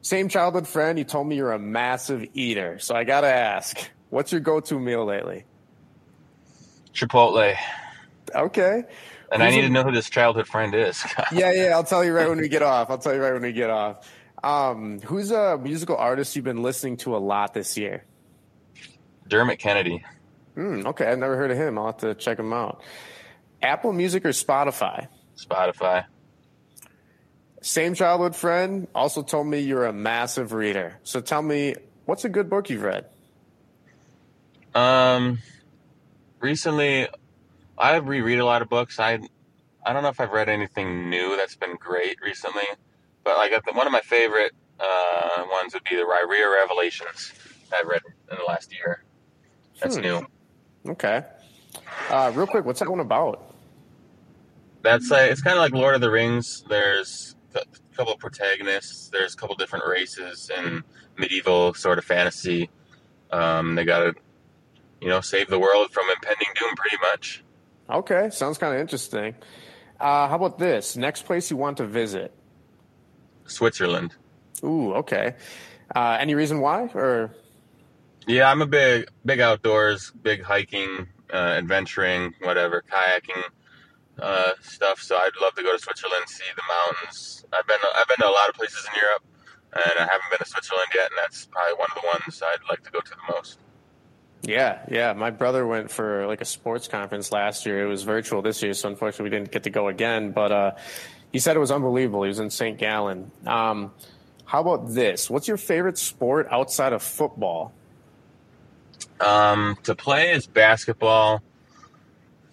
same 0.00 0.28
childhood 0.28 0.66
friend, 0.66 0.98
you 0.98 1.04
told 1.04 1.26
me 1.26 1.36
you're 1.36 1.52
a 1.52 1.58
massive 1.58 2.26
eater. 2.34 2.78
So 2.78 2.94
I 2.94 3.04
got 3.04 3.20
to 3.22 3.28
ask, 3.28 3.76
what's 4.10 4.32
your 4.32 4.40
go 4.40 4.60
to 4.60 4.80
meal 4.80 5.04
lately? 5.04 5.44
Chipotle. 6.94 7.54
Okay. 8.34 8.82
And 9.30 9.42
Who's 9.42 9.46
I 9.46 9.50
need 9.50 9.64
a- 9.64 9.68
to 9.68 9.72
know 9.72 9.82
who 9.84 9.92
this 9.92 10.08
childhood 10.10 10.46
friend 10.46 10.74
is. 10.74 11.04
yeah, 11.32 11.52
yeah. 11.52 11.70
I'll 11.74 11.84
tell 11.84 12.04
you 12.04 12.12
right 12.12 12.28
when 12.28 12.38
we 12.40 12.48
get 12.48 12.62
off. 12.62 12.90
I'll 12.90 12.98
tell 12.98 13.14
you 13.14 13.20
right 13.22 13.32
when 13.32 13.42
we 13.42 13.52
get 13.52 13.70
off. 13.70 14.10
Um, 14.42 15.00
who's 15.00 15.30
a 15.30 15.56
musical 15.58 15.96
artist 15.96 16.34
you've 16.34 16.44
been 16.44 16.62
listening 16.62 16.96
to 16.98 17.16
a 17.16 17.18
lot 17.18 17.54
this 17.54 17.76
year? 17.78 18.04
Dermot 19.28 19.58
Kennedy. 19.58 20.04
Hmm, 20.54 20.86
okay, 20.86 21.06
I've 21.06 21.18
never 21.18 21.36
heard 21.36 21.50
of 21.50 21.56
him. 21.56 21.78
I'll 21.78 21.86
have 21.86 21.98
to 21.98 22.14
check 22.14 22.38
him 22.38 22.52
out. 22.52 22.82
Apple 23.62 23.92
Music 23.92 24.24
or 24.26 24.30
Spotify? 24.30 25.06
Spotify. 25.38 26.04
Same 27.62 27.94
childhood 27.94 28.34
friend 28.34 28.88
also 28.92 29.22
told 29.22 29.46
me 29.46 29.60
you're 29.60 29.86
a 29.86 29.92
massive 29.92 30.52
reader. 30.52 30.98
So 31.04 31.20
tell 31.20 31.42
me, 31.42 31.76
what's 32.06 32.24
a 32.24 32.28
good 32.28 32.50
book 32.50 32.68
you've 32.68 32.82
read? 32.82 33.06
Um, 34.74 35.38
recently, 36.40 37.08
I 37.78 37.96
reread 37.96 38.40
a 38.40 38.44
lot 38.44 38.62
of 38.62 38.68
books. 38.68 38.98
I, 38.98 39.20
I 39.86 39.92
don't 39.92 40.02
know 40.02 40.08
if 40.08 40.20
I've 40.20 40.32
read 40.32 40.48
anything 40.48 41.08
new 41.08 41.36
that's 41.36 41.54
been 41.54 41.76
great 41.76 42.20
recently, 42.20 42.64
but 43.22 43.36
like 43.36 43.52
one 43.76 43.86
of 43.86 43.92
my 43.92 44.00
favorite 44.00 44.52
uh, 44.80 45.44
ones 45.48 45.72
would 45.72 45.84
be 45.84 45.94
the 45.94 46.02
Riyria 46.02 46.52
Revelations 46.52 47.32
I've 47.72 47.86
read 47.86 48.02
in 48.28 48.38
the 48.38 48.44
last 48.44 48.72
year. 48.74 49.04
That's 49.80 49.94
hmm. 49.94 50.02
new. 50.02 50.26
Okay. 50.88 51.22
Uh, 52.10 52.32
real 52.34 52.48
quick, 52.48 52.64
what's 52.64 52.80
that 52.80 52.90
one 52.90 52.98
about? 52.98 53.54
That's 54.82 55.10
like 55.12 55.30
it's 55.30 55.42
kind 55.42 55.56
of 55.56 55.62
like 55.62 55.72
Lord 55.72 55.94
of 55.94 56.00
the 56.00 56.10
Rings. 56.10 56.64
There's 56.68 57.36
a 57.56 57.96
couple 57.96 58.12
of 58.12 58.18
protagonists. 58.18 59.08
There's 59.08 59.34
a 59.34 59.36
couple 59.36 59.54
different 59.56 59.86
races 59.86 60.50
and 60.56 60.82
medieval 61.16 61.74
sort 61.74 61.98
of 61.98 62.04
fantasy. 62.04 62.70
Um, 63.30 63.74
they 63.74 63.84
got 63.84 64.00
to, 64.00 64.14
you 65.00 65.08
know, 65.08 65.20
save 65.20 65.48
the 65.48 65.58
world 65.58 65.90
from 65.90 66.04
impending 66.14 66.48
doom, 66.58 66.74
pretty 66.76 66.96
much. 67.10 67.42
Okay, 67.90 68.30
sounds 68.30 68.58
kind 68.58 68.74
of 68.74 68.80
interesting. 68.80 69.34
Uh, 70.00 70.28
how 70.28 70.36
about 70.36 70.58
this? 70.58 70.96
Next 70.96 71.24
place 71.24 71.50
you 71.50 71.56
want 71.56 71.76
to 71.78 71.86
visit? 71.86 72.32
Switzerland. 73.46 74.14
Ooh, 74.64 74.94
okay. 74.94 75.34
Uh, 75.94 76.16
any 76.18 76.34
reason 76.34 76.60
why, 76.60 76.88
or? 76.94 77.34
Yeah, 78.26 78.50
I'm 78.50 78.62
a 78.62 78.66
big, 78.66 79.08
big 79.24 79.40
outdoors, 79.40 80.10
big 80.22 80.42
hiking, 80.42 81.08
uh, 81.32 81.36
adventuring, 81.36 82.34
whatever, 82.42 82.82
kayaking 82.90 83.42
uh, 84.18 84.50
stuff. 84.60 85.00
So 85.00 85.16
I'd 85.16 85.30
love 85.40 85.54
to 85.54 85.62
go 85.62 85.72
to 85.72 85.78
Switzerland, 85.78 86.24
see 86.28 86.44
the 86.56 86.62
mountains. 86.68 87.44
I've 87.52 87.66
been 87.66 87.78
I've 87.96 88.08
been 88.08 88.18
to 88.18 88.28
a 88.28 88.30
lot 88.30 88.48
of 88.48 88.54
places 88.54 88.86
in 88.92 89.00
Europe, 89.00 89.24
and 89.72 89.98
I 89.98 90.02
haven't 90.10 90.30
been 90.30 90.38
to 90.38 90.48
Switzerland 90.48 90.88
yet, 90.94 91.10
and 91.10 91.18
that's 91.18 91.46
probably 91.46 91.74
one 91.74 91.88
of 91.94 92.02
the 92.02 92.06
ones 92.06 92.42
I'd 92.42 92.68
like 92.68 92.82
to 92.84 92.90
go 92.90 93.00
to 93.00 93.10
the 93.10 93.34
most. 93.34 93.58
Yeah, 94.42 94.80
yeah. 94.90 95.12
My 95.12 95.30
brother 95.30 95.66
went 95.66 95.90
for 95.90 96.26
like 96.26 96.40
a 96.40 96.44
sports 96.44 96.88
conference 96.88 97.30
last 97.30 97.64
year. 97.64 97.84
It 97.84 97.88
was 97.88 98.02
virtual 98.02 98.42
this 98.42 98.62
year, 98.62 98.74
so 98.74 98.88
unfortunately 98.88 99.30
we 99.30 99.36
didn't 99.38 99.52
get 99.52 99.62
to 99.64 99.70
go 99.70 99.88
again. 99.88 100.32
But 100.32 100.52
uh, 100.52 100.72
he 101.30 101.38
said 101.38 101.56
it 101.56 101.60
was 101.60 101.70
unbelievable. 101.70 102.24
He 102.24 102.28
was 102.28 102.40
in 102.40 102.50
St. 102.50 102.76
Gallen. 102.76 103.30
Um, 103.46 103.92
how 104.44 104.60
about 104.60 104.92
this? 104.92 105.30
What's 105.30 105.46
your 105.46 105.56
favorite 105.56 105.96
sport 105.96 106.48
outside 106.50 106.92
of 106.92 107.02
football? 107.02 107.72
Um, 109.20 109.78
to 109.84 109.94
play 109.94 110.32
is 110.32 110.46
basketball 110.46 111.40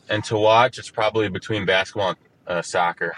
and 0.09 0.23
to 0.25 0.37
watch, 0.37 0.77
it's 0.77 0.89
probably 0.89 1.29
between 1.29 1.65
basketball 1.65 2.09
and 2.09 2.17
uh, 2.47 2.61
soccer. 2.61 3.15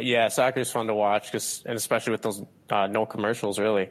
Yeah, 0.00 0.28
soccer 0.28 0.60
is 0.60 0.70
fun 0.70 0.86
to 0.88 0.94
watch 0.94 1.26
because, 1.26 1.62
and 1.66 1.76
especially 1.76 2.12
with 2.12 2.22
those 2.22 2.42
uh, 2.70 2.86
no 2.86 3.06
commercials, 3.06 3.58
really. 3.58 3.90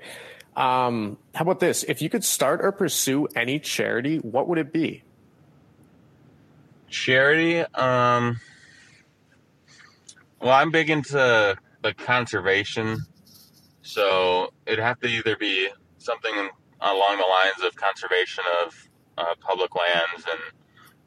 Um, 0.56 1.18
how 1.34 1.44
about 1.44 1.60
this? 1.60 1.84
If 1.84 2.02
you 2.02 2.10
could 2.10 2.24
start 2.24 2.60
or 2.62 2.72
pursue 2.72 3.28
any 3.36 3.60
charity, 3.60 4.18
what 4.18 4.48
would 4.48 4.58
it 4.58 4.74
be? 4.74 5.04
Charity. 6.90 7.62
Um, 7.62 8.40
well, 10.42 10.52
I'm 10.52 10.72
big 10.72 10.90
into 10.90 11.56
like 11.84 11.98
conservation, 11.98 13.00
so 13.82 14.54
it'd 14.66 14.80
have 14.80 15.00
to 15.00 15.08
either 15.08 15.36
be 15.38 15.70
something 15.98 16.50
along 16.82 17.18
the 17.18 17.26
lines 17.26 17.64
of 17.66 17.76
conservation 17.76 18.44
of 18.64 18.90
uh, 19.18 19.36
public 19.40 19.72
lands 19.76 20.26
and 20.30 20.40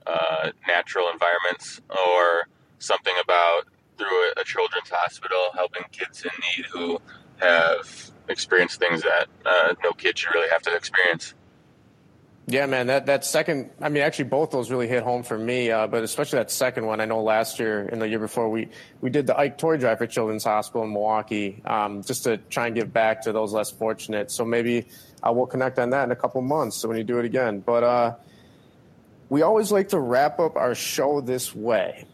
uh, 0.06 0.50
natural 0.66 1.08
environments 1.12 1.80
or 1.90 2.48
something 2.78 3.14
about 3.22 3.64
through 3.98 4.06
a, 4.06 4.40
a, 4.40 4.44
children's 4.44 4.90
hospital 4.90 5.48
helping 5.54 5.82
kids 5.90 6.22
in 6.22 6.30
need 6.56 6.66
who 6.66 7.00
have 7.38 8.10
experienced 8.28 8.78
things 8.78 9.02
that 9.02 9.26
uh, 9.44 9.74
no 9.82 9.92
kid 9.92 10.18
should 10.18 10.34
really 10.34 10.48
have 10.50 10.62
to 10.62 10.74
experience. 10.74 11.34
Yeah, 12.48 12.66
man, 12.66 12.86
that, 12.86 13.06
that 13.06 13.24
second, 13.24 13.70
I 13.80 13.88
mean, 13.88 14.04
actually 14.04 14.26
both 14.26 14.52
those 14.52 14.70
really 14.70 14.86
hit 14.86 15.02
home 15.02 15.24
for 15.24 15.36
me, 15.36 15.72
uh, 15.72 15.88
but 15.88 16.04
especially 16.04 16.38
that 16.38 16.52
second 16.52 16.86
one. 16.86 17.00
I 17.00 17.04
know 17.04 17.20
last 17.20 17.58
year 17.58 17.88
and 17.90 18.00
the 18.00 18.08
year 18.08 18.20
before 18.20 18.48
we, 18.48 18.68
we 19.00 19.10
did 19.10 19.26
the 19.26 19.36
Ike 19.36 19.58
Toy 19.58 19.78
Drive 19.78 19.98
for 19.98 20.06
Children's 20.06 20.44
Hospital 20.44 20.84
in 20.84 20.92
Milwaukee, 20.92 21.60
um, 21.64 22.04
just 22.04 22.22
to 22.22 22.36
try 22.36 22.66
and 22.66 22.76
give 22.76 22.92
back 22.92 23.22
to 23.22 23.32
those 23.32 23.52
less 23.52 23.72
fortunate. 23.72 24.30
So 24.30 24.44
maybe 24.44 24.86
uh, 25.24 25.32
we'll 25.32 25.46
connect 25.46 25.80
on 25.80 25.90
that 25.90 26.04
in 26.04 26.12
a 26.12 26.16
couple 26.16 26.40
months 26.40 26.76
so 26.76 26.86
when 26.86 26.96
you 26.96 27.02
do 27.02 27.18
it 27.18 27.24
again. 27.24 27.58
But, 27.58 27.82
uh, 27.82 28.14
we 29.28 29.42
always 29.42 29.72
like 29.72 29.88
to 29.90 29.98
wrap 29.98 30.38
up 30.38 30.56
our 30.56 30.74
show 30.74 31.20
this 31.20 31.54
way. 31.54 32.06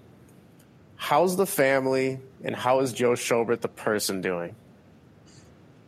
How's 0.96 1.36
the 1.36 1.46
family 1.46 2.20
and 2.44 2.54
how 2.54 2.80
is 2.80 2.92
Joe 2.92 3.12
Schobert, 3.12 3.60
the 3.60 3.68
person, 3.68 4.20
doing? 4.20 4.54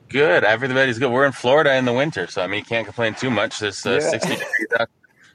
Good. 0.08 0.44
Everybody's 0.44 0.98
good. 0.98 1.10
We're 1.10 1.26
in 1.26 1.32
Florida 1.32 1.74
in 1.76 1.84
the 1.84 1.92
winter, 1.92 2.26
so 2.26 2.42
I 2.42 2.46
mean, 2.46 2.58
you 2.58 2.64
can't 2.64 2.84
complain 2.84 3.14
too 3.14 3.30
much. 3.30 3.58
There's 3.58 3.84
uh, 3.86 3.98
yeah. 4.02 4.10
60 4.10 4.28
degrees 4.28 4.66
out, 4.78 4.88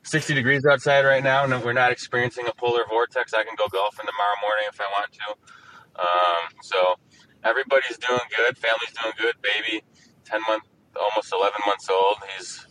60 0.04 0.34
degrees 0.34 0.66
outside 0.66 1.06
right 1.06 1.24
now, 1.24 1.44
and 1.44 1.64
we're 1.64 1.74
not 1.74 1.92
experiencing 1.92 2.48
a 2.48 2.54
polar 2.54 2.84
vortex. 2.88 3.34
I 3.34 3.44
can 3.44 3.56
go 3.58 3.68
golfing 3.68 4.06
tomorrow 4.06 4.36
morning 4.42 4.66
if 4.70 4.80
I 4.80 4.86
want 4.92 5.12
to. 5.12 6.02
Um, 6.02 6.62
so 6.62 6.96
everybody's 7.44 7.98
doing 7.98 8.20
good. 8.36 8.58
Family's 8.58 8.94
doing 9.02 9.14
good. 9.18 9.36
Baby, 9.42 9.84
10 10.26 10.42
month, 10.48 10.64
almost 10.96 11.34
11 11.34 11.60
months 11.66 11.90
old. 11.90 12.18
He's 12.38 12.66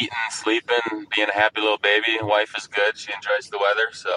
eating, 0.00 0.10
sleeping, 0.30 1.06
being 1.14 1.28
a 1.28 1.32
happy 1.32 1.60
little 1.60 1.78
baby. 1.78 2.18
Wife 2.20 2.54
is 2.56 2.66
good. 2.66 2.96
She 2.96 3.12
enjoys 3.12 3.50
the 3.50 3.58
weather. 3.58 3.88
So, 3.92 4.10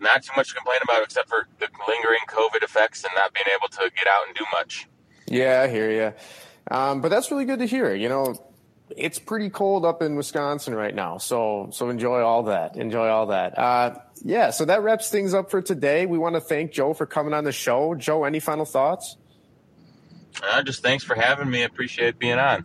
not 0.00 0.22
too 0.22 0.32
much 0.36 0.48
to 0.48 0.54
complain 0.54 0.78
about 0.82 1.02
except 1.02 1.28
for 1.28 1.46
the 1.58 1.68
lingering 1.86 2.20
COVID 2.28 2.62
effects 2.62 3.04
and 3.04 3.12
not 3.16 3.32
being 3.34 3.46
able 3.54 3.68
to 3.68 3.90
get 3.96 4.06
out 4.06 4.26
and 4.26 4.36
do 4.36 4.44
much. 4.52 4.88
Yeah, 5.26 5.62
I 5.62 5.68
hear 5.68 5.90
you. 5.90 6.12
Um, 6.70 7.00
but 7.00 7.08
that's 7.08 7.30
really 7.30 7.44
good 7.44 7.58
to 7.60 7.66
hear. 7.66 7.94
You 7.94 8.08
know, 8.08 8.34
it's 8.96 9.18
pretty 9.18 9.50
cold 9.50 9.84
up 9.84 10.02
in 10.02 10.16
Wisconsin 10.16 10.74
right 10.74 10.94
now. 10.94 11.18
So, 11.18 11.68
so 11.72 11.88
enjoy 11.88 12.20
all 12.20 12.44
that. 12.44 12.76
Enjoy 12.76 13.08
all 13.08 13.26
that. 13.26 13.58
Uh, 13.58 13.98
yeah. 14.22 14.50
So 14.50 14.64
that 14.64 14.82
wraps 14.82 15.10
things 15.10 15.34
up 15.34 15.50
for 15.50 15.62
today. 15.62 16.06
We 16.06 16.18
want 16.18 16.34
to 16.34 16.40
thank 16.40 16.72
Joe 16.72 16.94
for 16.94 17.06
coming 17.06 17.34
on 17.34 17.44
the 17.44 17.52
show. 17.52 17.94
Joe, 17.94 18.24
any 18.24 18.40
final 18.40 18.64
thoughts? 18.64 19.16
Uh, 20.42 20.62
just 20.62 20.82
thanks 20.82 21.04
for 21.04 21.14
having 21.14 21.50
me. 21.50 21.62
Appreciate 21.62 22.18
being 22.18 22.38
on. 22.38 22.64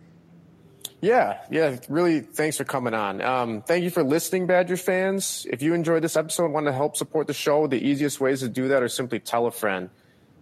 Yeah, 1.00 1.38
yeah. 1.50 1.76
Really, 1.88 2.20
thanks 2.20 2.56
for 2.56 2.64
coming 2.64 2.94
on. 2.94 3.20
Um, 3.20 3.62
thank 3.62 3.84
you 3.84 3.90
for 3.90 4.02
listening, 4.02 4.46
Badger 4.46 4.76
fans. 4.76 5.46
If 5.50 5.62
you 5.62 5.74
enjoyed 5.74 6.02
this 6.02 6.16
episode 6.16 6.46
and 6.46 6.54
want 6.54 6.66
to 6.66 6.72
help 6.72 6.96
support 6.96 7.26
the 7.26 7.34
show, 7.34 7.66
the 7.66 7.76
easiest 7.76 8.20
ways 8.20 8.40
to 8.40 8.48
do 8.48 8.68
that 8.68 8.82
are 8.82 8.88
simply 8.88 9.20
tell 9.20 9.46
a 9.46 9.50
friend. 9.50 9.90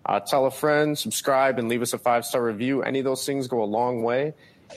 Uh, 0.07 0.21
tell 0.21 0.47
a 0.47 0.51
friend, 0.51 0.99
subscribe, 0.99 1.59
and 1.59 1.69
leave 1.69 1.83
us 1.83 1.93
a 1.93 1.99
five 1.99 2.25
star 2.25 2.43
review. 2.43 2.83
Any 2.83 3.01
of 3.01 3.05
those 3.05 3.27
things 3.27 3.49
go 3.49 3.63
a 3.63 3.65
long 3.65 4.03
way. 4.03 4.35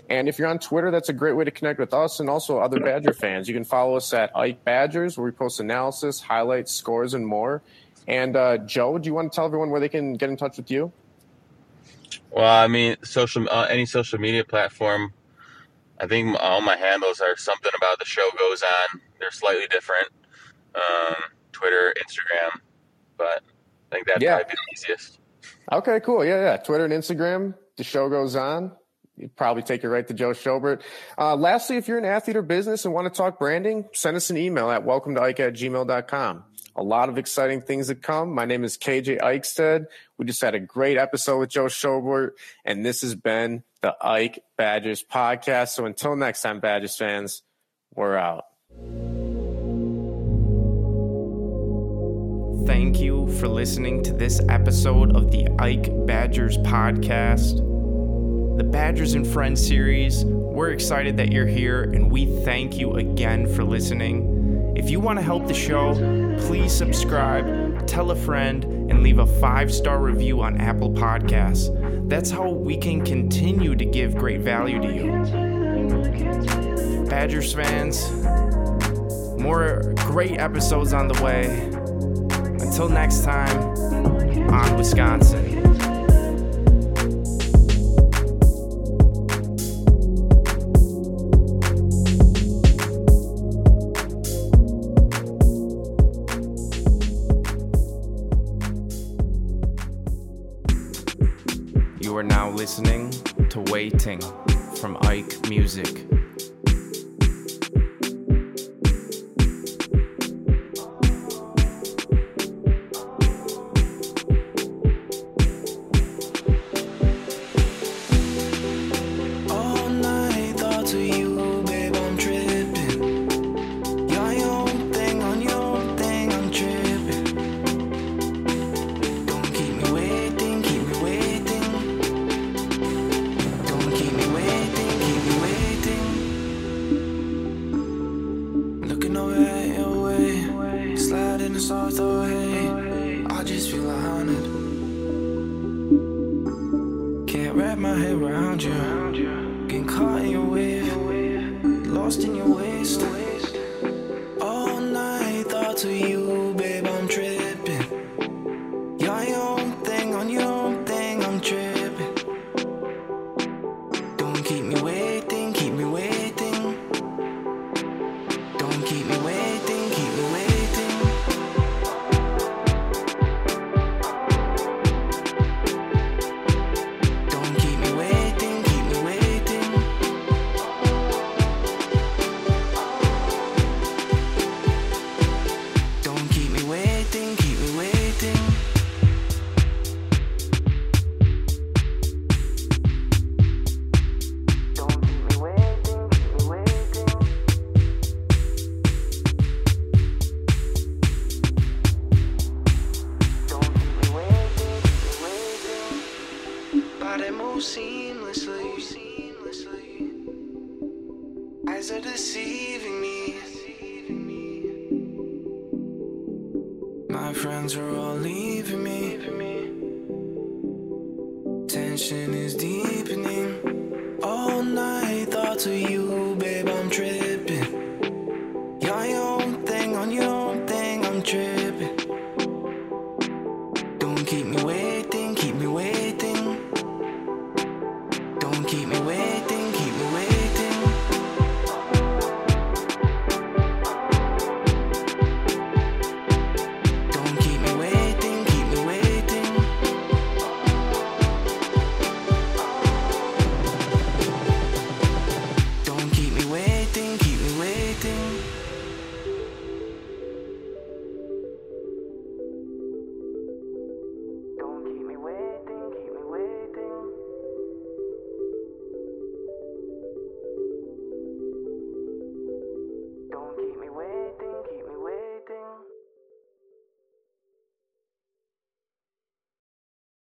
And 0.09 0.27
if 0.27 0.39
you're 0.39 0.47
on 0.47 0.59
Twitter, 0.59 0.91
that's 0.91 1.09
a 1.09 1.13
great 1.13 1.33
way 1.33 1.43
to 1.43 1.51
connect 1.51 1.79
with 1.79 1.93
us 1.93 2.19
and 2.19 2.29
also 2.29 2.59
other 2.59 2.79
Badger 2.79 3.13
fans. 3.13 3.47
You 3.47 3.53
can 3.53 3.63
follow 3.63 3.95
us 3.95 4.13
at 4.13 4.35
Ike 4.35 4.63
Badgers, 4.63 5.17
where 5.17 5.25
we 5.25 5.31
post 5.31 5.59
analysis, 5.59 6.21
highlights, 6.21 6.71
scores, 6.71 7.13
and 7.13 7.25
more. 7.25 7.61
And 8.07 8.35
uh, 8.35 8.57
Joe, 8.59 8.97
do 8.97 9.07
you 9.07 9.13
want 9.13 9.31
to 9.31 9.35
tell 9.35 9.45
everyone 9.45 9.69
where 9.69 9.79
they 9.79 9.89
can 9.89 10.13
get 10.15 10.29
in 10.29 10.37
touch 10.37 10.57
with 10.57 10.71
you? 10.71 10.91
Well, 12.31 12.45
I 12.45 12.67
mean, 12.67 12.97
social 13.03 13.47
uh, 13.49 13.67
any 13.69 13.85
social 13.85 14.19
media 14.19 14.43
platform 14.43 15.13
I 15.99 16.07
think 16.07 16.37
all 16.39 16.61
my 16.61 16.77
handles 16.77 17.19
are 17.19 17.35
something 17.37 17.71
about 17.75 17.99
the 17.99 18.05
show 18.05 18.29
goes 18.37 18.61
on. 18.61 19.01
They're 19.19 19.31
slightly 19.31 19.67
different. 19.67 20.07
Um, 20.75 21.15
Twitter, 21.51 21.93
Instagram, 21.97 22.61
but 23.17 23.41
I 23.91 23.95
think 23.95 24.07
that'd 24.07 24.21
yeah. 24.21 24.35
probably 24.37 24.51
be 24.51 24.55
the 24.55 24.73
easiest. 24.73 25.19
Okay, 25.71 25.99
cool. 26.01 26.23
Yeah, 26.23 26.39
yeah. 26.41 26.57
Twitter 26.57 26.85
and 26.85 26.93
Instagram. 26.93 27.55
The 27.77 27.83
show 27.83 28.09
goes 28.09 28.35
on. 28.35 28.71
you 29.15 29.29
probably 29.35 29.63
take 29.63 29.83
it 29.83 29.89
right 29.89 30.07
to 30.07 30.13
Joe 30.13 30.29
Schobert. 30.31 30.81
Uh, 31.17 31.35
lastly, 31.35 31.77
if 31.77 31.87
you're 31.87 31.97
an 31.97 32.05
athlete 32.05 32.37
or 32.37 32.41
business 32.43 32.85
and 32.85 32.93
want 32.93 33.11
to 33.11 33.15
talk 33.15 33.39
branding, 33.39 33.85
send 33.93 34.15
us 34.15 34.29
an 34.29 34.37
email 34.37 34.69
at 34.69 34.83
welcome 34.83 35.15
to 35.15 35.21
Ike 35.21 35.39
at 35.39 35.53
gmail.com. 35.53 36.43
A 36.77 36.83
lot 36.83 37.09
of 37.09 37.17
exciting 37.17 37.61
things 37.61 37.87
to 37.87 37.95
come. 37.95 38.35
My 38.35 38.45
name 38.45 38.63
is 38.63 38.77
KJ 38.77 39.19
Eichstead. 39.19 39.87
We 40.19 40.27
just 40.27 40.41
had 40.41 40.53
a 40.53 40.59
great 40.59 40.95
episode 40.95 41.39
with 41.39 41.49
Joe 41.49 41.65
Schobert, 41.65 42.33
and 42.63 42.85
this 42.85 43.01
has 43.01 43.15
been 43.15 43.63
the 43.81 43.95
Ike 43.99 44.43
Badgers 44.57 45.03
podcast. 45.03 45.69
So 45.69 45.87
until 45.87 46.15
next 46.15 46.43
time, 46.43 46.59
Badgers 46.59 46.95
fans, 46.95 47.41
we're 47.95 48.15
out. 48.15 48.45
Thank 52.67 52.99
you 52.99 53.27
for 53.39 53.47
listening 53.47 54.03
to 54.03 54.13
this 54.13 54.39
episode 54.47 55.15
of 55.15 55.31
the 55.31 55.47
Ike 55.57 55.89
Badgers 56.05 56.59
podcast. 56.59 57.57
The 58.57 58.63
Badgers 58.63 59.15
and 59.15 59.25
Friends 59.25 59.65
series, 59.65 60.25
we're 60.25 60.71
excited 60.71 61.17
that 61.17 61.31
you're 61.31 61.47
here 61.47 61.83
and 61.83 62.11
we 62.11 62.25
thank 62.43 62.77
you 62.77 62.97
again 62.97 63.51
for 63.51 63.63
listening. 63.63 64.36
If 64.77 64.91
you 64.91 64.99
want 64.99 65.17
to 65.17 65.23
help 65.25 65.47
the 65.47 65.55
show, 65.55 65.95
please 66.45 66.71
subscribe, 66.71 67.87
tell 67.87 68.11
a 68.11 68.15
friend, 68.15 68.63
and 68.63 69.01
leave 69.01 69.17
a 69.17 69.25
five 69.25 69.73
star 69.73 69.99
review 69.99 70.43
on 70.43 70.61
Apple 70.61 70.91
Podcasts. 70.91 71.73
That's 72.07 72.29
how 72.29 72.47
we 72.47 72.77
can 72.77 73.03
continue 73.03 73.75
to 73.75 73.83
give 73.83 74.15
great 74.15 74.41
value 74.41 74.79
to 74.79 74.93
you. 74.93 75.11
Badgers 77.09 77.51
fans, 77.53 78.11
more 79.41 79.95
great 79.95 80.37
episodes 80.37 80.93
on 80.93 81.07
the 81.07 81.19
way. 81.23 81.45
Until 82.63 82.87
next 82.87 83.23
time, 83.23 83.57
on 84.51 84.77
Wisconsin. 84.77 85.56
Listening 102.67 103.09
to 103.47 103.61
Waiting 103.71 104.19
from 104.75 104.97
Ike 105.03 105.47
Music. 105.47 106.05